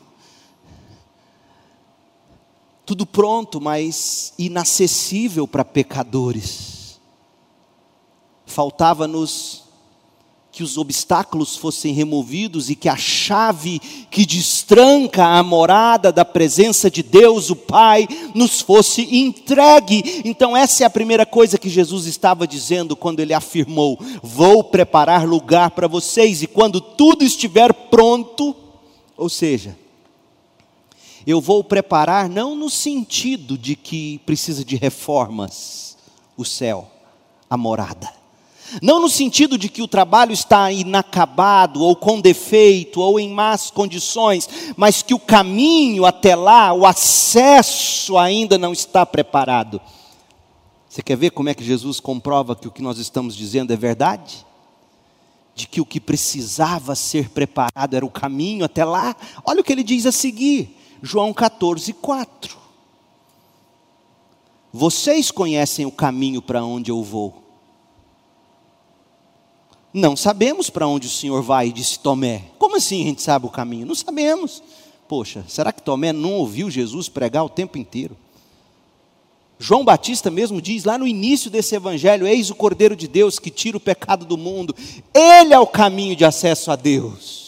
tudo 2.85 3.07
pronto, 3.07 3.61
mas 3.61 4.33
inacessível 4.39 5.47
para 5.47 5.65
pecadores. 5.65 7.01
Faltava-nos 8.45 9.63
que 10.53 10.63
os 10.63 10.77
obstáculos 10.77 11.57
fossem 11.57 11.95
removidos 11.95 12.69
e 12.69 12.77
que 12.77 12.87
a 12.87 12.97
chave 12.97 13.81
que 14.11 14.27
destranca 14.27 15.25
a 15.25 15.43
morada 15.43 16.13
da 16.13 16.27
presença 16.27 16.91
de 16.91 17.03
Deus, 17.03 17.49
o 17.49 17.57
Pai, 17.57 18.07
nos 18.35 18.61
fosse 18.61 19.17
entregue. 19.17 20.21
Então, 20.27 20.55
essa 20.55 20.83
é 20.83 20.87
a 20.87 20.91
primeira 20.91 21.25
coisa 21.25 21.57
que 21.57 21.71
Jesus 21.71 22.05
estava 22.05 22.47
dizendo 22.47 22.95
quando 22.95 23.21
ele 23.21 23.33
afirmou: 23.33 23.99
Vou 24.23 24.63
preparar 24.63 25.27
lugar 25.27 25.71
para 25.71 25.89
vocês, 25.89 26.43
e 26.43 26.47
quando 26.47 26.83
tudo 26.83 27.25
estiver 27.25 27.73
pronto, 27.73 28.55
ou 29.17 29.31
seja, 29.31 29.75
eu 31.27 31.41
vou 31.41 31.63
preparar 31.63 32.29
não 32.29 32.55
no 32.55 32.69
sentido 32.69 33.57
de 33.57 33.77
que 33.77 34.19
precisa 34.27 34.65
de 34.65 34.77
reformas 34.77 35.97
o 36.37 36.45
céu, 36.45 36.91
a 37.49 37.57
morada. 37.57 38.23
Não 38.81 39.01
no 39.01 39.09
sentido 39.09 39.59
de 39.59 39.69
que 39.69 39.83
o 39.83 39.89
trabalho 39.89 40.33
está 40.33 40.73
inacabado, 40.73 41.83
ou 41.83 41.95
com 41.95 42.21
defeito, 42.21 43.01
ou 43.01 43.21
em 43.21 43.29
más 43.29 43.71
condições, 43.71 44.49
mas 44.77 45.03
que 45.03 45.13
o 45.13 45.19
caminho 45.19 46.07
até 46.07 46.35
lá, 46.35 46.73
o 46.73 46.87
acesso 46.87 48.17
ainda 48.17 48.57
não 48.57 48.73
está 48.73 49.05
preparado. 49.05 49.81
Você 50.89 51.03
quer 51.03 51.17
ver 51.17 51.31
como 51.31 51.49
é 51.49 51.55
que 51.55 51.65
Jesus 51.65 52.01
comprova 52.01 52.57
que 52.57 52.69
o 52.69 52.71
que 52.71 52.83
nós 52.83 52.99
estamos 52.99 53.37
dizendo 53.37 53.73
é 53.73 53.77
verdade? 53.77 54.47
De 55.55 55.67
que 55.67 55.81
o 55.81 55.87
que 55.87 56.01
precisava 56.01 56.95
ser 56.95 57.29
preparado 57.29 57.95
era 57.95 58.07
o 58.07 58.11
caminho 58.11 58.65
até 58.65 58.85
lá? 58.85 59.15
Olha 59.45 59.61
o 59.61 59.65
que 59.65 59.73
ele 59.73 59.83
diz 59.83 60.07
a 60.07 60.13
seguir. 60.13 60.82
João 61.03 61.35
14, 61.35 61.93
4. 61.95 62.57
Vocês 64.73 65.33
conhecem 65.33 65.85
o 65.85 65.91
caminho 65.91 66.41
para 66.41 66.65
onde 66.65 66.93
eu 66.93 67.03
vou. 67.03 67.43
Não 69.93 70.17
sabemos 70.17 70.71
para 70.71 70.87
onde 70.87 71.09
o 71.09 71.11
Senhor 71.11 71.43
vai, 71.43 71.73
disse 71.73 71.99
Tomé. 71.99 72.45
Como 72.57 72.77
assim 72.77 73.03
a 73.03 73.07
gente 73.07 73.21
sabe 73.21 73.47
o 73.47 73.51
caminho? 73.51 73.85
Não 73.85 73.97
sabemos. 73.97 74.63
Poxa, 75.09 75.45
será 75.49 75.73
que 75.73 75.83
Tomé 75.83 76.13
não 76.13 76.35
ouviu 76.35 76.71
Jesus 76.71 77.09
pregar 77.09 77.45
o 77.45 77.51
tempo 77.51 77.77
inteiro? 77.77 78.17
João 79.59 79.85
Batista 79.85 80.31
mesmo 80.31 80.63
diz 80.63 80.85
lá 80.85 80.97
no 80.97 81.07
início 81.07 81.51
desse 81.51 81.75
evangelho: 81.75 82.27
Eis 82.27 82.49
o 82.49 82.55
Cordeiro 82.55 82.97
de 82.97 83.07
Deus 83.07 83.39
que 83.39 83.51
tira 83.51 83.77
o 83.77 83.81
pecado 83.81 84.25
do 84.25 84.39
mundo. 84.39 84.75
Ele 85.13 85.53
é 85.53 85.59
o 85.59 85.67
caminho 85.67 86.17
de 86.17 86.25
acesso 86.25 86.71
a 86.71 86.77
Deus. 86.77 87.42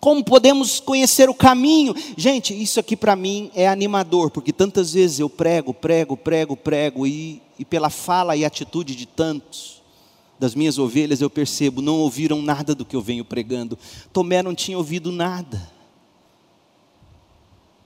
Como 0.00 0.22
podemos 0.22 0.78
conhecer 0.78 1.28
o 1.28 1.34
caminho? 1.34 1.94
Gente, 2.16 2.54
isso 2.54 2.78
aqui 2.78 2.96
para 2.96 3.16
mim 3.16 3.50
é 3.54 3.66
animador, 3.66 4.30
porque 4.30 4.52
tantas 4.52 4.92
vezes 4.92 5.18
eu 5.18 5.28
prego, 5.28 5.74
prego, 5.74 6.16
prego, 6.16 6.56
prego, 6.56 7.06
e, 7.06 7.42
e 7.58 7.64
pela 7.64 7.90
fala 7.90 8.36
e 8.36 8.44
atitude 8.44 8.94
de 8.94 9.06
tantos 9.06 9.78
das 10.38 10.54
minhas 10.54 10.78
ovelhas 10.78 11.20
eu 11.20 11.28
percebo, 11.28 11.82
não 11.82 11.96
ouviram 11.96 12.40
nada 12.40 12.74
do 12.74 12.84
que 12.84 12.94
eu 12.94 13.00
venho 13.00 13.24
pregando. 13.24 13.76
Tomé 14.12 14.42
não 14.42 14.54
tinha 14.54 14.78
ouvido 14.78 15.10
nada. 15.10 15.68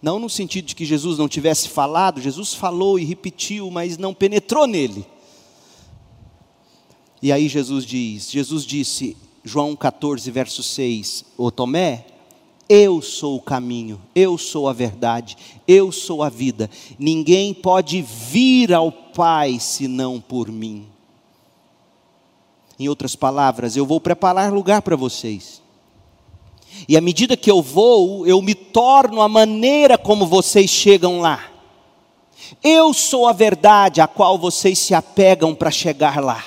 Não 0.02 0.18
no 0.18 0.28
sentido 0.28 0.66
de 0.66 0.74
que 0.74 0.84
Jesus 0.84 1.16
não 1.16 1.28
tivesse 1.28 1.68
falado, 1.68 2.20
Jesus 2.20 2.52
falou 2.52 2.98
e 2.98 3.04
repetiu, 3.04 3.70
mas 3.70 3.96
não 3.96 4.12
penetrou 4.12 4.66
nele. 4.66 5.06
E 7.22 7.30
aí 7.30 7.48
Jesus 7.48 7.86
diz: 7.86 8.30
Jesus 8.30 8.66
disse, 8.66 9.16
João 9.44 9.74
14, 9.74 10.30
verso 10.30 10.62
6, 10.62 11.24
ô 11.36 11.50
Tomé, 11.50 12.06
eu 12.68 13.02
sou 13.02 13.36
o 13.36 13.42
caminho, 13.42 14.00
eu 14.14 14.38
sou 14.38 14.68
a 14.68 14.72
verdade, 14.72 15.36
eu 15.66 15.90
sou 15.90 16.22
a 16.22 16.28
vida. 16.28 16.70
Ninguém 16.98 17.52
pode 17.52 18.00
vir 18.00 18.72
ao 18.72 18.90
Pai 18.90 19.58
senão 19.60 20.20
por 20.20 20.48
mim. 20.48 20.86
Em 22.78 22.88
outras 22.88 23.14
palavras, 23.14 23.76
eu 23.76 23.84
vou 23.84 24.00
preparar 24.00 24.52
lugar 24.52 24.80
para 24.80 24.96
vocês. 24.96 25.60
E 26.88 26.96
à 26.96 27.00
medida 27.00 27.36
que 27.36 27.50
eu 27.50 27.60
vou, 27.60 28.26
eu 28.26 28.40
me 28.40 28.54
torno 28.54 29.20
a 29.20 29.28
maneira 29.28 29.98
como 29.98 30.26
vocês 30.26 30.70
chegam 30.70 31.20
lá. 31.20 31.44
Eu 32.62 32.94
sou 32.94 33.26
a 33.26 33.32
verdade 33.32 34.00
a 34.00 34.06
qual 34.06 34.38
vocês 34.38 34.78
se 34.78 34.94
apegam 34.94 35.54
para 35.54 35.70
chegar 35.70 36.22
lá. 36.22 36.44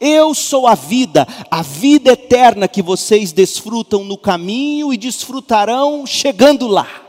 Eu 0.00 0.34
sou 0.34 0.66
a 0.66 0.74
vida, 0.74 1.26
a 1.50 1.62
vida 1.62 2.12
eterna 2.12 2.68
que 2.68 2.80
vocês 2.80 3.32
desfrutam 3.32 4.04
no 4.04 4.16
caminho 4.16 4.92
e 4.92 4.96
desfrutarão 4.96 6.06
chegando 6.06 6.66
lá. 6.66 7.04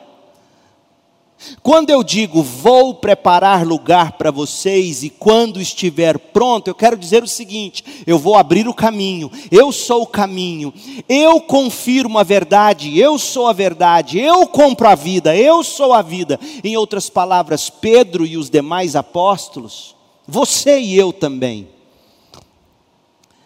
Quando 1.62 1.90
eu 1.90 2.04
digo 2.04 2.42
vou 2.42 2.96
preparar 2.96 3.66
lugar 3.66 4.14
para 4.14 4.32
vocês 4.32 5.04
e 5.04 5.10
quando 5.10 5.62
estiver 5.62 6.18
pronto, 6.18 6.68
eu 6.68 6.74
quero 6.74 6.98
dizer 6.98 7.24
o 7.24 7.28
seguinte: 7.28 7.84
eu 8.08 8.18
vou 8.18 8.36
abrir 8.36 8.68
o 8.68 8.74
caminho, 8.74 9.32
eu 9.52 9.72
sou 9.72 10.04
o 10.04 10.08
caminho, 10.08 10.74
eu 11.08 11.40
confirmo 11.42 12.18
a 12.18 12.24
verdade, 12.24 12.98
eu 12.98 13.20
sou 13.20 13.48
a 13.48 13.54
verdade, 13.54 14.20
eu 14.20 14.48
compro 14.48 14.88
a 14.88 14.96
vida, 14.96 15.36
eu 15.36 15.64
sou 15.64 15.94
a 15.94 16.02
vida. 16.02 16.40
Em 16.64 16.78
outras 16.78 17.10
palavras, 17.10 17.70
Pedro 17.70 18.26
e 18.26 18.38
os 18.38 18.50
demais 18.50 18.96
apóstolos, 18.96 19.96
você 20.28 20.80
e 20.80 20.98
eu 20.98 21.14
também 21.14 21.75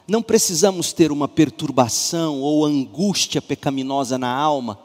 não 0.09 0.21
precisamos 0.21 0.93
ter 0.93 1.11
uma 1.11 1.27
perturbação 1.27 2.41
ou 2.41 2.65
angústia 2.65 3.41
pecaminosa 3.41 4.17
na 4.17 4.33
alma 4.33 4.79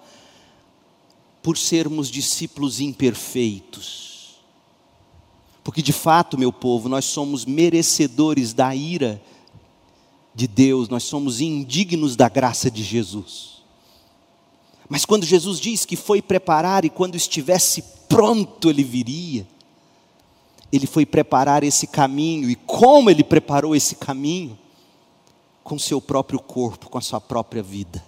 por 1.43 1.59
sermos 1.59 2.09
discípulos 2.11 2.81
imperfeitos. 2.81 4.37
Porque 5.63 5.83
de 5.83 5.93
fato, 5.93 6.39
meu 6.39 6.53
povo, 6.53 6.89
nós 6.89 7.05
somos 7.05 7.45
merecedores 7.45 8.53
da 8.53 8.75
ira 8.75 9.21
de 10.35 10.47
Deus, 10.47 10.89
nós 10.89 11.05
somos 11.05 11.41
indignos 11.41 12.17
da 12.17 12.29
graça 12.29 12.71
de 12.71 12.83
Jesus. 12.83 13.63
Mas 14.89 15.05
quando 15.05 15.25
Jesus 15.25 15.59
diz 15.59 15.85
que 15.85 15.97
foi 15.97 16.21
preparar 16.21 16.85
e 16.85 16.91
quando 16.91 17.15
estivesse 17.15 17.83
pronto 18.09 18.69
ele 18.69 18.85
viria, 18.85 19.47
ele 20.71 20.87
foi 20.87 21.07
preparar 21.07 21.63
esse 21.63 21.87
caminho, 21.87 22.51
e 22.51 22.57
como 22.57 23.09
ele 23.09 23.23
preparou 23.23 23.77
esse 23.77 23.95
caminho? 23.95 24.59
Com 25.65 25.79
seu 25.79 26.01
próprio 26.01 26.39
corpo, 26.39 26.91
com 26.91 26.99
a 26.99 27.01
sua 27.01 27.21
própria 27.21 27.63
vida. 27.63 28.05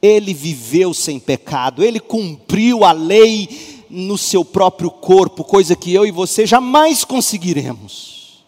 Ele 0.00 0.32
viveu 0.32 0.94
sem 0.94 1.20
pecado, 1.20 1.84
ele 1.84 2.00
cumpriu 2.00 2.82
a 2.82 2.92
lei 2.92 3.84
no 3.90 4.16
seu 4.16 4.44
próprio 4.44 4.90
corpo, 4.90 5.44
coisa 5.44 5.76
que 5.76 5.92
eu 5.92 6.06
e 6.06 6.10
você 6.10 6.46
jamais 6.46 7.04
conseguiremos. 7.04 8.42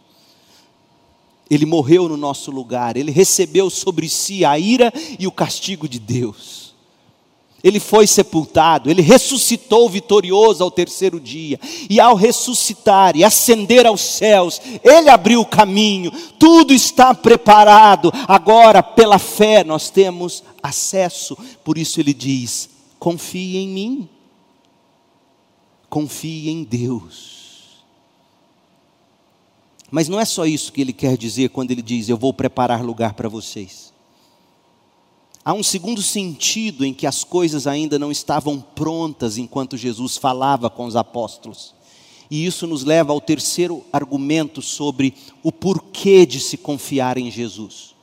Ele 1.50 1.66
morreu 1.66 2.08
no 2.08 2.16
nosso 2.16 2.50
lugar, 2.50 2.96
ele 2.96 3.10
recebeu 3.10 3.68
sobre 3.68 4.08
si 4.08 4.44
a 4.44 4.58
ira 4.58 4.92
e 5.18 5.26
o 5.26 5.32
castigo 5.32 5.88
de 5.88 5.98
Deus. 5.98 6.69
Ele 7.62 7.78
foi 7.78 8.06
sepultado, 8.06 8.90
ele 8.90 9.02
ressuscitou 9.02 9.88
vitorioso 9.88 10.62
ao 10.62 10.70
terceiro 10.70 11.20
dia, 11.20 11.60
e 11.88 12.00
ao 12.00 12.14
ressuscitar 12.14 13.16
e 13.16 13.24
ascender 13.24 13.86
aos 13.86 14.00
céus, 14.00 14.60
ele 14.82 15.10
abriu 15.10 15.40
o 15.40 15.46
caminho, 15.46 16.10
tudo 16.38 16.72
está 16.72 17.14
preparado, 17.14 18.12
agora 18.26 18.82
pela 18.82 19.18
fé 19.18 19.62
nós 19.62 19.90
temos 19.90 20.42
acesso, 20.62 21.36
por 21.62 21.76
isso 21.76 22.00
ele 22.00 22.14
diz: 22.14 22.70
confie 22.98 23.58
em 23.58 23.68
mim, 23.68 24.08
confie 25.88 26.48
em 26.48 26.62
Deus. 26.62 27.40
Mas 29.90 30.08
não 30.08 30.20
é 30.20 30.24
só 30.24 30.46
isso 30.46 30.72
que 30.72 30.80
ele 30.80 30.92
quer 30.92 31.16
dizer 31.16 31.50
quando 31.50 31.72
ele 31.72 31.82
diz: 31.82 32.08
Eu 32.08 32.16
vou 32.16 32.32
preparar 32.32 32.82
lugar 32.82 33.14
para 33.14 33.28
vocês. 33.28 33.89
Há 35.50 35.52
um 35.52 35.64
segundo 35.64 36.00
sentido 36.00 36.86
em 36.86 36.94
que 36.94 37.08
as 37.08 37.24
coisas 37.24 37.66
ainda 37.66 37.98
não 37.98 38.12
estavam 38.12 38.60
prontas 38.60 39.36
enquanto 39.36 39.76
Jesus 39.76 40.16
falava 40.16 40.70
com 40.70 40.84
os 40.84 40.94
apóstolos. 40.94 41.74
E 42.30 42.46
isso 42.46 42.68
nos 42.68 42.84
leva 42.84 43.12
ao 43.12 43.20
terceiro 43.20 43.84
argumento 43.92 44.62
sobre 44.62 45.12
o 45.42 45.50
porquê 45.50 46.24
de 46.24 46.38
se 46.38 46.56
confiar 46.56 47.18
em 47.18 47.32
Jesus. 47.32 47.96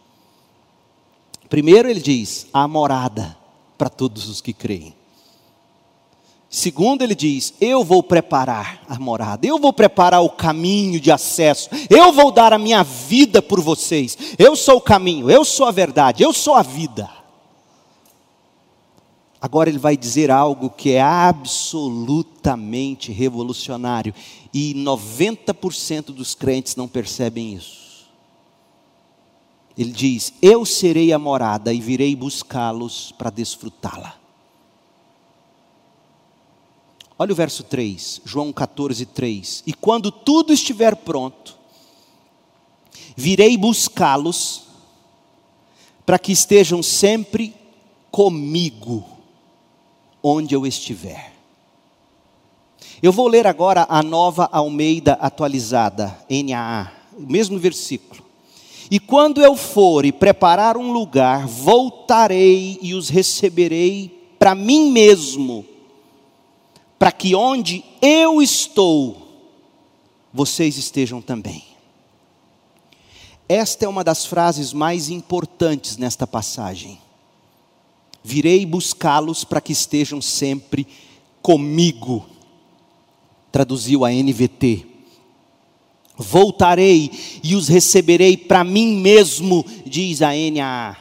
Primeiro, 1.48 1.89
ele 1.89 2.02
diz: 2.02 2.48
a 2.52 2.68
morada 2.68 3.38
para 3.78 3.88
todos 3.88 4.28
os 4.28 4.41
que 4.41 4.52
creem. 4.52 4.93
Segundo, 6.50 7.02
ele 7.02 7.16
diz: 7.16 7.54
Eu 7.62 7.82
vou 7.82 8.04
preparar 8.04 8.84
a 8.89 9.00
morada, 9.00 9.48
eu 9.48 9.58
vou 9.58 9.72
preparar 9.72 10.22
o 10.22 10.30
caminho 10.30 11.00
de 11.00 11.14
acesso, 11.14 11.70
eu 11.89 12.12
vou 12.12 12.30
dar 12.30 12.52
a 12.52 12.60
minha 12.60 12.84
vida 12.84 13.41
por 13.41 13.62
vocês. 13.62 14.18
Eu 14.38 14.54
sou 14.54 14.80
o 14.80 14.82
caminho, 14.82 15.32
eu 15.32 15.45
sou 15.45 15.66
a 15.66 15.72
verdade, 15.72 16.24
eu 16.24 16.34
sou 16.34 16.54
a 16.54 16.62
vida. 16.62 17.16
Agora 19.48 19.70
ele 19.70 19.80
vai 19.80 19.95
dizer 19.95 20.30
algo 20.30 20.70
que 20.70 20.91
é 20.91 21.02
absolutamente 21.02 23.14
revolucionário 23.14 24.14
e 24.54 24.74
90% 24.74 26.08
dos 26.08 26.36
crentes 26.36 26.76
não 26.76 26.86
percebem 26.86 27.54
isso. 27.54 28.10
Ele 29.78 29.93
diz: 29.93 30.34
Eu 30.41 30.66
serei 30.66 31.14
a 31.14 31.18
morada 31.18 31.72
e 31.72 31.80
virei 31.80 32.14
buscá-los 32.14 33.14
para 33.18 33.30
desfrutá-la. 33.30 34.18
Olha 37.18 37.32
o 37.32 37.36
verso 37.36 37.64
3, 37.64 38.24
João 38.26 38.52
14, 38.52 39.06
3. 39.06 39.64
E 39.66 39.72
quando 39.72 40.12
tudo 40.12 40.52
estiver 40.52 40.93
pronto, 40.93 41.58
virei 43.16 43.58
buscá-los 43.58 44.64
para 46.06 46.20
que 46.20 46.34
estejam 46.34 46.84
sempre 46.84 47.56
comigo 48.12 49.16
onde 50.22 50.55
eu 50.55 50.65
estiver. 50.65 51.34
Eu 53.01 53.11
vou 53.11 53.28
ler 53.28 53.45
agora 53.45 53.86
a 53.89 54.01
nova 54.01 54.49
Almeida 54.51 55.13
atualizada, 55.13 56.18
NAA, 56.30 56.91
o 57.18 57.32
mesmo 57.32 57.59
versículo. 57.59 58.24
E 58.89 58.99
quando 58.99 59.41
eu 59.41 59.55
for 59.55 60.05
e 60.05 60.11
preparar 60.11 60.78
um 60.78 60.91
lugar, 60.91 61.45
voltarei 61.45 62.80
e 62.82 62.93
os 62.93 63.09
receberei 63.09 64.34
para 64.39 64.55
mim 64.55 64.91
mesmo, 64.91 65.65
para 66.97 67.11
que 67.11 67.36
onde 67.36 67.84
eu 68.01 68.41
estou, 68.41 69.28
vocês 70.34 70.78
estejam 70.78 71.22
também. 71.22 71.63
Esta 73.49 73.86
é 73.86 73.88
uma 73.88 74.03
das 74.03 74.26
frases 74.26 74.74
mais 74.74 75.09
importantes 75.09 75.97
nesta 75.97 76.26
passagem 76.26 76.99
virei 78.28 78.66
buscá-los 78.66 79.46
para 79.46 79.62
que 79.62 79.72
estejam 79.72 80.22
sempre 80.22 80.86
comigo. 81.42 82.26
Traduziu 83.50 84.04
a 84.04 84.12
NVT. 84.12 84.86
Voltarei 86.18 87.10
e 87.42 87.56
os 87.56 87.70
receberei 87.70 88.36
para 88.36 88.66
mim 88.66 88.98
mesmo, 88.98 89.66
diz 89.86 90.22
a 90.22 90.32
NAA. 90.32 90.98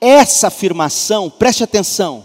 Essa 0.00 0.48
afirmação, 0.48 1.30
preste 1.30 1.62
atenção, 1.62 2.24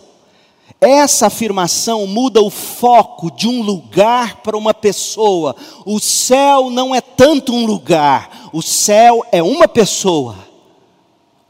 essa 0.82 1.28
afirmação 1.28 2.08
muda 2.08 2.42
o 2.42 2.50
foco 2.50 3.30
de 3.30 3.48
um 3.48 3.62
lugar 3.62 4.38
para 4.38 4.58
uma 4.58 4.74
pessoa. 4.74 5.56
O 5.86 6.00
céu 6.00 6.70
não 6.70 6.96
é 6.96 7.02
tanto 7.02 7.54
um 7.54 7.66
lugar, 7.66 8.50
o 8.52 8.62
céu 8.62 9.24
é 9.32 9.44
uma 9.44 9.68
pessoa. 9.68 10.38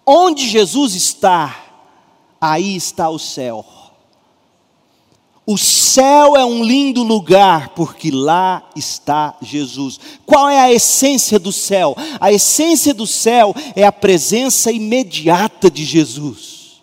Onde 0.05 0.47
Jesus 0.47 0.93
está, 0.93 1.64
aí 2.51 2.75
está 2.75 3.09
o 3.09 3.19
céu. 3.19 3.65
O 5.47 5.57
céu 5.59 6.35
é 6.35 6.43
um 6.43 6.63
lindo 6.63 7.03
lugar, 7.03 7.69
porque 7.69 8.09
lá 8.09 8.67
está 8.75 9.37
Jesus. 9.41 9.99
Qual 10.25 10.49
é 10.49 10.59
a 10.59 10.71
essência 10.71 11.37
do 11.37 11.51
céu? 11.51 11.95
A 12.19 12.31
essência 12.31 12.95
do 12.95 13.05
céu 13.05 13.53
é 13.75 13.85
a 13.85 13.91
presença 13.91 14.71
imediata 14.71 15.69
de 15.69 15.85
Jesus. 15.85 16.81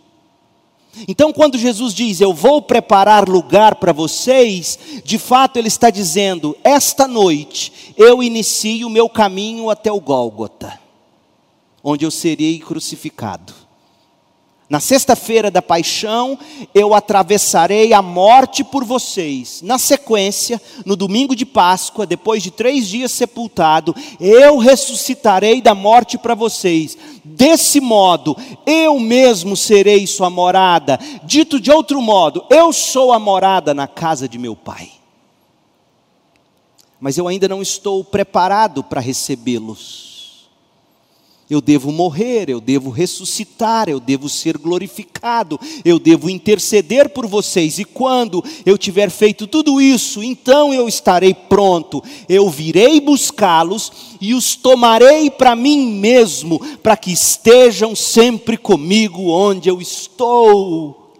Então, 1.08 1.32
quando 1.32 1.58
Jesus 1.58 1.92
diz, 1.92 2.20
Eu 2.20 2.32
vou 2.32 2.62
preparar 2.62 3.28
lugar 3.28 3.76
para 3.76 3.92
vocês, 3.92 4.78
de 5.04 5.18
fato 5.18 5.56
Ele 5.56 5.68
está 5.68 5.90
dizendo, 5.90 6.56
Esta 6.62 7.08
noite 7.08 7.92
eu 7.96 8.22
inicio 8.22 8.86
o 8.86 8.90
meu 8.90 9.08
caminho 9.08 9.70
até 9.70 9.90
o 9.90 10.00
Gólgota, 10.00 10.78
onde 11.82 12.04
eu 12.04 12.12
serei 12.12 12.60
crucificado. 12.60 13.61
Na 14.72 14.80
sexta-feira 14.80 15.50
da 15.50 15.60
paixão, 15.60 16.38
eu 16.74 16.94
atravessarei 16.94 17.92
a 17.92 18.00
morte 18.00 18.64
por 18.64 18.86
vocês. 18.86 19.60
Na 19.60 19.76
sequência, 19.78 20.58
no 20.86 20.96
domingo 20.96 21.36
de 21.36 21.44
Páscoa, 21.44 22.06
depois 22.06 22.42
de 22.42 22.50
três 22.50 22.88
dias 22.88 23.12
sepultado, 23.12 23.94
eu 24.18 24.56
ressuscitarei 24.56 25.60
da 25.60 25.74
morte 25.74 26.16
para 26.16 26.34
vocês. 26.34 26.96
Desse 27.22 27.82
modo, 27.82 28.34
eu 28.64 28.98
mesmo 28.98 29.58
serei 29.58 30.06
sua 30.06 30.30
morada. 30.30 30.98
Dito 31.22 31.60
de 31.60 31.70
outro 31.70 32.00
modo, 32.00 32.42
eu 32.48 32.72
sou 32.72 33.12
a 33.12 33.18
morada 33.18 33.74
na 33.74 33.86
casa 33.86 34.26
de 34.26 34.38
meu 34.38 34.56
pai. 34.56 34.90
Mas 36.98 37.18
eu 37.18 37.28
ainda 37.28 37.46
não 37.46 37.60
estou 37.60 38.02
preparado 38.02 38.82
para 38.82 39.02
recebê-los 39.02 40.11
eu 41.52 41.60
devo 41.60 41.92
morrer, 41.92 42.48
eu 42.48 42.60
devo 42.60 42.90
ressuscitar, 42.90 43.88
eu 43.88 44.00
devo 44.00 44.28
ser 44.28 44.56
glorificado, 44.56 45.60
eu 45.84 45.98
devo 45.98 46.30
interceder 46.30 47.10
por 47.10 47.26
vocês, 47.26 47.78
e 47.78 47.84
quando 47.84 48.42
eu 48.64 48.78
tiver 48.78 49.10
feito 49.10 49.46
tudo 49.46 49.80
isso, 49.80 50.22
então 50.22 50.72
eu 50.72 50.88
estarei 50.88 51.34
pronto, 51.34 52.02
eu 52.28 52.48
virei 52.48 53.00
buscá-los 53.00 53.92
e 54.20 54.34
os 54.34 54.56
tomarei 54.56 55.30
para 55.30 55.54
mim 55.54 55.92
mesmo, 55.92 56.58
para 56.78 56.96
que 56.96 57.12
estejam 57.12 57.94
sempre 57.94 58.56
comigo 58.56 59.28
onde 59.28 59.68
eu 59.68 59.80
estou, 59.80 61.12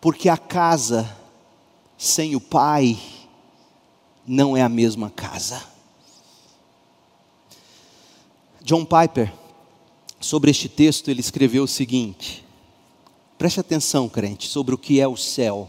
porque 0.00 0.28
a 0.28 0.36
casa 0.36 1.16
sem 1.96 2.34
o 2.34 2.40
Pai 2.40 2.98
não 4.26 4.56
é 4.56 4.62
a 4.62 4.68
mesma 4.68 5.08
casa. 5.08 5.71
John 8.64 8.84
Piper, 8.84 9.32
sobre 10.20 10.52
este 10.52 10.68
texto, 10.68 11.10
ele 11.10 11.20
escreveu 11.20 11.64
o 11.64 11.68
seguinte: 11.68 12.44
preste 13.36 13.58
atenção, 13.58 14.08
crente, 14.08 14.46
sobre 14.46 14.74
o 14.74 14.78
que 14.78 15.00
é 15.00 15.08
o 15.08 15.16
céu. 15.16 15.68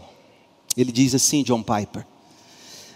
Ele 0.76 0.92
diz 0.92 1.12
assim, 1.12 1.42
John 1.42 1.62
Piper: 1.62 2.06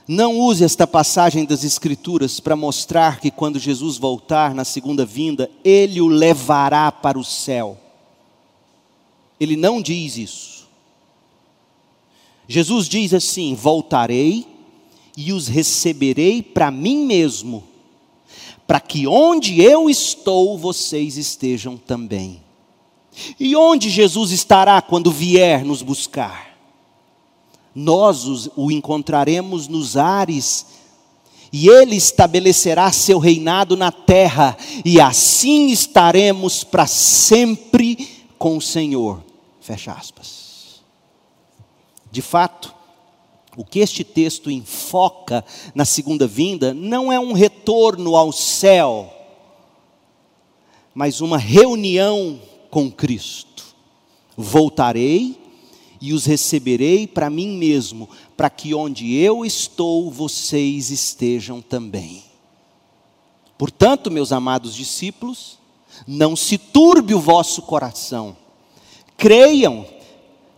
Não 0.07 0.39
use 0.39 0.63
esta 0.63 0.87
passagem 0.87 1.45
das 1.45 1.65
Escrituras 1.65 2.39
para 2.39 2.55
mostrar 2.55 3.19
que 3.19 3.31
quando 3.31 3.59
Jesus 3.59 3.99
voltar 3.99 4.55
na 4.55 4.65
segunda 4.65 5.05
vinda, 5.05 5.51
ele 5.65 6.01
o 6.01 6.07
levará 6.07 6.93
para 6.93 7.19
o 7.19 7.25
céu. 7.25 7.77
Ele 9.41 9.57
não 9.57 9.83
diz 9.83 10.17
isso. 10.17 10.69
Jesus 12.47 12.89
diz 12.89 13.13
assim: 13.13 13.57
Voltarei 13.57 14.47
e 15.17 15.33
os 15.33 15.49
receberei 15.49 16.41
para 16.41 16.71
mim 16.71 17.05
mesmo 17.05 17.68
para 18.69 18.81
que 18.81 19.07
onde 19.07 19.63
eu 19.63 19.89
estou, 19.89 20.59
vocês 20.59 21.17
estejam 21.17 21.79
também. 21.79 22.43
E 23.41 23.57
onde 23.57 23.89
Jesus 23.89 24.31
estará 24.31 24.83
quando 24.83 25.11
vier 25.11 25.65
nos 25.65 25.81
buscar? 25.81 26.55
Nós 27.75 28.51
o 28.55 28.71
encontraremos 28.71 29.69
nos 29.69 29.97
ares 29.97 30.67
e 31.51 31.67
ele 31.67 31.97
estabelecerá 31.97 32.93
seu 32.93 33.19
reinado 33.19 33.75
na 33.75 33.91
terra, 33.91 34.55
e 34.85 35.01
assim 35.01 35.69
estaremos 35.69 36.63
para 36.63 36.87
sempre 36.87 38.27
com 38.39 38.59
o 38.59 38.61
Senhor. 38.61 39.25
Fecha 39.63 39.93
aspas. 39.93 40.83
De 42.13 42.21
fato, 42.21 42.75
o 43.59 43.65
que 43.65 43.81
este 43.81 44.05
texto 44.05 44.53
enfoca 44.53 45.45
na 45.75 45.85
segunda 45.85 46.29
vinda 46.29 46.73
não 46.73 47.13
é 47.13 47.19
um 47.19 47.33
retorno 47.33 48.15
ao 48.15 48.31
céu, 48.31 49.13
mas 50.95 51.21
uma 51.21 51.37
reunião 51.37 52.41
com 52.71 52.89
Cristo. 52.89 53.65
Voltarei 54.37 55.37
e 56.01 56.13
os 56.13 56.25
receberei 56.25 57.09
para 57.09 57.29
mim 57.29 57.59
mesmo, 57.59 58.09
para 58.37 58.49
que 58.49 58.73
onde 58.77 59.17
eu 59.17 59.45
estou, 59.45 60.09
vocês 60.09 60.93
estejam 60.93 61.61
também. 61.61 62.23
Portanto, 63.59 64.09
meus 64.09 64.31
amados 64.31 64.73
discípulos, 64.73 65.59
não 66.07 66.37
se 66.37 66.59
turbe 66.59 67.13
o 67.13 67.21
vosso 67.21 67.63
coração, 67.63 68.37
creiam, 69.17 69.85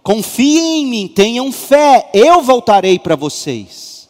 confiem 0.03 0.83
em 0.83 0.87
mim, 0.87 1.09
tenham 1.09 1.53
fé, 1.53 2.11
eu 2.13 2.43
voltarei 2.43 2.99
para 2.99 3.17
vocês. 3.17 4.09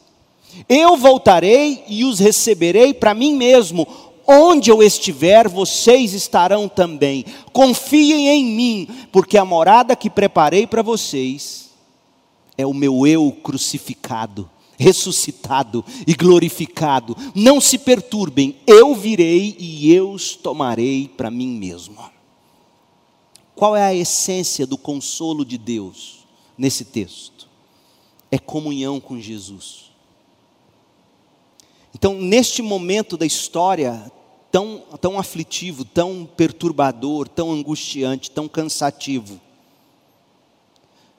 Eu 0.68 0.96
voltarei 0.96 1.84
e 1.88 2.04
os 2.04 2.18
receberei 2.18 2.92
para 2.92 3.14
mim 3.14 3.34
mesmo, 3.34 3.86
Onde 4.32 4.70
eu 4.70 4.80
estiver, 4.80 5.48
vocês 5.48 6.12
estarão 6.12 6.68
também. 6.68 7.24
Confiem 7.52 8.28
em 8.28 8.44
mim, 8.44 8.88
porque 9.10 9.36
a 9.36 9.44
morada 9.44 9.96
que 9.96 10.08
preparei 10.08 10.68
para 10.68 10.82
vocês 10.82 11.70
é 12.56 12.64
o 12.64 12.72
meu 12.72 13.04
eu 13.04 13.32
crucificado, 13.42 14.48
ressuscitado 14.78 15.84
e 16.06 16.14
glorificado. 16.14 17.16
Não 17.34 17.60
se 17.60 17.76
perturbem, 17.76 18.54
eu 18.68 18.94
virei 18.94 19.56
e 19.58 19.92
eu 19.92 20.12
os 20.12 20.36
tomarei 20.36 21.10
para 21.16 21.28
mim 21.28 21.48
mesmo. 21.48 21.96
Qual 23.60 23.76
é 23.76 23.82
a 23.82 23.94
essência 23.94 24.66
do 24.66 24.78
consolo 24.78 25.44
de 25.44 25.58
Deus 25.58 26.26
nesse 26.56 26.82
texto? 26.82 27.46
É 28.30 28.38
comunhão 28.38 28.98
com 28.98 29.20
Jesus. 29.20 29.90
Então, 31.94 32.14
neste 32.14 32.62
momento 32.62 33.18
da 33.18 33.26
história, 33.26 34.10
tão, 34.50 34.82
tão 34.98 35.18
aflitivo, 35.18 35.84
tão 35.84 36.24
perturbador, 36.24 37.28
tão 37.28 37.52
angustiante, 37.52 38.30
tão 38.30 38.48
cansativo. 38.48 39.38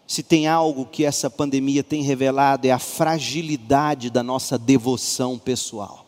Se 0.07 0.23
tem 0.23 0.47
algo 0.47 0.87
que 0.87 1.05
essa 1.05 1.29
pandemia 1.29 1.83
tem 1.83 2.01
revelado 2.01 2.65
é 2.65 2.71
a 2.71 2.79
fragilidade 2.79 4.09
da 4.09 4.23
nossa 4.23 4.57
devoção 4.57 5.37
pessoal. 5.37 6.07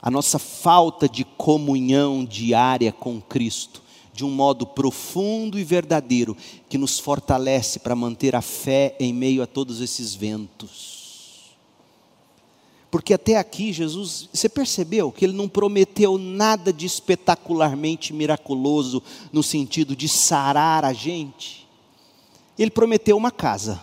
A 0.00 0.10
nossa 0.10 0.38
falta 0.38 1.06
de 1.06 1.22
comunhão 1.22 2.24
diária 2.24 2.90
com 2.90 3.20
Cristo, 3.20 3.86
de 4.18 4.24
um 4.24 4.30
modo 4.32 4.66
profundo 4.66 5.60
e 5.60 5.62
verdadeiro, 5.62 6.36
que 6.68 6.76
nos 6.76 6.98
fortalece 6.98 7.78
para 7.78 7.94
manter 7.94 8.34
a 8.34 8.42
fé 8.42 8.96
em 8.98 9.12
meio 9.12 9.44
a 9.44 9.46
todos 9.46 9.80
esses 9.80 10.12
ventos. 10.12 11.54
Porque 12.90 13.14
até 13.14 13.36
aqui 13.36 13.72
Jesus, 13.72 14.28
você 14.32 14.48
percebeu 14.48 15.12
que 15.12 15.24
ele 15.24 15.34
não 15.34 15.48
prometeu 15.48 16.18
nada 16.18 16.72
de 16.72 16.84
espetacularmente 16.84 18.12
miraculoso 18.12 19.00
no 19.32 19.40
sentido 19.40 19.94
de 19.94 20.08
sarar 20.08 20.84
a 20.84 20.92
gente. 20.92 21.68
Ele 22.58 22.72
prometeu 22.72 23.16
uma 23.16 23.30
casa. 23.30 23.80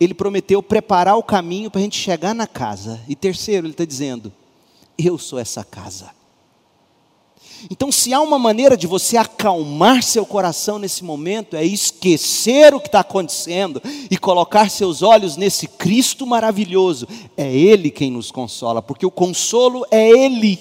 Ele 0.00 0.14
prometeu 0.14 0.62
preparar 0.62 1.18
o 1.18 1.22
caminho 1.22 1.70
para 1.70 1.80
a 1.80 1.84
gente 1.84 1.98
chegar 1.98 2.34
na 2.34 2.46
casa. 2.46 2.98
E 3.06 3.14
terceiro, 3.14 3.66
ele 3.66 3.74
está 3.74 3.84
dizendo: 3.84 4.32
Eu 4.96 5.18
sou 5.18 5.38
essa 5.38 5.62
casa. 5.62 6.16
Então, 7.70 7.90
se 7.90 8.12
há 8.12 8.20
uma 8.20 8.38
maneira 8.38 8.76
de 8.76 8.86
você 8.86 9.16
acalmar 9.16 10.02
seu 10.02 10.24
coração 10.24 10.78
nesse 10.78 11.02
momento, 11.02 11.56
é 11.56 11.64
esquecer 11.64 12.72
o 12.72 12.80
que 12.80 12.86
está 12.88 13.00
acontecendo 13.00 13.82
e 14.10 14.16
colocar 14.16 14.70
seus 14.70 15.02
olhos 15.02 15.36
nesse 15.36 15.66
Cristo 15.66 16.26
maravilhoso. 16.26 17.08
É 17.36 17.52
Ele 17.52 17.90
quem 17.90 18.10
nos 18.10 18.30
consola, 18.30 18.80
porque 18.80 19.04
o 19.04 19.10
consolo 19.10 19.84
é 19.90 20.08
Ele. 20.08 20.58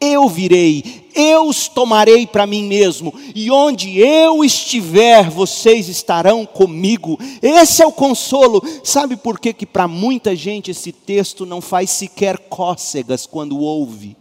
Eu 0.00 0.28
virei, 0.28 1.08
eu 1.12 1.48
os 1.48 1.66
tomarei 1.66 2.24
para 2.24 2.46
mim 2.46 2.62
mesmo, 2.62 3.12
e 3.34 3.50
onde 3.50 3.98
eu 3.98 4.44
estiver, 4.44 5.28
vocês 5.28 5.88
estarão 5.88 6.46
comigo. 6.46 7.18
Esse 7.42 7.82
é 7.82 7.86
o 7.86 7.90
consolo. 7.90 8.62
Sabe 8.84 9.16
por 9.16 9.40
que, 9.40 9.52
que 9.52 9.66
para 9.66 9.88
muita 9.88 10.36
gente 10.36 10.70
esse 10.70 10.92
texto 10.92 11.44
não 11.44 11.60
faz 11.60 11.90
sequer 11.90 12.38
cócegas 12.38 13.26
quando 13.26 13.58
ouve? 13.58 14.16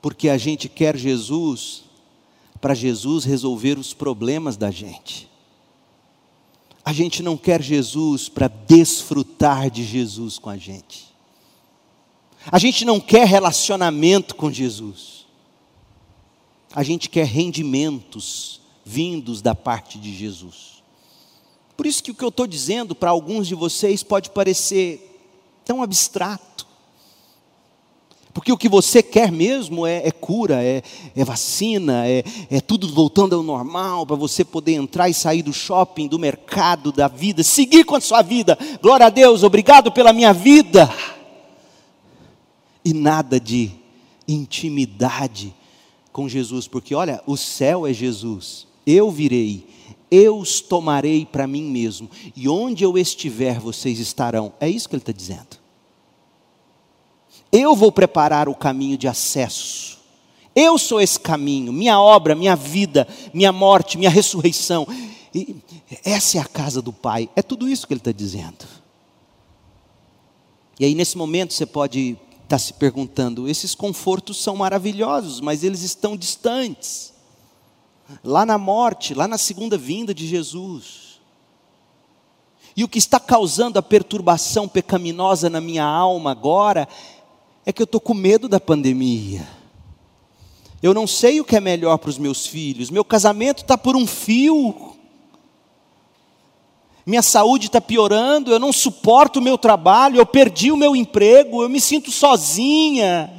Porque 0.00 0.28
a 0.28 0.38
gente 0.38 0.68
quer 0.68 0.96
Jesus 0.96 1.84
para 2.60 2.74
Jesus 2.74 3.24
resolver 3.24 3.78
os 3.78 3.92
problemas 3.92 4.56
da 4.56 4.70
gente. 4.70 5.28
A 6.84 6.92
gente 6.92 7.22
não 7.22 7.36
quer 7.36 7.62
Jesus 7.62 8.28
para 8.28 8.48
desfrutar 8.48 9.70
de 9.70 9.84
Jesus 9.84 10.38
com 10.38 10.50
a 10.50 10.56
gente. 10.56 11.10
A 12.50 12.58
gente 12.58 12.84
não 12.84 12.98
quer 12.98 13.26
relacionamento 13.26 14.34
com 14.34 14.50
Jesus. 14.50 15.26
A 16.72 16.82
gente 16.82 17.08
quer 17.08 17.26
rendimentos 17.26 18.60
vindos 18.84 19.42
da 19.42 19.54
parte 19.54 19.98
de 19.98 20.14
Jesus. 20.14 20.82
Por 21.76 21.86
isso 21.86 22.02
que 22.02 22.10
o 22.10 22.14
que 22.14 22.24
eu 22.24 22.28
estou 22.28 22.46
dizendo 22.46 22.94
para 22.94 23.10
alguns 23.10 23.46
de 23.46 23.54
vocês 23.54 24.02
pode 24.02 24.30
parecer 24.30 25.06
tão 25.64 25.82
abstrato. 25.82 26.49
Porque 28.32 28.52
o 28.52 28.56
que 28.56 28.68
você 28.68 29.02
quer 29.02 29.32
mesmo 29.32 29.86
é, 29.86 30.06
é 30.06 30.10
cura, 30.12 30.62
é, 30.62 30.82
é 31.16 31.24
vacina, 31.24 32.06
é, 32.06 32.22
é 32.48 32.60
tudo 32.60 32.88
voltando 32.88 33.34
ao 33.34 33.42
normal, 33.42 34.06
para 34.06 34.14
você 34.14 34.44
poder 34.44 34.74
entrar 34.74 35.08
e 35.08 35.14
sair 35.14 35.42
do 35.42 35.52
shopping, 35.52 36.06
do 36.06 36.18
mercado, 36.18 36.92
da 36.92 37.08
vida, 37.08 37.42
seguir 37.42 37.84
com 37.84 37.96
a 37.96 38.00
sua 38.00 38.22
vida. 38.22 38.56
Glória 38.80 39.06
a 39.06 39.10
Deus, 39.10 39.42
obrigado 39.42 39.90
pela 39.90 40.12
minha 40.12 40.32
vida. 40.32 40.88
E 42.84 42.94
nada 42.94 43.40
de 43.40 43.72
intimidade 44.28 45.52
com 46.12 46.28
Jesus, 46.28 46.68
porque 46.68 46.94
olha, 46.94 47.20
o 47.26 47.36
céu 47.36 47.86
é 47.86 47.92
Jesus, 47.92 48.66
eu 48.86 49.10
virei, 49.10 49.66
eu 50.08 50.38
os 50.38 50.60
tomarei 50.60 51.26
para 51.26 51.46
mim 51.46 51.64
mesmo, 51.64 52.08
e 52.36 52.48
onde 52.48 52.84
eu 52.84 52.96
estiver, 52.96 53.58
vocês 53.58 53.98
estarão. 53.98 54.52
É 54.60 54.68
isso 54.68 54.88
que 54.88 54.94
ele 54.94 55.02
está 55.02 55.12
dizendo. 55.12 55.59
Eu 57.52 57.74
vou 57.74 57.90
preparar 57.90 58.48
o 58.48 58.54
caminho 58.54 58.96
de 58.96 59.08
acesso. 59.08 59.98
Eu 60.54 60.78
sou 60.78 61.00
esse 61.00 61.18
caminho, 61.18 61.72
minha 61.72 62.00
obra, 62.00 62.34
minha 62.34 62.56
vida, 62.56 63.06
minha 63.32 63.52
morte, 63.52 63.96
minha 63.96 64.10
ressurreição. 64.10 64.86
E 65.34 65.56
essa 66.04 66.38
é 66.38 66.40
a 66.40 66.44
casa 66.44 66.82
do 66.82 66.92
Pai. 66.92 67.28
É 67.36 67.42
tudo 67.42 67.68
isso 67.68 67.86
que 67.86 67.92
ele 67.92 68.00
está 68.00 68.12
dizendo. 68.12 68.66
E 70.78 70.84
aí, 70.84 70.94
nesse 70.94 71.16
momento, 71.16 71.52
você 71.52 71.66
pode 71.66 72.16
estar 72.42 72.58
se 72.58 72.72
perguntando: 72.72 73.48
esses 73.48 73.74
confortos 73.74 74.42
são 74.42 74.56
maravilhosos, 74.56 75.40
mas 75.40 75.62
eles 75.62 75.82
estão 75.82 76.16
distantes. 76.16 77.12
Lá 78.24 78.44
na 78.44 78.58
morte, 78.58 79.14
lá 79.14 79.28
na 79.28 79.38
segunda 79.38 79.78
vinda 79.78 80.12
de 80.12 80.26
Jesus. 80.26 81.20
E 82.76 82.82
o 82.82 82.88
que 82.88 82.98
está 82.98 83.20
causando 83.20 83.78
a 83.78 83.82
perturbação 83.82 84.66
pecaminosa 84.66 85.50
na 85.50 85.60
minha 85.60 85.84
alma 85.84 86.32
agora 86.32 86.88
é 87.64 87.72
que 87.72 87.82
eu 87.82 87.84
estou 87.84 88.00
com 88.00 88.14
medo 88.14 88.48
da 88.48 88.58
pandemia. 88.58 89.46
Eu 90.82 90.94
não 90.94 91.06
sei 91.06 91.40
o 91.40 91.44
que 91.44 91.56
é 91.56 91.60
melhor 91.60 91.98
para 91.98 92.08
os 92.08 92.18
meus 92.18 92.46
filhos. 92.46 92.90
Meu 92.90 93.04
casamento 93.04 93.62
está 93.62 93.76
por 93.76 93.94
um 93.94 94.06
fio. 94.06 94.96
Minha 97.04 97.20
saúde 97.22 97.66
está 97.66 97.80
piorando. 97.80 98.50
Eu 98.50 98.58
não 98.58 98.72
suporto 98.72 99.38
o 99.38 99.42
meu 99.42 99.58
trabalho. 99.58 100.18
Eu 100.18 100.24
perdi 100.24 100.72
o 100.72 100.76
meu 100.76 100.96
emprego. 100.96 101.62
Eu 101.62 101.68
me 101.68 101.80
sinto 101.80 102.10
sozinha. 102.10 103.30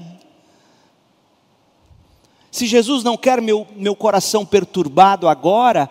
Se 2.51 2.67
Jesus 2.67 3.03
não 3.03 3.17
quer 3.17 3.41
meu, 3.41 3.65
meu 3.76 3.95
coração 3.95 4.45
perturbado 4.45 5.28
agora, 5.28 5.89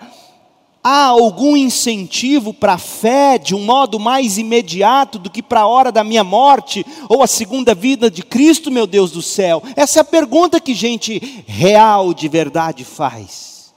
há 0.82 1.06
algum 1.06 1.56
incentivo 1.56 2.54
para 2.54 2.74
a 2.74 2.78
fé 2.78 3.38
de 3.38 3.54
um 3.54 3.64
modo 3.64 3.98
mais 3.98 4.38
imediato 4.38 5.18
do 5.18 5.30
que 5.30 5.42
para 5.42 5.60
a 5.60 5.66
hora 5.66 5.92
da 5.92 6.02
minha 6.02 6.24
morte 6.24 6.84
ou 7.08 7.22
a 7.22 7.26
segunda 7.26 7.74
vida 7.74 8.10
de 8.10 8.22
Cristo, 8.22 8.70
meu 8.70 8.86
Deus 8.86 9.12
do 9.12 9.22
céu? 9.22 9.62
Essa 9.76 10.00
é 10.00 10.02
a 10.02 10.04
pergunta 10.04 10.60
que 10.60 10.74
gente 10.74 11.44
real 11.46 12.14
de 12.14 12.28
verdade 12.28 12.84
faz. 12.84 13.72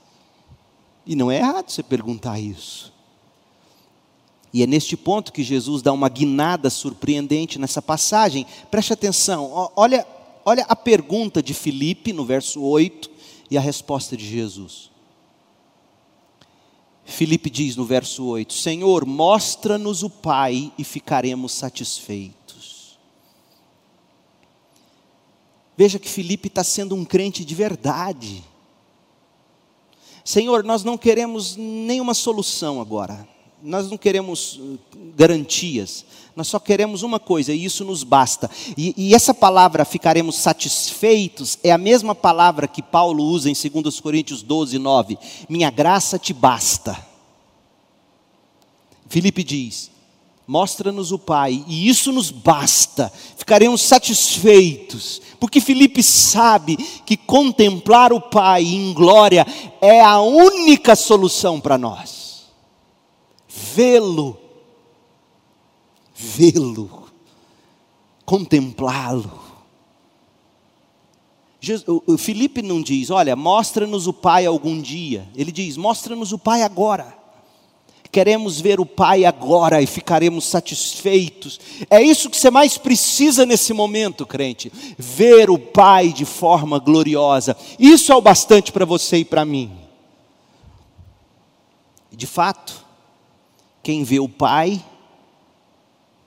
E 1.06 1.14
não 1.14 1.30
é 1.30 1.38
errado 1.38 1.70
você 1.70 1.82
perguntar 1.82 2.40
isso. 2.40 2.92
E 4.52 4.62
é 4.62 4.66
neste 4.66 4.96
ponto 4.96 5.32
que 5.32 5.42
Jesus 5.42 5.82
dá 5.82 5.92
uma 5.92 6.08
guinada 6.08 6.70
surpreendente 6.70 7.58
nessa 7.58 7.82
passagem. 7.82 8.46
Preste 8.70 8.92
atenção, 8.92 9.70
olha, 9.74 10.06
olha 10.44 10.64
a 10.68 10.76
pergunta 10.76 11.42
de 11.42 11.52
Filipe 11.52 12.12
no 12.12 12.24
verso 12.24 12.62
8 12.62 13.10
e 13.50 13.58
a 13.58 13.60
resposta 13.60 14.16
de 14.16 14.24
Jesus. 14.24 14.93
Filipe 17.04 17.50
diz 17.50 17.76
no 17.76 17.84
verso 17.84 18.24
8: 18.24 18.52
Senhor, 18.52 19.04
mostra-nos 19.04 20.02
o 20.02 20.10
Pai 20.10 20.72
e 20.78 20.84
ficaremos 20.84 21.52
satisfeitos. 21.52 22.98
Veja 25.76 25.98
que 25.98 26.08
Filipe 26.08 26.48
está 26.48 26.62
sendo 26.62 26.94
um 26.94 27.04
crente 27.04 27.44
de 27.44 27.54
verdade. 27.54 28.44
Senhor, 30.24 30.64
nós 30.64 30.84
não 30.84 30.96
queremos 30.96 31.56
nenhuma 31.56 32.14
solução 32.14 32.80
agora, 32.80 33.28
nós 33.64 33.90
não 33.90 33.96
queremos 33.96 34.56
uh, 34.56 34.78
garantias, 35.16 36.04
nós 36.36 36.48
só 36.48 36.58
queremos 36.58 37.02
uma 37.02 37.18
coisa 37.18 37.50
e 37.54 37.64
isso 37.64 37.82
nos 37.82 38.02
basta. 38.02 38.50
E, 38.76 38.94
e, 38.94 39.14
essa 39.14 39.32
palavra, 39.32 39.86
ficaremos 39.86 40.36
satisfeitos, 40.36 41.58
é 41.62 41.72
a 41.72 41.78
mesma 41.78 42.14
palavra 42.14 42.68
que 42.68 42.82
Paulo 42.82 43.24
usa 43.24 43.48
em 43.48 43.54
2 43.54 44.00
Coríntios 44.00 44.42
12, 44.42 44.78
9: 44.78 45.18
Minha 45.48 45.70
graça 45.70 46.18
te 46.18 46.34
basta. 46.34 46.94
Filipe 49.08 49.42
diz: 49.42 49.90
Mostra-nos 50.46 51.10
o 51.10 51.18
Pai, 51.18 51.64
e 51.66 51.88
isso 51.88 52.12
nos 52.12 52.30
basta, 52.30 53.10
ficaremos 53.34 53.80
satisfeitos, 53.80 55.22
porque 55.40 55.58
Filipe 55.58 56.02
sabe 56.02 56.76
que 57.06 57.16
contemplar 57.16 58.12
o 58.12 58.20
Pai 58.20 58.62
em 58.62 58.92
glória 58.92 59.46
é 59.80 60.02
a 60.02 60.20
única 60.20 60.94
solução 60.94 61.58
para 61.58 61.78
nós. 61.78 62.23
Vê-lo, 63.56 64.36
vê-lo, 66.14 67.04
contemplá-lo. 68.24 69.44
O 72.06 72.18
Filipe 72.18 72.60
não 72.60 72.82
diz, 72.82 73.10
olha, 73.10 73.36
mostra-nos 73.36 74.06
o 74.06 74.12
Pai 74.12 74.44
algum 74.44 74.80
dia, 74.80 75.28
ele 75.36 75.52
diz, 75.52 75.76
mostra-nos 75.76 76.32
o 76.32 76.38
Pai 76.38 76.62
agora 76.62 77.24
queremos 78.14 78.60
ver 78.60 78.78
o 78.78 78.86
Pai 78.86 79.24
agora 79.24 79.82
e 79.82 79.88
ficaremos 79.88 80.44
satisfeitos. 80.44 81.58
É 81.90 82.00
isso 82.00 82.30
que 82.30 82.36
você 82.36 82.48
mais 82.48 82.78
precisa 82.78 83.44
nesse 83.44 83.72
momento, 83.72 84.24
crente. 84.24 84.72
Ver 84.96 85.50
o 85.50 85.58
Pai 85.58 86.12
de 86.12 86.24
forma 86.24 86.78
gloriosa. 86.78 87.56
Isso 87.76 88.12
é 88.12 88.14
o 88.14 88.20
bastante 88.20 88.70
para 88.70 88.84
você 88.84 89.16
e 89.16 89.24
para 89.24 89.44
mim. 89.44 89.76
De 92.12 92.28
fato, 92.28 92.83
quem 93.84 94.02
vê 94.02 94.18
o 94.18 94.28
Pai, 94.28 94.84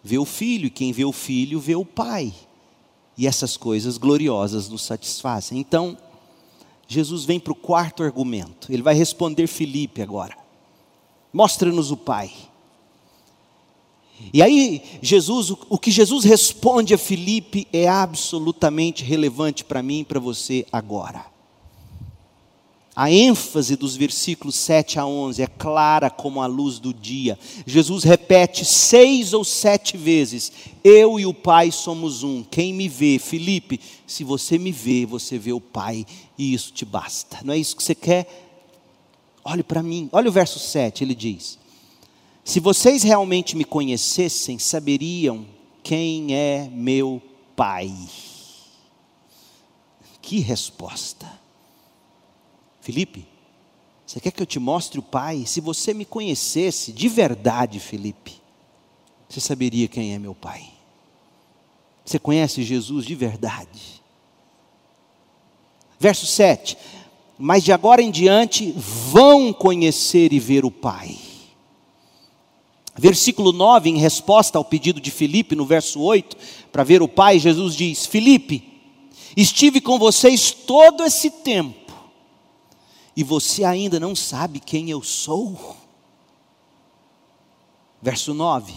vê 0.04 0.18
o 0.18 0.26
Filho, 0.26 0.68
e 0.68 0.70
quem 0.70 0.92
vê 0.94 1.04
o 1.04 1.12
Filho, 1.12 1.60
vê 1.60 1.76
o 1.76 1.84
Pai. 1.84 2.32
E 3.18 3.26
essas 3.26 3.58
coisas 3.58 3.98
gloriosas 3.98 4.70
nos 4.70 4.84
satisfazem. 4.84 5.58
Então, 5.58 5.98
Jesus 6.88 7.26
vem 7.26 7.40
para 7.40 7.52
o 7.52 7.56
quarto 7.56 8.04
argumento. 8.04 8.72
Ele 8.72 8.84
vai 8.84 8.94
responder 8.94 9.48
Felipe 9.48 10.04
agora. 10.04 10.38
Mostra-nos 11.34 11.92
o 11.92 11.98
Pai. 11.98 12.32
E 14.32 14.42
aí, 14.42 14.84
Jesus, 15.02 15.50
o 15.50 15.78
que 15.78 15.92
Jesus 15.92 16.24
responde 16.24 16.94
a 16.94 16.98
Filipe 16.98 17.68
é 17.74 17.88
absolutamente 17.88 19.04
relevante 19.04 19.64
para 19.64 19.84
mim 19.84 20.00
e 20.00 20.06
para 20.06 20.20
você 20.20 20.66
agora. 20.72 21.26
A 23.00 23.12
ênfase 23.12 23.76
dos 23.76 23.96
versículos 23.96 24.56
7 24.56 24.98
a 24.98 25.06
11 25.06 25.44
é 25.44 25.46
clara 25.46 26.10
como 26.10 26.42
a 26.42 26.48
luz 26.48 26.80
do 26.80 26.92
dia. 26.92 27.38
Jesus 27.64 28.04
repete 28.04 28.66
seis 28.66 29.34
ou 29.34 29.44
sete 29.44 29.96
vezes: 29.96 30.52
Eu 30.84 31.20
e 31.20 31.26
o 31.28 31.32
Pai 31.32 31.72
somos 31.72 32.24
um. 32.24 32.44
Quem 32.44 32.74
me 32.74 32.90
vê, 32.90 33.20
Filipe, 33.20 33.80
se 34.08 34.24
você 34.24 34.58
me 34.58 34.72
vê, 34.72 35.06
você 35.06 35.38
vê 35.38 35.54
o 35.54 35.62
Pai, 35.62 36.08
e 36.36 36.56
isso 36.56 36.74
te 36.74 36.86
basta. 36.86 37.38
Não 37.44 37.54
é 37.54 37.60
isso 37.60 37.76
que 37.76 37.84
você 37.84 37.94
quer? 37.94 38.56
Olhe 39.46 39.62
para 39.62 39.84
mim. 39.84 40.10
Olha 40.12 40.30
o 40.30 40.34
verso 40.34 40.58
7, 40.58 41.04
ele 41.04 41.14
diz: 41.14 41.60
Se 42.44 42.60
vocês 42.60 43.04
realmente 43.04 43.56
me 43.56 43.64
conhecessem, 43.64 44.58
saberiam 44.58 45.46
quem 45.84 46.34
é 46.34 46.68
meu 46.74 47.22
Pai. 47.56 47.94
Que 50.20 50.40
resposta. 50.40 51.46
Felipe, 52.88 53.28
você 54.06 54.18
quer 54.18 54.32
que 54.32 54.42
eu 54.42 54.46
te 54.46 54.60
mostre 54.60 54.98
o 54.98 55.04
Pai? 55.04 55.44
Se 55.46 55.60
você 55.60 55.94
me 55.94 56.06
conhecesse 56.06 56.94
de 56.94 57.10
verdade, 57.10 57.82
Felipe, 57.82 58.36
você 59.28 59.42
saberia 59.42 59.90
quem 59.90 60.14
é 60.14 60.18
meu 60.18 60.34
Pai. 60.34 60.64
Você 62.06 62.18
conhece 62.18 62.64
Jesus 62.64 63.06
de 63.06 63.14
verdade. 63.14 64.02
Verso 66.00 66.26
7: 66.26 66.78
mas 67.38 67.62
de 67.62 67.74
agora 67.74 68.02
em 68.02 68.10
diante 68.10 68.74
vão 68.78 69.52
conhecer 69.52 70.32
e 70.32 70.40
ver 70.40 70.64
o 70.64 70.72
Pai. 70.72 71.18
Versículo 72.96 73.52
9, 73.52 73.90
em 73.90 73.98
resposta 73.98 74.58
ao 74.58 74.64
pedido 74.64 75.02
de 75.02 75.12
Filipe, 75.12 75.58
no 75.58 75.66
verso 75.66 76.00
8, 76.00 76.38
para 76.72 76.86
ver 76.86 77.02
o 77.02 77.08
Pai, 77.10 77.38
Jesus 77.38 77.76
diz: 77.76 78.06
Filipe, 78.06 78.64
estive 79.36 79.82
com 79.82 80.00
vocês 80.00 80.52
todo 80.52 81.04
esse 81.04 81.30
tempo, 81.30 81.87
e 83.18 83.24
você 83.24 83.64
ainda 83.64 84.00
não 84.00 84.16
sabe 84.16 84.60
quem 84.60 84.92
eu 84.92 85.02
sou? 85.02 85.76
Verso 88.00 88.32
9: 88.32 88.72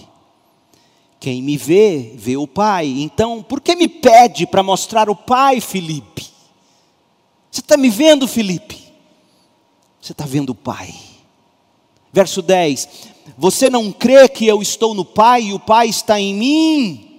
Quem 1.21 1.43
me 1.43 1.59
vê, 1.59 2.15
vê 2.17 2.39
o 2.39 2.47
Pai. 2.47 2.87
Então, 2.87 3.43
por 3.43 3.61
que 3.61 3.77
me 3.77 3.87
pede 3.87 4.47
para 4.47 4.63
mostrar 4.63 5.11
o 5.11 5.15
Pai, 5.15 5.61
Filipe? 5.61 6.27
Você 7.51 7.61
está 7.61 7.77
me 7.77 7.91
vendo, 7.91 8.27
Felipe? 8.27 8.83
Você 10.01 10.13
está 10.13 10.25
vendo 10.25 10.51
o 10.51 10.55
Pai. 10.55 10.95
Verso 12.11 12.41
10: 12.41 12.89
Você 13.37 13.69
não 13.69 13.93
crê 13.93 14.27
que 14.27 14.47
eu 14.47 14.63
estou 14.63 14.95
no 14.95 15.05
Pai 15.05 15.43
e 15.43 15.53
o 15.53 15.61
Pai 15.61 15.91
está 15.91 16.19
em 16.19 16.35
mim? 16.35 17.10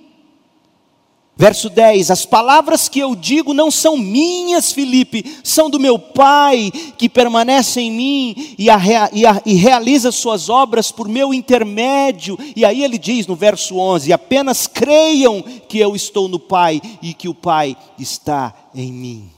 Verso 1.35 1.69
10: 1.69 2.11
As 2.11 2.25
palavras 2.25 2.89
que 2.89 2.99
eu 2.99 3.15
digo 3.15 3.53
não 3.53 3.71
são 3.71 3.97
minhas, 3.97 4.71
Felipe, 4.71 5.39
são 5.43 5.69
do 5.69 5.79
meu 5.79 5.97
Pai 5.97 6.71
que 6.97 7.07
permanece 7.07 7.79
em 7.81 7.91
mim 7.91 8.55
e, 8.57 8.69
a, 8.69 8.79
e, 9.13 9.25
a, 9.25 9.41
e 9.45 9.53
realiza 9.53 10.11
suas 10.11 10.49
obras 10.49 10.91
por 10.91 11.07
meu 11.07 11.33
intermédio. 11.33 12.37
E 12.55 12.65
aí 12.65 12.83
ele 12.83 12.97
diz 12.97 13.25
no 13.27 13.35
verso 13.35 13.77
11: 13.77 14.11
Apenas 14.11 14.67
creiam 14.67 15.41
que 15.41 15.79
eu 15.79 15.95
estou 15.95 16.27
no 16.27 16.39
Pai 16.39 16.81
e 17.01 17.13
que 17.13 17.29
o 17.29 17.33
Pai 17.33 17.77
está 17.97 18.53
em 18.75 18.91
mim. 18.91 19.31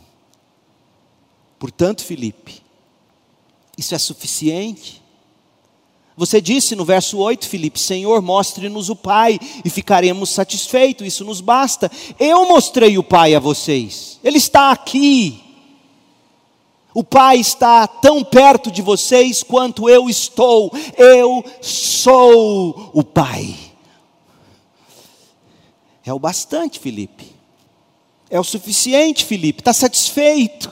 Portanto, 1.60 2.04
Felipe, 2.04 2.62
isso 3.78 3.96
é 3.96 4.00
suficiente? 4.00 5.03
Você 6.16 6.40
disse 6.40 6.76
no 6.76 6.86
verso 6.86 7.18
8, 7.18 7.48
Felipe, 7.48 7.80
Senhor, 7.80 8.22
mostre-nos 8.22 8.90
o 8.90 8.96
Pai 8.96 9.40
e 9.66 9.70
ficaremos 9.70 10.30
satisfeitos, 10.30 11.08
isso 11.08 11.26
nos 11.26 11.42
basta. 11.42 11.92
Eu 12.20 12.48
mostrei 12.48 12.98
o 12.98 13.04
Pai 13.04 13.34
a 13.34 13.40
vocês, 13.40 14.20
Ele 14.24 14.38
está 14.38 14.72
aqui. 14.72 15.42
O 16.94 17.04
Pai 17.04 17.38
está 17.38 17.88
tão 17.88 18.24
perto 18.24 18.70
de 18.70 18.84
vocês 18.84 19.42
quanto 19.42 19.90
eu 19.90 20.08
estou, 20.08 20.72
eu 20.96 21.44
sou 21.60 22.92
o 22.94 23.04
Pai. 23.04 23.56
É 26.06 26.14
o 26.14 26.20
bastante, 26.20 26.80
Felipe. 26.80 27.34
É 28.30 28.40
o 28.40 28.44
suficiente, 28.44 29.26
Felipe. 29.26 29.62
Está 29.62 29.74
satisfeito. 29.74 30.72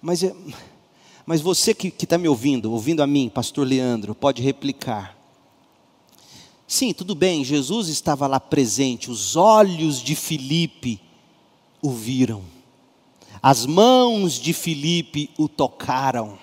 Mas, 0.00 0.22
é, 0.22 0.32
mas 1.26 1.40
você 1.40 1.74
que 1.74 1.88
está 1.88 2.16
me 2.16 2.28
ouvindo, 2.28 2.70
ouvindo 2.70 3.02
a 3.02 3.06
mim, 3.06 3.28
pastor 3.28 3.66
Leandro, 3.66 4.14
pode 4.14 4.40
replicar. 4.40 5.18
Sim, 6.68 6.92
tudo 6.92 7.16
bem, 7.16 7.44
Jesus 7.44 7.88
estava 7.88 8.28
lá 8.28 8.38
presente, 8.38 9.10
os 9.10 9.34
olhos 9.34 10.00
de 10.00 10.14
Filipe 10.14 11.00
o 11.82 11.90
viram, 11.90 12.42
as 13.42 13.66
mãos 13.66 14.34
de 14.34 14.52
Filipe 14.52 15.28
o 15.36 15.48
tocaram, 15.48 16.38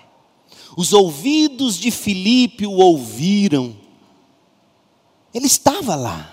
os 0.76 0.92
ouvidos 0.92 1.78
de 1.78 1.90
Filipe 1.90 2.66
o 2.66 2.72
ouviram, 2.72 3.74
ele 5.32 5.46
estava 5.46 5.94
lá. 5.94 6.30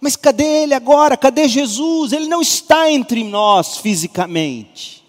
Mas 0.00 0.16
cadê 0.16 0.62
ele 0.62 0.74
agora? 0.74 1.16
Cadê 1.16 1.46
Jesus? 1.46 2.12
Ele 2.12 2.26
não 2.26 2.40
está 2.40 2.90
entre 2.90 3.22
nós 3.22 3.76
fisicamente. 3.76 4.99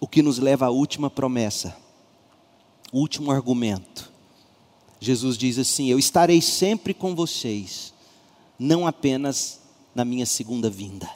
O 0.00 0.08
que 0.08 0.22
nos 0.22 0.38
leva 0.38 0.66
à 0.66 0.70
última 0.70 1.10
promessa, 1.10 1.76
último 2.92 3.30
argumento. 3.30 4.10
Jesus 4.98 5.36
diz 5.36 5.58
assim: 5.58 5.88
Eu 5.88 5.98
estarei 5.98 6.40
sempre 6.40 6.94
com 6.94 7.14
vocês, 7.14 7.92
não 8.58 8.86
apenas 8.86 9.60
na 9.94 10.04
minha 10.04 10.26
segunda 10.26 10.70
vinda. 10.70 11.08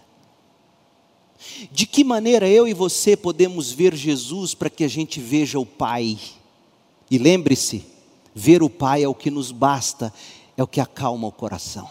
De 1.70 1.86
que 1.86 2.04
maneira 2.04 2.48
eu 2.48 2.66
e 2.66 2.72
você 2.72 3.16
podemos 3.16 3.70
ver 3.70 3.94
Jesus 3.94 4.54
para 4.54 4.70
que 4.70 4.84
a 4.84 4.88
gente 4.88 5.20
veja 5.20 5.58
o 5.58 5.66
Pai? 5.66 6.18
E 7.10 7.18
lembre-se, 7.18 7.84
ver 8.34 8.62
o 8.62 8.70
Pai 8.70 9.02
é 9.02 9.08
o 9.08 9.14
que 9.14 9.30
nos 9.30 9.52
basta, 9.52 10.12
é 10.56 10.62
o 10.62 10.66
que 10.66 10.80
acalma 10.80 11.28
o 11.28 11.32
coração. 11.32 11.88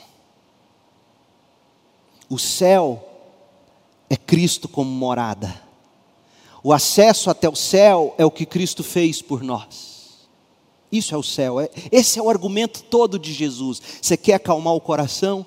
O 2.30 2.40
céu 2.40 3.08
é 4.10 4.16
Cristo 4.18 4.68
como 4.68 4.90
morada. 4.90 5.62
O 6.64 6.72
acesso 6.72 7.30
até 7.30 7.50
o 7.50 7.56
céu 7.56 8.16
é 8.18 8.26
o 8.26 8.32
que 8.32 8.46
Cristo 8.46 8.84
fez 8.84 9.22
por 9.22 9.44
nós. 9.44 10.28
Isso 10.90 11.14
é 11.14 11.18
o 11.18 11.24
céu. 11.24 11.60
É, 11.60 11.70
esse 11.92 12.18
é 12.18 12.22
o 12.22 12.30
argumento 12.30 12.84
todo 12.84 13.20
de 13.20 13.34
Jesus. 13.34 13.82
Você 14.02 14.16
quer 14.16 14.36
acalmar 14.36 14.74
o 14.74 14.80
coração? 14.80 15.46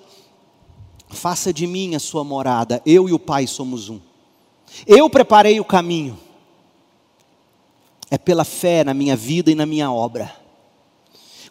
Faça 1.08 1.52
de 1.52 1.66
mim 1.66 1.94
a 1.94 2.00
sua 2.00 2.22
morada. 2.22 2.82
Eu 2.84 3.08
e 3.08 3.12
o 3.12 3.18
Pai 3.18 3.46
somos 3.46 3.88
um. 3.88 3.98
Eu 4.86 5.08
preparei 5.08 5.58
o 5.58 5.64
caminho. 5.64 6.18
É 8.10 8.18
pela 8.18 8.44
fé 8.44 8.84
na 8.84 8.92
minha 8.92 9.16
vida 9.16 9.50
e 9.50 9.54
na 9.54 9.64
minha 9.64 9.90
obra. 9.90 10.34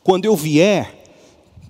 Quando 0.04 0.26
eu 0.26 0.36
vier, 0.36 1.04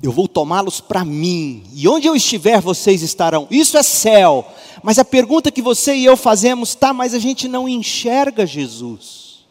eu 0.01 0.11
vou 0.11 0.27
tomá-los 0.27 0.81
para 0.81 1.05
mim, 1.05 1.63
e 1.73 1.87
onde 1.87 2.07
eu 2.07 2.15
estiver, 2.15 2.59
vocês 2.59 3.01
estarão. 3.01 3.47
Isso 3.49 3.77
é 3.77 3.83
céu. 3.83 4.45
Mas 4.84 4.99
a 4.99 5.05
pergunta 5.05 5.51
que 5.51 5.61
você 5.61 5.95
e 5.95 6.05
eu 6.05 6.17
fazemos, 6.17 6.76
tá, 6.76 6.93
mas 6.93 7.13
a 7.13 7.19
gente 7.19 7.47
não 7.47 7.67
enxerga 7.67 8.45
Jesus. 8.45 9.45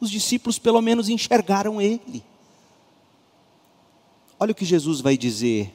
Os 0.00 0.10
discípulos 0.10 0.58
pelo 0.58 0.80
menos 0.80 1.08
enxergaram 1.08 1.80
Ele. 1.80 2.22
Olha 4.38 4.52
o 4.52 4.54
que 4.54 4.64
Jesus 4.64 5.00
vai 5.00 5.16
dizer. 5.16 5.72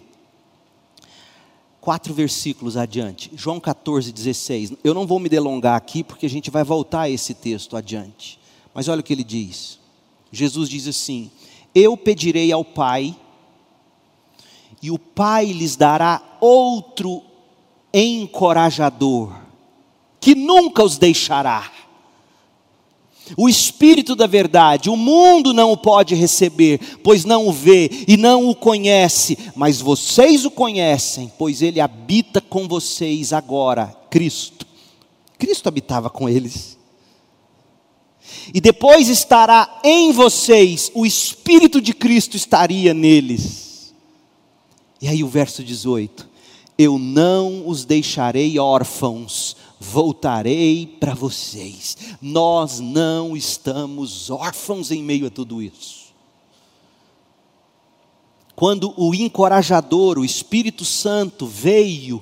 Quatro 1.80 2.14
versículos 2.14 2.78
adiante, 2.78 3.32
João 3.36 3.60
14, 3.60 4.12
16. 4.12 4.74
Eu 4.84 4.94
não 4.94 5.08
vou 5.08 5.20
me 5.20 5.28
delongar 5.28 5.76
aqui, 5.76 6.04
porque 6.04 6.28
a 6.28 6.30
gente 6.30 6.52
vai 6.52 6.64
voltar 6.64 7.02
a 7.02 7.10
esse 7.10 7.34
texto 7.34 7.76
adiante. 7.76 8.40
Mas 8.72 8.88
olha 8.88 9.00
o 9.00 9.04
que 9.04 9.12
ele 9.12 9.24
diz. 9.24 9.80
Jesus 10.32 10.70
diz 10.70 10.88
assim: 10.88 11.32
Eu 11.74 11.98
pedirei 11.98 12.52
ao 12.52 12.64
Pai, 12.64 13.18
e 14.80 14.92
o 14.92 15.00
Pai 15.00 15.48
lhes 15.48 15.76
dará 15.76 16.22
outro 16.40 17.24
encorajador, 17.94 19.34
que 20.20 20.36
nunca 20.36 20.84
os 20.84 20.98
deixará. 20.98 21.72
O 23.38 23.48
Espírito 23.48 24.16
da 24.16 24.28
Verdade, 24.28 24.90
o 24.90 24.98
mundo 24.98 25.54
não 25.54 25.72
o 25.72 25.78
pode 25.78 26.16
receber, 26.16 26.80
pois 27.04 27.24
não 27.24 27.48
o 27.48 27.54
vê 27.54 27.90
e 28.08 28.18
não 28.18 28.50
o 28.50 28.56
conhece, 28.56 29.38
mas 29.56 29.80
vocês 29.80 30.44
o 30.46 30.52
conhecem, 30.52 31.32
pois 31.38 31.62
ele 31.62 31.80
habita 31.80 32.42
com 32.42 32.68
vocês 32.68 33.32
agora, 33.32 33.96
Cristo. 34.10 34.68
Cristo 35.38 35.68
habitava 35.68 36.10
com 36.10 36.28
eles. 36.28 36.78
E 38.54 38.60
depois 38.60 39.08
estará 39.08 39.80
em 39.84 40.12
vocês, 40.12 40.92
o 40.94 41.06
Espírito 41.06 41.82
de 41.82 41.94
Cristo 41.94 42.36
estaria 42.36 42.94
neles. 42.94 43.94
E 45.02 45.08
aí 45.08 45.24
o 45.24 45.28
verso 45.28 45.64
18: 45.64 46.30
Eu 46.82 46.98
não 46.98 47.68
os 47.68 47.86
deixarei 47.86 48.58
órfãos, 48.58 49.56
voltarei 49.80 50.88
para 50.88 51.14
vocês. 51.14 51.96
Nós 52.20 52.80
não 52.80 53.38
estamos 53.38 54.32
órfãos 54.32 54.90
em 54.90 55.04
meio 55.04 55.28
a 55.28 55.30
tudo 55.30 55.62
isso. 55.62 56.12
Quando 58.56 58.96
o 58.98 59.14
encorajador, 59.14 60.18
o 60.18 60.26
Espírito 60.26 60.84
Santo 60.84 61.46
veio, 61.46 62.20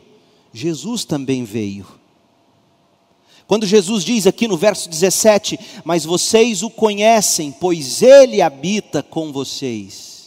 Jesus 0.51 1.05
também 1.05 1.45
veio. 1.45 1.87
Quando 3.47 3.65
Jesus 3.65 4.03
diz 4.03 4.27
aqui 4.27 4.45
no 4.45 4.57
verso 4.57 4.89
17: 4.89 5.57
Mas 5.85 6.03
vocês 6.03 6.63
o 6.63 6.69
conhecem, 6.69 7.49
pois 7.49 8.01
ele 8.01 8.41
habita 8.41 9.01
com 9.01 9.31
vocês. 9.31 10.18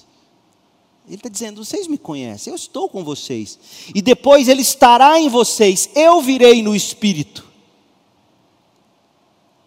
Ele 1.07 1.17
está 1.17 1.29
dizendo: 1.29 1.65
vocês 1.65 1.87
me 1.87 1.99
conhecem, 1.99 2.51
eu 2.51 2.57
estou 2.57 2.89
com 2.89 3.03
vocês. 3.05 3.59
E 3.95 4.01
depois 4.01 4.49
ele 4.49 4.63
estará 4.63 5.19
em 5.19 5.29
vocês, 5.29 5.91
eu 5.95 6.21
virei 6.21 6.63
no 6.63 6.75
espírito. 6.75 7.51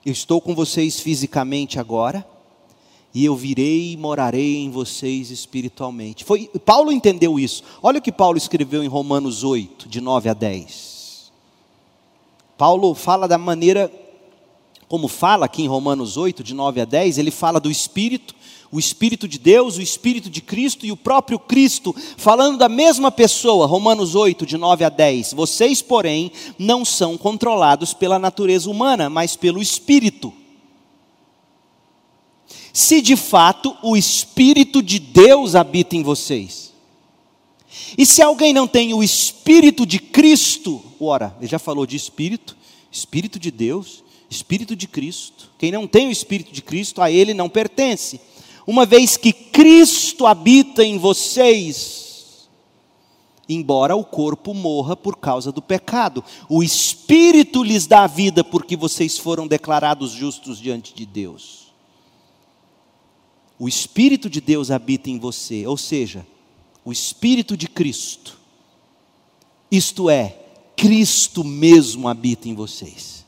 Eu 0.05 0.11
estou 0.11 0.39
com 0.39 0.53
vocês 0.53 0.99
fisicamente 0.99 1.79
agora, 1.79 2.25
e 3.13 3.25
eu 3.25 3.35
virei 3.35 3.93
e 3.93 3.97
morarei 3.97 4.57
em 4.57 4.69
vocês 4.69 5.31
espiritualmente. 5.31 6.23
Foi, 6.23 6.47
Paulo 6.63 6.91
entendeu 6.91 7.39
isso. 7.39 7.63
Olha 7.81 7.97
o 7.97 8.01
que 8.01 8.11
Paulo 8.11 8.37
escreveu 8.37 8.83
em 8.83 8.87
Romanos 8.87 9.43
8, 9.43 9.89
de 9.89 9.99
9 9.99 10.29
a 10.29 10.33
10. 10.33 11.31
Paulo 12.57 12.93
fala 12.93 13.27
da 13.27 13.37
maneira, 13.37 13.91
como 14.87 15.07
fala 15.07 15.45
aqui 15.45 15.63
em 15.63 15.67
Romanos 15.67 16.17
8, 16.17 16.43
de 16.43 16.53
9 16.53 16.81
a 16.81 16.85
10, 16.85 17.17
ele 17.17 17.31
fala 17.31 17.59
do 17.59 17.71
espírito 17.71 18.35
o 18.71 18.79
Espírito 18.79 19.25
de 19.25 19.39
Deus, 19.39 19.77
o 19.77 19.81
Espírito 19.81 20.29
de 20.29 20.41
Cristo 20.41 20.85
e 20.85 20.91
o 20.91 20.97
próprio 20.97 21.39
Cristo, 21.39 21.95
falando 22.17 22.57
da 22.57 22.67
mesma 22.67 23.09
pessoa, 23.09 23.65
Romanos 23.65 24.15
8, 24.15 24.45
de 24.45 24.57
9 24.57 24.83
a 24.83 24.89
10. 24.89 25.33
Vocês, 25.33 25.81
porém, 25.81 26.29
não 26.59 26.83
são 26.83 27.17
controlados 27.17 27.93
pela 27.93 28.19
natureza 28.19 28.69
humana, 28.69 29.09
mas 29.09 29.37
pelo 29.37 29.61
Espírito. 29.61 30.33
Se 32.73 33.01
de 33.01 33.15
fato 33.15 33.77
o 33.81 33.95
Espírito 33.95 34.83
de 34.83 34.99
Deus 34.99 35.55
habita 35.55 35.95
em 35.95 36.03
vocês. 36.03 36.73
E 37.97 38.05
se 38.05 38.21
alguém 38.21 38.51
não 38.51 38.67
tem 38.67 38.93
o 38.93 39.01
Espírito 39.01 39.85
de 39.85 39.99
Cristo, 39.99 40.83
ora, 40.99 41.33
ele 41.39 41.47
já 41.47 41.59
falou 41.59 41.85
de 41.85 41.95
Espírito, 41.95 42.57
Espírito 42.91 43.39
de 43.39 43.51
Deus, 43.51 44.03
Espírito 44.29 44.75
de 44.75 44.87
Cristo. 44.87 45.51
Quem 45.57 45.71
não 45.71 45.87
tem 45.87 46.07
o 46.07 46.11
Espírito 46.11 46.51
de 46.51 46.61
Cristo, 46.61 47.01
a 47.01 47.11
ele 47.11 47.33
não 47.33 47.49
pertence 47.49 48.19
uma 48.67 48.85
vez 48.85 49.15
que 49.15 49.31
Cristo 49.31 50.25
habita 50.25 50.83
em 50.83 50.97
vocês, 50.97 52.49
embora 53.47 53.95
o 53.95 54.03
corpo 54.03 54.53
morra 54.53 54.95
por 54.95 55.17
causa 55.17 55.51
do 55.51 55.61
pecado, 55.61 56.23
o 56.49 56.63
Espírito 56.63 57.61
lhes 57.61 57.85
dá 57.85 58.07
vida 58.07 58.43
porque 58.43 58.75
vocês 58.75 59.17
foram 59.17 59.47
declarados 59.47 60.11
justos 60.11 60.59
diante 60.59 60.95
de 60.95 61.05
Deus. 61.05 61.65
O 63.59 63.69
Espírito 63.69 64.29
de 64.29 64.41
Deus 64.41 64.71
habita 64.71 65.09
em 65.09 65.19
você, 65.19 65.65
ou 65.67 65.77
seja, 65.77 66.25
o 66.83 66.91
Espírito 66.91 67.55
de 67.55 67.67
Cristo, 67.67 68.37
isto 69.71 70.09
é, 70.09 70.39
Cristo 70.75 71.43
mesmo 71.43 72.07
habita 72.07 72.49
em 72.49 72.55
vocês. 72.55 73.24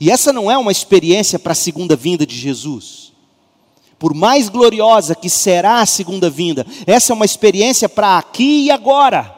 E 0.00 0.10
essa 0.10 0.32
não 0.32 0.50
é 0.50 0.56
uma 0.58 0.72
experiência 0.72 1.38
para 1.38 1.52
a 1.52 1.56
segunda 1.56 1.96
vinda 1.96 2.26
de 2.26 2.36
Jesus 2.36 3.04
por 4.04 4.12
mais 4.12 4.50
gloriosa 4.50 5.14
que 5.14 5.30
será 5.30 5.80
a 5.80 5.86
segunda 5.86 6.28
vinda, 6.28 6.66
essa 6.86 7.10
é 7.10 7.14
uma 7.14 7.24
experiência 7.24 7.88
para 7.88 8.18
aqui 8.18 8.66
e 8.66 8.70
agora. 8.70 9.34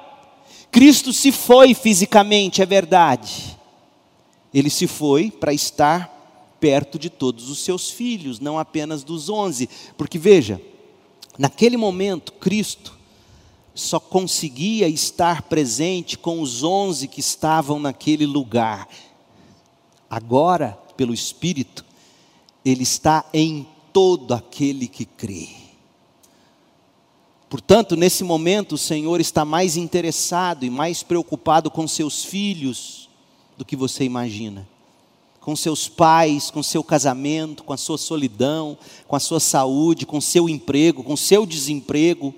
Cristo 0.73 1.13
se 1.13 1.31
foi 1.31 1.73
fisicamente, 1.73 2.61
é 2.61 2.67
verdade. 2.67 3.57
Ele 4.53 4.69
se 4.69 4.89
foi 4.89 5.31
para 5.31 5.53
estar 5.53 6.57
perto 6.59 6.99
de 6.99 7.09
todos 7.09 7.49
os 7.49 7.61
seus 7.61 7.91
filhos, 7.91 8.41
não 8.41 8.59
apenas 8.59 9.05
dos 9.05 9.29
onze. 9.29 9.69
Porque 9.97 10.19
veja, 10.19 10.61
naquele 11.39 11.77
momento, 11.77 12.33
Cristo 12.33 12.99
só 13.73 14.01
conseguia 14.01 14.89
estar 14.89 15.43
presente 15.43 16.19
com 16.19 16.41
os 16.41 16.65
onze 16.65 17.07
que 17.07 17.21
estavam 17.21 17.79
naquele 17.79 18.27
lugar. 18.27 18.89
Agora, 20.09 20.79
pelo 20.97 21.13
Espírito, 21.13 21.85
Ele 22.65 22.83
está 22.83 23.25
em 23.33 23.67
todo 23.93 24.35
aquele 24.35 24.87
que 24.87 25.05
crê. 25.05 25.49
Portanto, 27.49 27.97
nesse 27.97 28.25
momento, 28.25 28.73
o 28.73 28.79
Senhor 28.79 29.21
está 29.21 29.45
mais 29.45 29.77
interessado 29.77 30.65
e 30.65 30.71
mais 30.71 31.03
preocupado 31.03 31.71
com 31.71 31.87
seus 31.87 32.25
filhos 32.25 33.09
do 33.57 33.65
que 33.65 33.77
você 33.77 34.05
imagina. 34.05 34.69
Com 35.41 35.55
seus 35.55 35.89
pais, 35.89 36.51
com 36.51 36.61
seu 36.63 36.83
casamento, 36.83 37.63
com 37.63 37.73
a 37.73 37.77
sua 37.77 37.97
solidão, 37.97 38.77
com 39.07 39.15
a 39.15 39.21
sua 39.21 39.39
saúde, 39.39 40.05
com 40.05 40.21
seu 40.21 40.49
emprego, 40.49 41.05
com 41.05 41.17
seu 41.17 41.47
desemprego. 41.47 42.35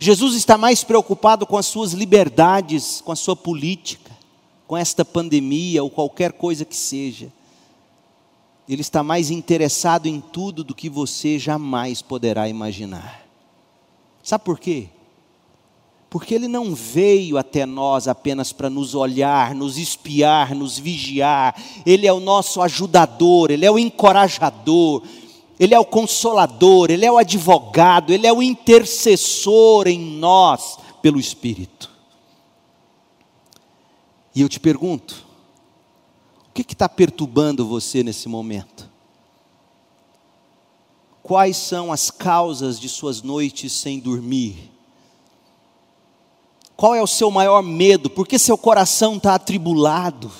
Jesus 0.00 0.34
está 0.34 0.58
mais 0.58 0.82
preocupado 0.82 1.46
com 1.46 1.56
as 1.56 1.66
suas 1.66 1.92
liberdades, 1.92 3.00
com 3.00 3.12
a 3.12 3.16
sua 3.16 3.36
política, 3.36 4.03
com 4.66 4.76
esta 4.76 5.04
pandemia 5.04 5.82
ou 5.82 5.90
qualquer 5.90 6.32
coisa 6.32 6.64
que 6.64 6.76
seja. 6.76 7.32
Ele 8.68 8.80
está 8.80 9.02
mais 9.02 9.30
interessado 9.30 10.06
em 10.06 10.20
tudo 10.20 10.64
do 10.64 10.74
que 10.74 10.88
você 10.88 11.38
jamais 11.38 12.00
poderá 12.00 12.48
imaginar. 12.48 13.26
Sabe 14.22 14.42
por 14.42 14.58
quê? 14.58 14.88
Porque 16.08 16.34
Ele 16.34 16.48
não 16.48 16.74
veio 16.74 17.36
até 17.36 17.66
nós 17.66 18.08
apenas 18.08 18.52
para 18.52 18.70
nos 18.70 18.94
olhar, 18.94 19.54
nos 19.54 19.76
espiar, 19.76 20.54
nos 20.54 20.78
vigiar. 20.78 21.60
Ele 21.84 22.06
é 22.06 22.12
o 22.12 22.20
nosso 22.20 22.62
ajudador, 22.62 23.50
Ele 23.50 23.66
é 23.66 23.70
o 23.70 23.78
encorajador, 23.78 25.02
Ele 25.60 25.74
é 25.74 25.78
o 25.78 25.84
consolador, 25.84 26.90
Ele 26.90 27.04
é 27.04 27.12
o 27.12 27.18
advogado, 27.18 28.12
Ele 28.12 28.26
é 28.26 28.32
o 28.32 28.42
intercessor 28.42 29.88
em 29.88 29.98
nós 29.98 30.78
pelo 31.02 31.20
Espírito. 31.20 31.93
E 34.34 34.40
eu 34.40 34.48
te 34.48 34.58
pergunto, 34.58 35.24
o 36.48 36.52
que 36.52 36.72
está 36.72 36.88
perturbando 36.88 37.66
você 37.66 38.02
nesse 38.02 38.28
momento? 38.28 38.90
Quais 41.22 41.56
são 41.56 41.92
as 41.92 42.10
causas 42.10 42.78
de 42.78 42.88
suas 42.88 43.22
noites 43.22 43.72
sem 43.72 43.98
dormir? 43.98 44.70
Qual 46.76 46.94
é 46.94 47.02
o 47.02 47.06
seu 47.06 47.30
maior 47.30 47.62
medo? 47.62 48.10
Por 48.10 48.26
que 48.26 48.38
seu 48.38 48.58
coração 48.58 49.16
está 49.16 49.34
atribulado? 49.34 50.30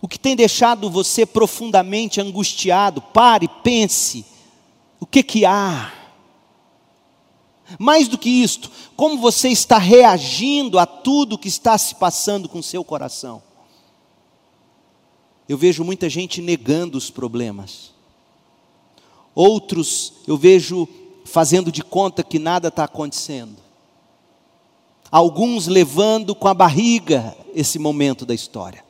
O 0.00 0.08
que 0.08 0.18
tem 0.18 0.34
deixado 0.34 0.90
você 0.90 1.24
profundamente 1.24 2.20
angustiado? 2.20 3.00
Pare, 3.00 3.48
pense. 3.62 4.24
O 4.98 5.06
que 5.06 5.22
que 5.22 5.44
há? 5.44 6.01
Mais 7.78 8.08
do 8.08 8.18
que 8.18 8.28
isto, 8.28 8.70
como 8.96 9.18
você 9.18 9.48
está 9.48 9.78
reagindo 9.78 10.78
a 10.78 10.86
tudo 10.86 11.38
que 11.38 11.48
está 11.48 11.76
se 11.78 11.94
passando 11.94 12.48
com 12.48 12.62
seu 12.62 12.84
coração? 12.84 13.42
Eu 15.48 15.58
vejo 15.58 15.84
muita 15.84 16.08
gente 16.08 16.40
negando 16.40 16.96
os 16.96 17.10
problemas. 17.10 17.92
Outros 19.34 20.14
eu 20.26 20.36
vejo 20.36 20.88
fazendo 21.24 21.72
de 21.72 21.82
conta 21.82 22.22
que 22.22 22.38
nada 22.38 22.68
está 22.68 22.84
acontecendo. 22.84 23.56
Alguns 25.10 25.66
levando 25.66 26.34
com 26.34 26.48
a 26.48 26.54
barriga 26.54 27.36
esse 27.54 27.78
momento 27.78 28.24
da 28.24 28.34
história. 28.34 28.84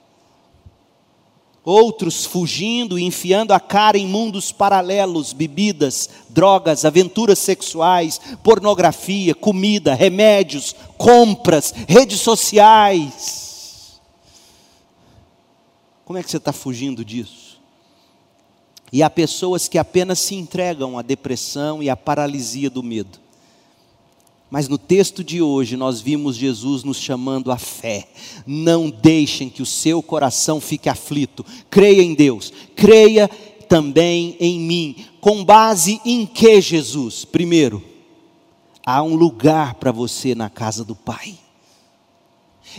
Outros 1.65 2.27
fugindo 2.27 2.99
e 2.99 3.05
enfiando 3.05 3.53
a 3.53 3.61
cara 3.61 3.97
em 3.97 4.07
mundos 4.07 4.51
paralelos, 4.51 5.33
bebidas, 5.33 6.09
drogas, 6.29 6.85
aventuras 6.85 7.39
sexuais, 7.39 8.21
pornografia, 8.43 9.33
comida, 9.33 9.95
remédios, 9.95 10.75
compras, 10.99 11.73
redes 11.89 12.21
sociais. 12.21 14.01
Como 16.05 16.19
é 16.19 16.23
que 16.23 16.31
você 16.31 16.39
está 16.39 16.53
fugindo 16.53 17.05
disso? 17.05 17.61
E 18.93 19.03
há 19.03 19.09
pessoas 19.09 19.69
que 19.69 19.79
apenas 19.79 20.19
se 20.19 20.35
entregam 20.35 20.99
à 20.99 21.03
depressão 21.03 21.83
e 21.83 21.89
à 21.89 21.97
paralisia 21.97 22.69
do 22.69 22.83
medo. 22.83 23.22
Mas 24.53 24.69
no 24.69 24.77
texto 24.77 25.25
de 25.25 25.41
hoje 25.41 25.79
nós 25.79 26.03
vimos 26.03 26.37
Jesus 26.37 26.85
nos 26.85 26.99
chamando 26.99 27.51
à 27.51 27.57
fé. 27.57 28.07
Não 28.47 28.91
deixem 28.91 29.49
que 29.49 29.63
o 29.63 29.67
seu 29.67 30.03
coração 30.03 30.61
fique 30.61 30.91
aflito. 30.91 31.43
Creia 31.71 32.03
em 32.03 32.13
Deus. 32.13 32.53
Creia 32.77 33.29
também 33.67 34.37
em 34.39 34.61
mim. 34.61 35.07
Com 35.23 35.43
base 35.43 36.03
em 36.05 36.27
que 36.27 36.61
Jesus? 36.61 37.25
Primeiro, 37.25 37.83
há 38.85 39.03
um 39.03 39.15
lugar 39.15 39.77
para 39.77 39.91
você 39.91 40.35
na 40.35 40.51
casa 40.51 40.85
do 40.85 40.95
Pai. 40.95 41.35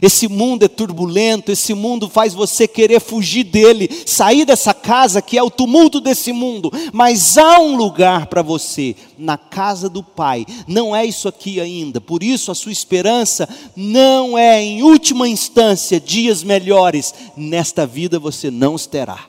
Esse 0.01 0.27
mundo 0.27 0.63
é 0.63 0.67
turbulento, 0.67 1.51
esse 1.51 1.73
mundo 1.73 2.09
faz 2.09 2.33
você 2.33 2.67
querer 2.67 2.99
fugir 2.99 3.43
dele, 3.43 3.89
sair 4.05 4.45
dessa 4.45 4.73
casa 4.73 5.21
que 5.21 5.37
é 5.37 5.43
o 5.43 5.51
tumulto 5.51 6.01
desse 6.01 6.31
mundo, 6.31 6.71
mas 6.91 7.37
há 7.37 7.59
um 7.59 7.75
lugar 7.75 8.27
para 8.27 8.41
você, 8.41 8.95
na 9.17 9.37
casa 9.37 9.87
do 9.89 10.03
Pai, 10.03 10.45
não 10.67 10.95
é 10.95 11.05
isso 11.05 11.27
aqui 11.27 11.59
ainda, 11.59 12.01
por 12.01 12.23
isso 12.23 12.51
a 12.51 12.55
sua 12.55 12.71
esperança 12.71 13.47
não 13.75 14.37
é, 14.37 14.61
em 14.61 14.83
última 14.83 15.27
instância, 15.27 15.99
dias 15.99 16.43
melhores, 16.43 17.13
nesta 17.37 17.85
vida 17.85 18.17
você 18.19 18.49
não 18.49 18.73
os 18.73 18.85
terá, 18.85 19.27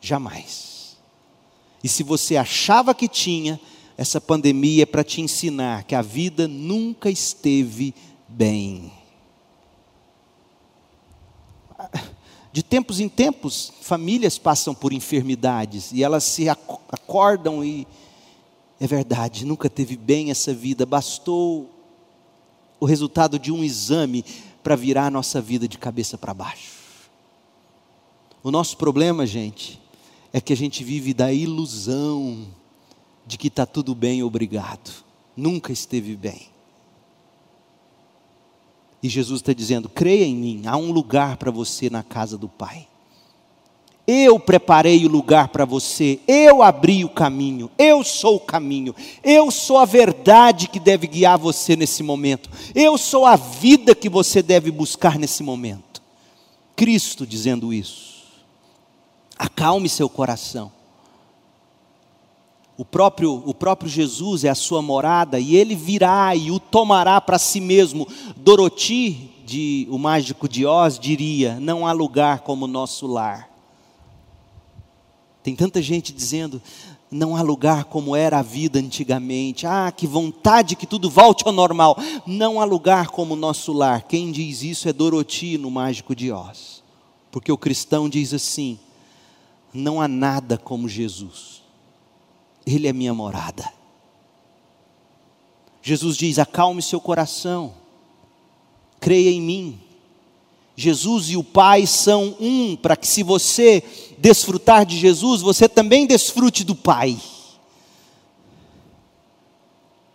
jamais. 0.00 0.96
E 1.82 1.88
se 1.88 2.02
você 2.02 2.36
achava 2.36 2.94
que 2.94 3.08
tinha, 3.08 3.58
essa 3.96 4.20
pandemia 4.20 4.84
é 4.84 4.86
para 4.86 5.04
te 5.04 5.20
ensinar 5.20 5.84
que 5.84 5.94
a 5.94 6.02
vida 6.02 6.46
nunca 6.46 7.10
esteve 7.10 7.94
bem. 8.28 9.01
De 12.52 12.62
tempos 12.62 13.00
em 13.00 13.08
tempos, 13.08 13.72
famílias 13.80 14.36
passam 14.36 14.74
por 14.74 14.92
enfermidades 14.92 15.90
e 15.90 16.04
elas 16.04 16.22
se 16.24 16.48
acordam 16.48 17.64
e 17.64 17.86
é 18.78 18.86
verdade, 18.86 19.46
nunca 19.46 19.70
teve 19.70 19.96
bem 19.96 20.30
essa 20.30 20.52
vida, 20.52 20.84
bastou 20.84 21.70
o 22.78 22.84
resultado 22.84 23.38
de 23.38 23.52
um 23.52 23.62
exame 23.62 24.24
para 24.62 24.76
virar 24.76 25.06
a 25.06 25.10
nossa 25.10 25.40
vida 25.40 25.66
de 25.68 25.78
cabeça 25.78 26.18
para 26.18 26.34
baixo. 26.34 26.72
O 28.42 28.50
nosso 28.50 28.76
problema, 28.76 29.24
gente, 29.24 29.80
é 30.32 30.40
que 30.40 30.52
a 30.52 30.56
gente 30.56 30.82
vive 30.82 31.14
da 31.14 31.32
ilusão 31.32 32.46
de 33.24 33.38
que 33.38 33.46
está 33.46 33.64
tudo 33.64 33.94
bem, 33.94 34.22
obrigado. 34.22 35.04
Nunca 35.36 35.72
esteve 35.72 36.16
bem. 36.16 36.51
E 39.02 39.08
Jesus 39.08 39.40
está 39.40 39.52
dizendo: 39.52 39.88
creia 39.88 40.24
em 40.24 40.36
mim, 40.36 40.62
há 40.66 40.76
um 40.76 40.92
lugar 40.92 41.36
para 41.36 41.50
você 41.50 41.90
na 41.90 42.02
casa 42.02 42.38
do 42.38 42.48
Pai. 42.48 42.86
Eu 44.06 44.38
preparei 44.38 45.04
o 45.06 45.08
lugar 45.08 45.48
para 45.48 45.64
você, 45.64 46.18
eu 46.26 46.60
abri 46.60 47.04
o 47.04 47.08
caminho, 47.08 47.70
eu 47.78 48.02
sou 48.02 48.36
o 48.36 48.40
caminho, 48.40 48.94
eu 49.22 49.48
sou 49.50 49.78
a 49.78 49.84
verdade 49.84 50.66
que 50.66 50.80
deve 50.80 51.06
guiar 51.06 51.38
você 51.38 51.76
nesse 51.76 52.02
momento, 52.02 52.50
eu 52.74 52.98
sou 52.98 53.24
a 53.24 53.36
vida 53.36 53.94
que 53.94 54.08
você 54.08 54.42
deve 54.42 54.72
buscar 54.72 55.18
nesse 55.18 55.42
momento. 55.44 56.02
Cristo 56.74 57.24
dizendo 57.24 57.72
isso. 57.72 58.24
Acalme 59.38 59.88
seu 59.88 60.08
coração. 60.08 60.72
O 62.76 62.84
próprio, 62.84 63.42
o 63.44 63.52
próprio 63.52 63.90
Jesus 63.90 64.44
é 64.44 64.48
a 64.48 64.54
sua 64.54 64.80
morada 64.80 65.38
e 65.38 65.54
ele 65.54 65.74
virá 65.74 66.34
e 66.34 66.50
o 66.50 66.58
tomará 66.58 67.20
para 67.20 67.38
si 67.38 67.60
mesmo. 67.60 68.08
Doroti, 68.36 69.30
de, 69.44 69.86
o 69.90 69.98
mágico 69.98 70.48
de 70.48 70.64
Oz, 70.64 70.98
diria: 70.98 71.60
Não 71.60 71.86
há 71.86 71.92
lugar 71.92 72.40
como 72.40 72.66
nosso 72.66 73.06
lar. 73.06 73.50
Tem 75.42 75.54
tanta 75.54 75.82
gente 75.82 76.12
dizendo: 76.12 76.62
Não 77.10 77.36
há 77.36 77.42
lugar 77.42 77.84
como 77.84 78.16
era 78.16 78.38
a 78.38 78.42
vida 78.42 78.78
antigamente. 78.78 79.66
Ah, 79.66 79.92
que 79.94 80.06
vontade 80.06 80.74
que 80.74 80.86
tudo 80.86 81.10
volte 81.10 81.46
ao 81.46 81.52
normal. 81.52 81.96
Não 82.26 82.60
há 82.60 82.64
lugar 82.64 83.08
como 83.08 83.36
nosso 83.36 83.72
lar. 83.72 84.02
Quem 84.04 84.32
diz 84.32 84.62
isso 84.62 84.88
é 84.88 84.92
Doroti 84.92 85.58
no 85.58 85.70
mágico 85.70 86.16
de 86.16 86.32
Oz. 86.32 86.82
Porque 87.30 87.52
o 87.52 87.58
cristão 87.58 88.08
diz 88.08 88.32
assim: 88.32 88.78
Não 89.74 90.00
há 90.00 90.08
nada 90.08 90.56
como 90.56 90.88
Jesus. 90.88 91.61
Ele 92.66 92.86
é 92.86 92.92
minha 92.92 93.12
morada. 93.12 93.72
Jesus 95.82 96.16
diz: 96.16 96.38
acalme 96.38 96.80
seu 96.80 97.00
coração, 97.00 97.74
creia 99.00 99.30
em 99.30 99.40
mim. 99.40 99.80
Jesus 100.74 101.28
e 101.28 101.36
o 101.36 101.44
Pai 101.44 101.86
são 101.86 102.36
um, 102.40 102.76
para 102.76 102.96
que 102.96 103.06
se 103.06 103.22
você 103.22 103.82
desfrutar 104.16 104.86
de 104.86 104.96
Jesus, 104.96 105.42
você 105.42 105.68
também 105.68 106.06
desfrute 106.06 106.64
do 106.64 106.74
Pai. 106.74 107.18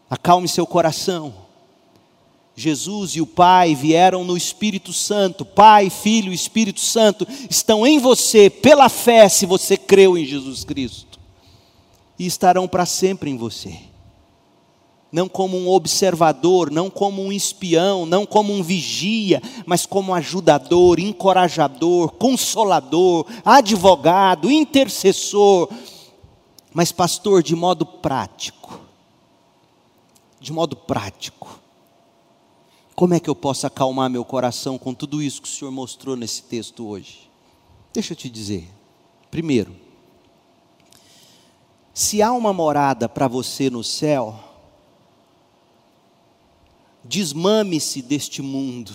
Acalme 0.09 0.47
seu 0.47 0.65
coração. 0.65 1.45
Jesus 2.55 3.11
e 3.11 3.21
o 3.21 3.27
Pai 3.27 3.75
vieram 3.75 4.23
no 4.23 4.35
Espírito 4.35 4.91
Santo, 4.91 5.45
Pai, 5.45 5.91
Filho 5.91 6.33
Espírito 6.33 6.79
Santo 6.79 7.27
estão 7.47 7.85
em 7.85 7.99
você 7.99 8.49
pela 8.49 8.89
fé, 8.89 9.29
se 9.29 9.45
você 9.45 9.77
creu 9.77 10.17
em 10.17 10.25
Jesus 10.25 10.63
Cristo 10.63 11.16
e 12.17 12.25
estarão 12.25 12.67
para 12.67 12.85
sempre 12.85 13.29
em 13.29 13.37
você. 13.37 13.77
Não 15.11 15.29
como 15.29 15.57
um 15.57 15.69
observador, 15.69 16.69
não 16.69 16.89
como 16.89 17.23
um 17.23 17.31
espião, 17.31 18.05
não 18.05 18.25
como 18.25 18.53
um 18.53 18.61
vigia, 18.61 19.41
mas 19.65 19.85
como 19.85 20.13
ajudador, 20.13 20.99
encorajador, 20.99 22.11
consolador, 22.13 23.25
advogado, 23.45 24.51
intercessor. 24.51 25.69
Mas, 26.73 26.91
pastor, 26.91 27.41
de 27.41 27.55
modo 27.55 27.85
prático. 27.85 28.81
De 30.39 30.51
modo 30.51 30.75
prático. 30.75 31.59
Como 32.93 33.13
é 33.13 33.19
que 33.19 33.29
eu 33.29 33.35
posso 33.35 33.65
acalmar 33.65 34.09
meu 34.09 34.25
coração 34.25 34.77
com 34.77 34.93
tudo 34.93 35.21
isso 35.21 35.41
que 35.41 35.47
o 35.47 35.51
Senhor 35.51 35.71
mostrou 35.71 36.15
nesse 36.15 36.43
texto 36.43 36.85
hoje? 36.85 37.29
Deixa 37.93 38.11
eu 38.11 38.17
te 38.17 38.29
dizer. 38.29 38.67
Primeiro, 39.31 39.75
se 41.97 42.21
há 42.21 42.31
uma 42.31 42.53
morada 42.53 43.09
para 43.09 43.27
você 43.27 43.71
no 43.71 43.83
céu, 43.83 44.35
desmame-se 47.03 48.03
deste 48.03 48.39
mundo. 48.39 48.93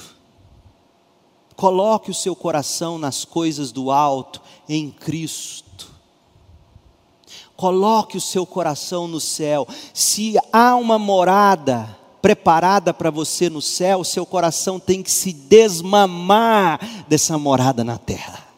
Coloque 1.56 2.12
o 2.12 2.14
seu 2.14 2.36
coração 2.36 2.98
nas 2.98 3.24
coisas 3.24 3.72
do 3.72 3.90
alto, 3.90 4.40
em 4.68 4.88
Cristo. 4.88 5.90
Coloque 7.56 8.18
o 8.18 8.20
seu 8.20 8.46
coração 8.46 9.08
no 9.08 9.18
céu. 9.18 9.66
Se 9.92 10.36
há 10.52 10.76
uma 10.76 10.96
morada 10.96 11.98
preparada 12.22 12.94
para 12.94 13.10
você 13.10 13.50
no 13.50 13.60
céu, 13.60 14.04
seu 14.04 14.24
coração 14.24 14.78
tem 14.78 15.02
que 15.02 15.10
se 15.10 15.32
desmamar 15.32 16.78
dessa 17.08 17.36
morada 17.36 17.82
na 17.82 17.98
terra 17.98 18.51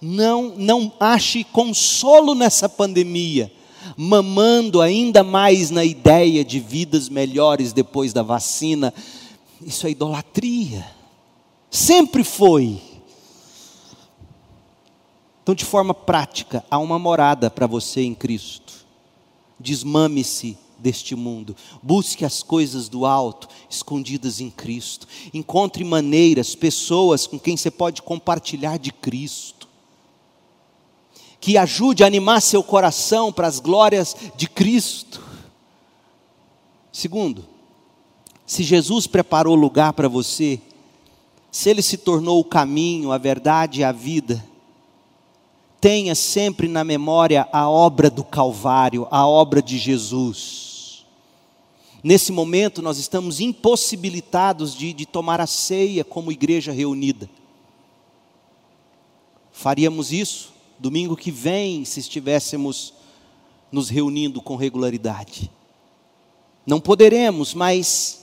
não, 0.00 0.54
não 0.56 0.92
ache 0.98 1.44
consolo 1.44 2.34
nessa 2.34 2.68
pandemia, 2.68 3.52
mamando 3.96 4.80
ainda 4.80 5.22
mais 5.22 5.70
na 5.70 5.84
ideia 5.84 6.44
de 6.44 6.58
vidas 6.58 7.08
melhores 7.08 7.72
depois 7.72 8.12
da 8.12 8.22
vacina. 8.22 8.94
Isso 9.60 9.86
é 9.86 9.90
idolatria. 9.90 10.86
Sempre 11.70 12.24
foi. 12.24 12.80
Então, 15.42 15.54
de 15.54 15.64
forma 15.64 15.94
prática, 15.94 16.64
há 16.70 16.78
uma 16.78 16.98
morada 16.98 17.50
para 17.50 17.66
você 17.66 18.02
em 18.02 18.14
Cristo. 18.14 18.72
Desmame-se 19.58 20.56
deste 20.78 21.14
mundo. 21.14 21.54
Busque 21.82 22.24
as 22.24 22.42
coisas 22.42 22.88
do 22.88 23.04
alto, 23.04 23.48
escondidas 23.68 24.40
em 24.40 24.50
Cristo. 24.50 25.06
Encontre 25.32 25.84
maneiras, 25.84 26.54
pessoas 26.54 27.26
com 27.26 27.38
quem 27.38 27.56
você 27.56 27.70
pode 27.70 28.02
compartilhar 28.02 28.78
de 28.78 28.90
Cristo. 28.90 29.59
Que 31.40 31.56
ajude 31.56 32.04
a 32.04 32.06
animar 32.06 32.40
seu 32.42 32.62
coração 32.62 33.32
para 33.32 33.46
as 33.46 33.58
glórias 33.58 34.14
de 34.36 34.48
Cristo. 34.48 35.24
Segundo, 36.92 37.46
se 38.44 38.62
Jesus 38.62 39.06
preparou 39.06 39.54
lugar 39.54 39.92
para 39.92 40.08
você, 40.08 40.60
se 41.50 41.70
Ele 41.70 41.82
se 41.82 41.96
tornou 41.96 42.40
o 42.40 42.44
caminho, 42.44 43.12
a 43.12 43.18
verdade 43.18 43.80
e 43.80 43.84
a 43.84 43.92
vida, 43.92 44.44
tenha 45.80 46.14
sempre 46.14 46.68
na 46.68 46.84
memória 46.84 47.48
a 47.52 47.68
obra 47.68 48.10
do 48.10 48.22
Calvário, 48.22 49.08
a 49.10 49.26
obra 49.26 49.62
de 49.62 49.78
Jesus. 49.78 51.06
Nesse 52.02 52.32
momento, 52.32 52.82
nós 52.82 52.98
estamos 52.98 53.40
impossibilitados 53.40 54.74
de, 54.74 54.92
de 54.92 55.06
tomar 55.06 55.40
a 55.40 55.46
ceia 55.46 56.04
como 56.04 56.32
igreja 56.32 56.72
reunida. 56.72 57.28
Faríamos 59.52 60.12
isso 60.12 60.49
domingo 60.80 61.14
que 61.14 61.30
vem, 61.30 61.84
se 61.84 62.00
estivéssemos 62.00 62.94
nos 63.70 63.90
reunindo 63.90 64.40
com 64.40 64.56
regularidade. 64.56 65.50
Não 66.66 66.80
poderemos, 66.80 67.52
mas 67.52 68.20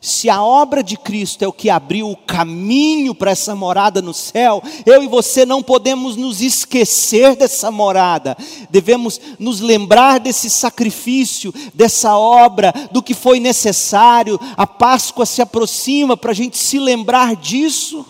se 0.00 0.30
a 0.30 0.42
obra 0.42 0.82
de 0.82 0.96
Cristo 0.96 1.42
é 1.42 1.46
o 1.46 1.52
que 1.52 1.68
abriu 1.68 2.10
o 2.10 2.16
caminho 2.16 3.14
para 3.14 3.30
essa 3.30 3.54
morada 3.54 4.00
no 4.00 4.14
céu, 4.14 4.62
eu 4.86 5.02
e 5.02 5.06
você 5.06 5.44
não 5.44 5.62
podemos 5.62 6.16
nos 6.16 6.40
esquecer 6.40 7.36
dessa 7.36 7.70
morada, 7.70 8.36
devemos 8.70 9.20
nos 9.38 9.60
lembrar 9.60 10.18
desse 10.18 10.48
sacrifício, 10.48 11.52
dessa 11.74 12.16
obra, 12.16 12.72
do 12.90 13.02
que 13.02 13.12
foi 13.12 13.38
necessário. 13.38 14.40
A 14.56 14.66
Páscoa 14.66 15.26
se 15.26 15.42
aproxima 15.42 16.16
para 16.16 16.30
a 16.30 16.34
gente 16.34 16.56
se 16.56 16.78
lembrar 16.78 17.36
disso. 17.36 18.04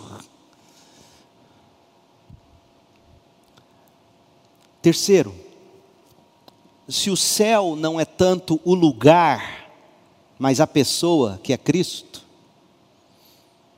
Terceiro, 4.82 5.32
se 6.88 7.08
o 7.08 7.16
céu 7.16 7.76
não 7.76 8.00
é 8.00 8.04
tanto 8.04 8.60
o 8.64 8.74
lugar, 8.74 9.70
mas 10.38 10.60
a 10.60 10.66
pessoa 10.66 11.40
que 11.40 11.52
é 11.52 11.56
Cristo, 11.56 12.22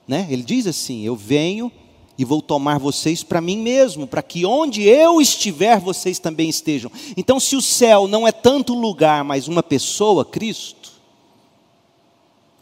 né? 0.08 0.26
Ele 0.30 0.42
diz 0.42 0.66
assim: 0.66 1.02
Eu 1.02 1.14
venho 1.14 1.70
e 2.16 2.24
vou 2.24 2.40
tomar 2.40 2.78
vocês 2.78 3.22
para 3.22 3.40
mim 3.40 3.58
mesmo, 3.58 4.06
para 4.06 4.22
que 4.22 4.46
onde 4.46 4.82
eu 4.82 5.20
estiver 5.20 5.78
vocês 5.78 6.18
também 6.18 6.48
estejam. 6.48 6.90
Então, 7.16 7.38
se 7.38 7.54
o 7.54 7.62
céu 7.62 8.08
não 8.08 8.26
é 8.26 8.32
tanto 8.32 8.72
lugar, 8.72 9.22
mas 9.24 9.46
uma 9.46 9.62
pessoa, 9.62 10.24
Cristo, 10.24 10.92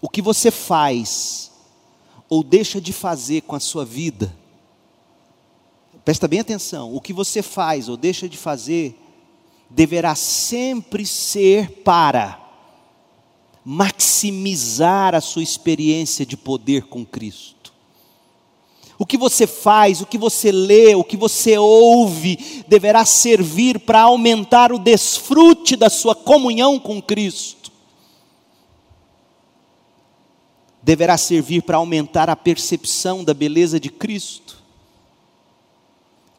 o 0.01 0.09
que 0.09 0.20
você 0.20 0.51
faz 0.51 1.52
ou 2.28 2.43
deixa 2.43 2.81
de 2.81 2.93
fazer 2.93 3.43
com 3.43 3.55
a 3.55 3.60
sua 3.60 3.85
vida, 3.85 4.35
presta 6.05 6.27
bem 6.27 6.41
atenção, 6.41 6.95
o 6.95 7.01
que 7.01 7.12
você 7.12 7.43
faz 7.43 7.89
ou 7.89 7.97
deixa 7.97 8.29
de 8.29 8.37
fazer, 8.37 8.99
deverá 9.70 10.15
sempre 10.15 11.07
ser 11.07 11.83
para 11.83 12.41
maximizar 13.65 15.15
a 15.15 15.20
sua 15.20 15.43
experiência 15.43 16.27
de 16.27 16.37
poder 16.37 16.87
com 16.87 17.05
Cristo. 17.05 17.73
O 18.99 19.07
que 19.07 19.16
você 19.16 19.47
faz, 19.47 20.01
o 20.01 20.07
que 20.07 20.19
você 20.19 20.53
lê, 20.53 20.95
o 20.95 21.05
que 21.05 21.16
você 21.16 21.57
ouve, 21.59 22.65
deverá 22.69 23.05
servir 23.05 23.81
para 23.81 24.03
aumentar 24.03 24.73
o 24.73 24.79
desfrute 24.79 25.77
da 25.77 25.89
sua 25.89 26.15
comunhão 26.15 26.79
com 26.79 27.01
Cristo. 27.01 27.73
Deverá 30.83 31.16
servir 31.16 31.62
para 31.62 31.79
aumentar 31.79 32.29
a 32.29 32.37
percepção 32.37 33.24
da 33.24 33.33
beleza 33.33 33.79
de 33.79 33.89
Cristo 33.89 34.62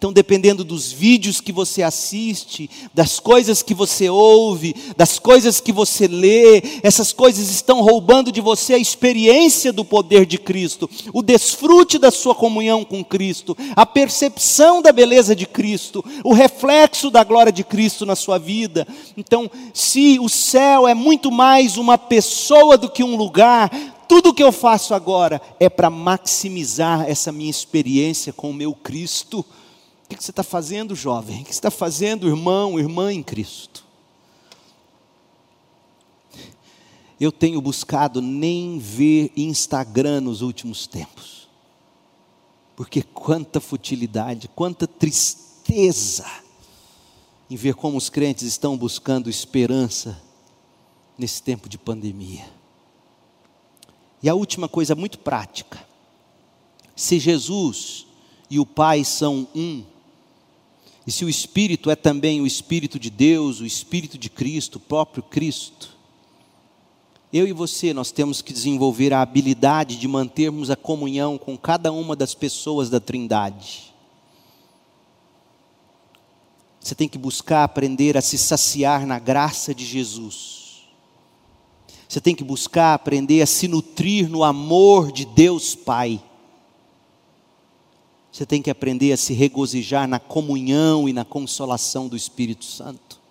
então, 0.03 0.11
dependendo 0.11 0.65
dos 0.65 0.91
vídeos 0.91 1.39
que 1.39 1.53
você 1.53 1.81
assiste, 1.81 2.69
das 2.93 3.21
coisas 3.21 3.63
que 3.63 3.73
você 3.73 4.09
ouve, 4.09 4.75
das 4.97 5.17
coisas 5.17 5.61
que 5.61 5.71
você 5.71 6.09
lê, 6.09 6.61
essas 6.83 7.13
coisas 7.13 7.49
estão 7.49 7.81
roubando 7.81 8.29
de 8.29 8.41
você 8.41 8.73
a 8.73 8.77
experiência 8.77 9.71
do 9.71 9.85
poder 9.85 10.25
de 10.25 10.37
Cristo, 10.37 10.89
o 11.13 11.21
desfrute 11.21 11.97
da 11.97 12.11
sua 12.11 12.35
comunhão 12.35 12.83
com 12.83 13.01
Cristo, 13.01 13.55
a 13.77 13.85
percepção 13.85 14.81
da 14.81 14.91
beleza 14.91 15.33
de 15.33 15.45
Cristo, 15.45 16.03
o 16.21 16.33
reflexo 16.33 17.09
da 17.09 17.23
glória 17.23 17.53
de 17.53 17.63
Cristo 17.63 18.05
na 18.05 18.17
sua 18.17 18.37
vida. 18.37 18.85
Então, 19.15 19.49
se 19.73 20.19
o 20.19 20.27
céu 20.27 20.85
é 20.85 20.93
muito 20.93 21.31
mais 21.31 21.77
uma 21.77 21.97
pessoa 21.97 22.77
do 22.77 22.89
que 22.89 23.05
um 23.05 23.15
lugar, 23.15 23.71
tudo 24.05 24.33
que 24.33 24.43
eu 24.43 24.51
faço 24.51 24.93
agora 24.93 25.41
é 25.61 25.69
para 25.69 25.89
maximizar 25.89 27.09
essa 27.09 27.31
minha 27.31 27.49
experiência 27.49 28.33
com 28.33 28.49
o 28.49 28.53
meu 28.53 28.73
Cristo. 28.73 29.45
O 30.05 30.15
que 30.15 30.23
você 30.23 30.31
está 30.31 30.43
fazendo, 30.43 30.95
jovem? 30.95 31.41
O 31.41 31.45
que 31.45 31.51
você 31.51 31.59
está 31.59 31.71
fazendo, 31.71 32.27
irmão, 32.27 32.79
irmã 32.79 33.11
em 33.11 33.23
Cristo? 33.23 33.85
Eu 37.19 37.31
tenho 37.31 37.61
buscado 37.61 38.21
nem 38.21 38.77
ver 38.77 39.31
Instagram 39.35 40.21
nos 40.21 40.41
últimos 40.41 40.87
tempos, 40.87 41.47
porque 42.75 43.01
quanta 43.01 43.61
futilidade, 43.61 44.49
quanta 44.49 44.85
tristeza 44.85 46.25
em 47.49 47.55
ver 47.55 47.75
como 47.75 47.97
os 47.97 48.09
crentes 48.09 48.43
estão 48.43 48.77
buscando 48.77 49.29
esperança 49.29 50.21
nesse 51.17 51.41
tempo 51.41 51.69
de 51.69 51.77
pandemia. 51.77 52.45
E 54.21 54.29
a 54.29 54.33
última 54.33 54.67
coisa 54.67 54.95
muito 54.95 55.19
prática: 55.19 55.85
se 56.95 57.19
Jesus 57.19 58.07
e 58.49 58.59
o 58.59 58.65
Pai 58.65 59.03
são 59.03 59.47
um, 59.53 59.83
e 61.05 61.11
se 61.11 61.25
o 61.25 61.29
Espírito 61.29 61.89
é 61.89 61.95
também 61.95 62.41
o 62.41 62.47
Espírito 62.47 62.97
de 62.97 63.09
Deus, 63.09 63.59
o 63.59 63.65
Espírito 63.65 64.17
de 64.17 64.29
Cristo, 64.29 64.77
o 64.77 64.79
próprio 64.79 65.21
Cristo, 65.21 65.93
eu 67.33 67.47
e 67.47 67.51
você, 67.51 67.93
nós 67.93 68.11
temos 68.11 68.43
que 68.43 68.53
desenvolver 68.53 69.11
a 69.11 69.21
habilidade 69.21 69.97
de 69.97 70.07
mantermos 70.07 70.69
a 70.69 70.75
comunhão 70.75 71.35
com 71.35 71.57
cada 71.57 71.91
uma 71.91 72.15
das 72.15 72.35
pessoas 72.35 72.91
da 72.91 72.99
Trindade. 72.99 73.91
Você 76.79 76.93
tem 76.93 77.07
que 77.07 77.17
buscar 77.17 77.63
aprender 77.63 78.15
a 78.15 78.21
se 78.21 78.37
saciar 78.37 79.07
na 79.07 79.17
graça 79.17 79.73
de 79.73 79.83
Jesus. 79.83 80.83
Você 82.07 82.21
tem 82.21 82.35
que 82.35 82.43
buscar 82.43 82.93
aprender 82.93 83.41
a 83.41 83.47
se 83.47 83.67
nutrir 83.67 84.29
no 84.29 84.43
amor 84.43 85.11
de 85.11 85.25
Deus 85.25 85.73
Pai. 85.73 86.21
Você 88.33 88.47
tem 88.47 88.63
que 88.63 88.71
aprender 88.71 89.13
a 89.13 89.17
se 89.17 89.31
regozijar 89.31 90.07
na 90.07 90.19
comunhão 90.19 91.07
e 91.07 91.13
na 91.13 91.23
consolação 91.23 92.07
do 92.07 92.17
Espírito 92.17 92.65
Santo. 92.65 93.21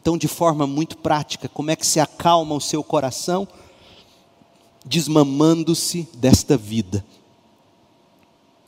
Então, 0.00 0.16
de 0.16 0.26
forma 0.26 0.66
muito 0.66 0.96
prática, 0.96 1.46
como 1.46 1.70
é 1.70 1.76
que 1.76 1.86
se 1.86 2.00
acalma 2.00 2.54
o 2.54 2.60
seu 2.60 2.82
coração? 2.82 3.46
Desmamando-se 4.82 6.08
desta 6.14 6.56
vida, 6.56 7.04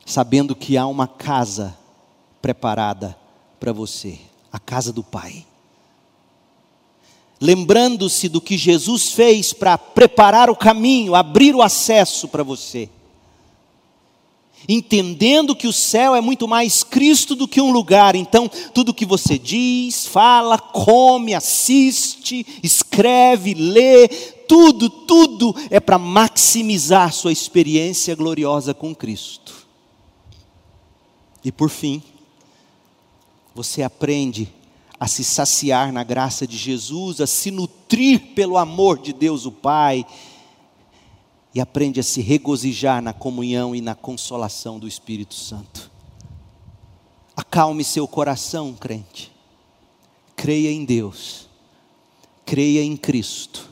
sabendo 0.05 0.55
que 0.55 0.77
há 0.77 0.85
uma 0.85 1.07
casa 1.07 1.75
preparada 2.39 3.17
para 3.59 3.73
você 3.73 4.19
a 4.51 4.59
casa 4.59 4.93
do 4.93 5.03
Pai. 5.03 5.43
Lembrando-se 7.41 8.29
do 8.29 8.39
que 8.39 8.59
Jesus 8.59 9.11
fez 9.11 9.53
para 9.53 9.75
preparar 9.75 10.51
o 10.51 10.55
caminho, 10.55 11.15
abrir 11.15 11.55
o 11.55 11.63
acesso 11.63 12.27
para 12.27 12.43
você 12.43 12.91
entendendo 14.67 15.55
que 15.55 15.67
o 15.67 15.73
céu 15.73 16.15
é 16.15 16.21
muito 16.21 16.47
mais 16.47 16.83
Cristo 16.83 17.35
do 17.35 17.47
que 17.47 17.61
um 17.61 17.71
lugar. 17.71 18.15
Então, 18.15 18.49
tudo 18.73 18.93
que 18.93 19.05
você 19.05 19.37
diz, 19.37 20.07
fala, 20.07 20.57
come, 20.57 21.33
assiste, 21.33 22.45
escreve, 22.63 23.53
lê, 23.53 24.07
tudo, 24.47 24.89
tudo 24.89 25.55
é 25.69 25.79
para 25.79 25.97
maximizar 25.97 27.11
sua 27.13 27.31
experiência 27.31 28.15
gloriosa 28.15 28.73
com 28.73 28.93
Cristo. 28.93 29.67
E 31.43 31.51
por 31.51 31.69
fim, 31.69 32.01
você 33.53 33.83
aprende 33.83 34.47
a 34.99 35.07
se 35.07 35.23
saciar 35.23 35.91
na 35.91 36.03
graça 36.03 36.47
de 36.47 36.57
Jesus, 36.57 37.19
a 37.19 37.27
se 37.27 37.51
nutrir 37.51 38.33
pelo 38.33 38.57
amor 38.57 38.99
de 38.99 39.11
Deus 39.11 39.45
o 39.45 39.51
Pai 39.51 40.05
e 41.53 41.61
aprende 41.61 41.99
a 41.99 42.03
se 42.03 42.21
regozijar 42.21 43.01
na 43.01 43.13
comunhão 43.13 43.75
e 43.75 43.81
na 43.81 43.93
consolação 43.93 44.79
do 44.79 44.87
Espírito 44.87 45.35
Santo. 45.35 45.91
Acalme 47.35 47.83
seu 47.83 48.07
coração, 48.07 48.73
crente. 48.73 49.31
Creia 50.35 50.71
em 50.71 50.83
Deus. 50.83 51.47
Creia 52.45 52.83
em 52.83 52.97
Cristo. 52.97 53.69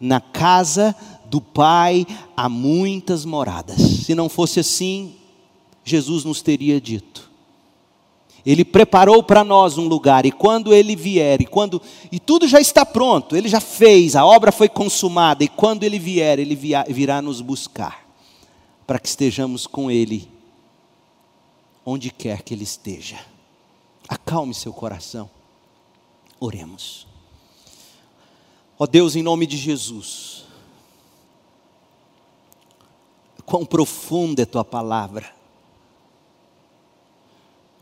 Na 0.00 0.20
casa 0.20 0.94
do 1.26 1.40
Pai 1.40 2.06
há 2.36 2.48
muitas 2.48 3.24
moradas. 3.24 3.80
Se 3.80 4.14
não 4.14 4.28
fosse 4.28 4.60
assim, 4.60 5.16
Jesus 5.84 6.24
nos 6.24 6.40
teria 6.40 6.80
dito: 6.80 7.27
Ele 8.50 8.64
preparou 8.64 9.22
para 9.22 9.44
nós 9.44 9.76
um 9.76 9.86
lugar, 9.86 10.24
e 10.24 10.32
quando 10.32 10.72
Ele 10.72 10.96
vier, 10.96 11.42
e 11.42 11.44
quando 11.44 11.82
e 12.10 12.18
tudo 12.18 12.48
já 12.48 12.58
está 12.58 12.82
pronto, 12.82 13.36
Ele 13.36 13.46
já 13.46 13.60
fez, 13.60 14.16
a 14.16 14.24
obra 14.24 14.50
foi 14.50 14.70
consumada, 14.70 15.44
e 15.44 15.48
quando 15.48 15.82
Ele 15.84 15.98
vier, 15.98 16.38
Ele 16.38 16.56
virá 16.88 17.20
nos 17.20 17.42
buscar, 17.42 18.08
para 18.86 18.98
que 18.98 19.06
estejamos 19.06 19.66
com 19.66 19.90
Ele, 19.90 20.30
onde 21.84 22.10
quer 22.10 22.40
que 22.40 22.54
Ele 22.54 22.64
esteja. 22.64 23.18
Acalme 24.08 24.54
seu 24.54 24.72
coração, 24.72 25.28
oremos. 26.40 27.06
Ó 28.78 28.86
Deus, 28.86 29.14
em 29.14 29.22
nome 29.22 29.46
de 29.46 29.58
Jesus, 29.58 30.46
quão 33.44 33.66
profunda 33.66 34.40
é 34.40 34.46
tua 34.46 34.64
palavra 34.64 35.36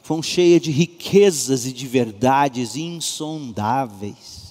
quão 0.06 0.22
cheia 0.22 0.60
de 0.60 0.70
riquezas 0.70 1.66
e 1.66 1.72
de 1.72 1.86
verdades 1.86 2.76
insondáveis. 2.76 4.46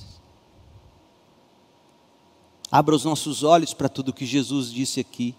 Abra 2.69 2.93
os 2.93 3.05
nossos 3.05 3.41
olhos 3.41 3.73
para 3.73 3.87
tudo 3.87 4.11
que 4.11 4.25
Jesus 4.25 4.69
disse 4.69 4.99
aqui. 4.99 5.33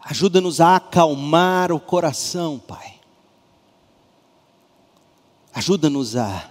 Ajuda-nos 0.00 0.60
a 0.60 0.76
acalmar 0.76 1.72
o 1.72 1.80
coração, 1.80 2.58
Pai. 2.58 3.00
Ajuda-nos 5.54 6.16
a, 6.16 6.50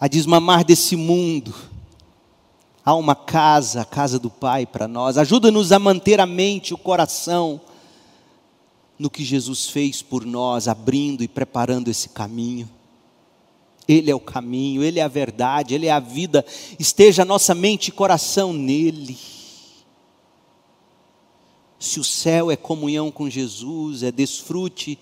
a 0.00 0.08
desmamar 0.08 0.64
desse 0.64 0.96
mundo. 0.96 1.54
Há 2.84 2.94
uma 2.94 3.14
casa, 3.14 3.82
a 3.82 3.84
casa 3.84 4.18
do 4.18 4.30
Pai 4.30 4.66
para 4.66 4.88
nós. 4.88 5.16
Ajuda-nos 5.16 5.70
a 5.70 5.78
manter 5.78 6.20
a 6.20 6.26
mente, 6.26 6.74
o 6.74 6.78
coração 6.78 7.60
no 8.98 9.08
que 9.08 9.24
Jesus 9.24 9.68
fez 9.68 10.02
por 10.02 10.26
nós, 10.26 10.66
abrindo 10.66 11.22
e 11.22 11.28
preparando 11.28 11.88
esse 11.88 12.08
caminho. 12.08 12.68
Ele 13.86 14.10
é 14.10 14.14
o 14.14 14.20
caminho, 14.20 14.82
Ele 14.82 14.98
é 14.98 15.02
a 15.02 15.08
verdade, 15.08 15.74
Ele 15.74 15.86
é 15.86 15.90
a 15.90 16.00
vida. 16.00 16.44
Esteja 16.78 17.24
nossa 17.24 17.54
mente 17.54 17.88
e 17.88 17.92
coração 17.92 18.52
nele. 18.52 19.16
Se 21.78 22.00
o 22.00 22.04
céu 22.04 22.50
é 22.50 22.56
comunhão 22.56 23.10
com 23.10 23.30
Jesus, 23.30 24.02
é 24.02 24.10
desfrute 24.10 24.98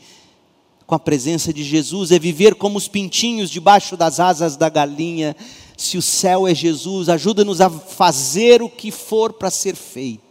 com 0.86 0.94
a 0.94 1.00
presença 1.00 1.52
de 1.52 1.64
Jesus, 1.64 2.12
é 2.12 2.18
viver 2.18 2.54
como 2.54 2.78
os 2.78 2.86
pintinhos 2.86 3.50
debaixo 3.50 3.96
das 3.96 4.20
asas 4.20 4.56
da 4.56 4.68
galinha. 4.68 5.34
Se 5.76 5.98
o 5.98 6.02
céu 6.02 6.46
é 6.46 6.54
Jesus, 6.54 7.08
ajuda-nos 7.08 7.60
a 7.60 7.68
fazer 7.68 8.62
o 8.62 8.68
que 8.68 8.92
for 8.92 9.32
para 9.32 9.50
ser 9.50 9.74
feito 9.74 10.25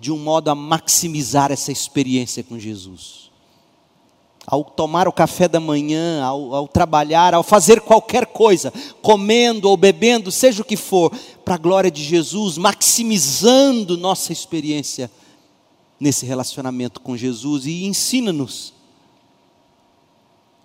de 0.00 0.10
um 0.10 0.16
modo 0.16 0.48
a 0.48 0.54
maximizar 0.54 1.52
essa 1.52 1.70
experiência 1.70 2.42
com 2.42 2.58
Jesus. 2.58 3.30
Ao 4.46 4.64
tomar 4.64 5.06
o 5.06 5.12
café 5.12 5.46
da 5.46 5.60
manhã, 5.60 6.24
ao, 6.24 6.54
ao 6.54 6.66
trabalhar, 6.66 7.34
ao 7.34 7.42
fazer 7.42 7.82
qualquer 7.82 8.26
coisa, 8.26 8.72
comendo 9.02 9.68
ou 9.68 9.76
bebendo, 9.76 10.32
seja 10.32 10.62
o 10.62 10.64
que 10.64 10.76
for, 10.76 11.12
para 11.44 11.56
a 11.56 11.58
glória 11.58 11.90
de 11.90 12.02
Jesus, 12.02 12.56
maximizando 12.56 13.98
nossa 13.98 14.32
experiência 14.32 15.10
nesse 16.00 16.24
relacionamento 16.24 17.02
com 17.02 17.14
Jesus 17.14 17.66
e 17.66 17.84
ensina-nos 17.84 18.72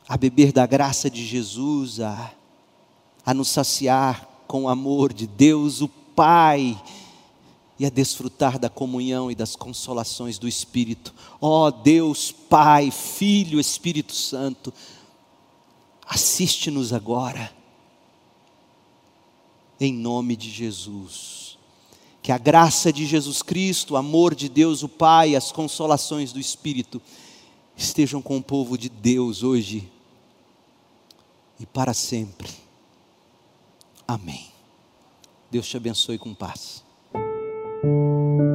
a 0.08 0.16
beber 0.16 0.54
da 0.54 0.66
graça 0.66 1.10
de 1.10 1.26
Jesus, 1.26 2.00
a, 2.00 2.32
a 3.26 3.34
nos 3.34 3.50
saciar 3.50 4.30
com 4.48 4.64
o 4.64 4.70
amor 4.70 5.12
de 5.12 5.28
Deus, 5.28 5.82
o 5.82 5.90
Pai 5.90 6.82
e 7.78 7.86
a 7.86 7.90
desfrutar 7.90 8.58
da 8.58 8.70
comunhão 8.70 9.30
e 9.30 9.36
das 9.36 9.56
consolações 9.56 10.40
do 10.40 10.48
Espírito. 10.48 11.14
Ó 11.42 11.68
oh, 11.68 11.72
Deus, 11.72 12.32
Pai, 12.32 12.90
Filho, 12.90 13.60
Espírito 13.60 14.14
Santo, 14.14 14.74
assiste-nos 16.08 16.94
agora, 16.94 17.54
em 19.80 19.94
nome 19.94 20.36
de 20.36 20.50
Jesus. 20.50 21.58
Que 22.22 22.32
a 22.32 22.38
graça 22.38 22.92
de 22.92 23.06
Jesus 23.06 23.42
Cristo, 23.42 23.94
o 23.94 23.98
amor 23.98 24.34
de 24.34 24.48
Deus, 24.48 24.82
o 24.82 24.90
Pai, 24.90 25.36
as 25.36 25.52
consolações 25.52 26.32
do 26.32 26.40
Espírito 26.40 27.02
estejam 27.76 28.22
com 28.22 28.38
o 28.38 28.44
povo 28.44 28.78
de 28.78 28.88
Deus 28.88 29.44
hoje 29.44 29.92
e 31.60 31.66
para 31.66 31.94
sempre. 31.94 32.50
Amém. 34.08 34.48
Deus 35.52 35.68
te 35.68 35.78
abençoe 35.78 36.18
com 36.18 36.34
paz. 36.34 36.85
thank 37.86 38.40
you 38.40 38.55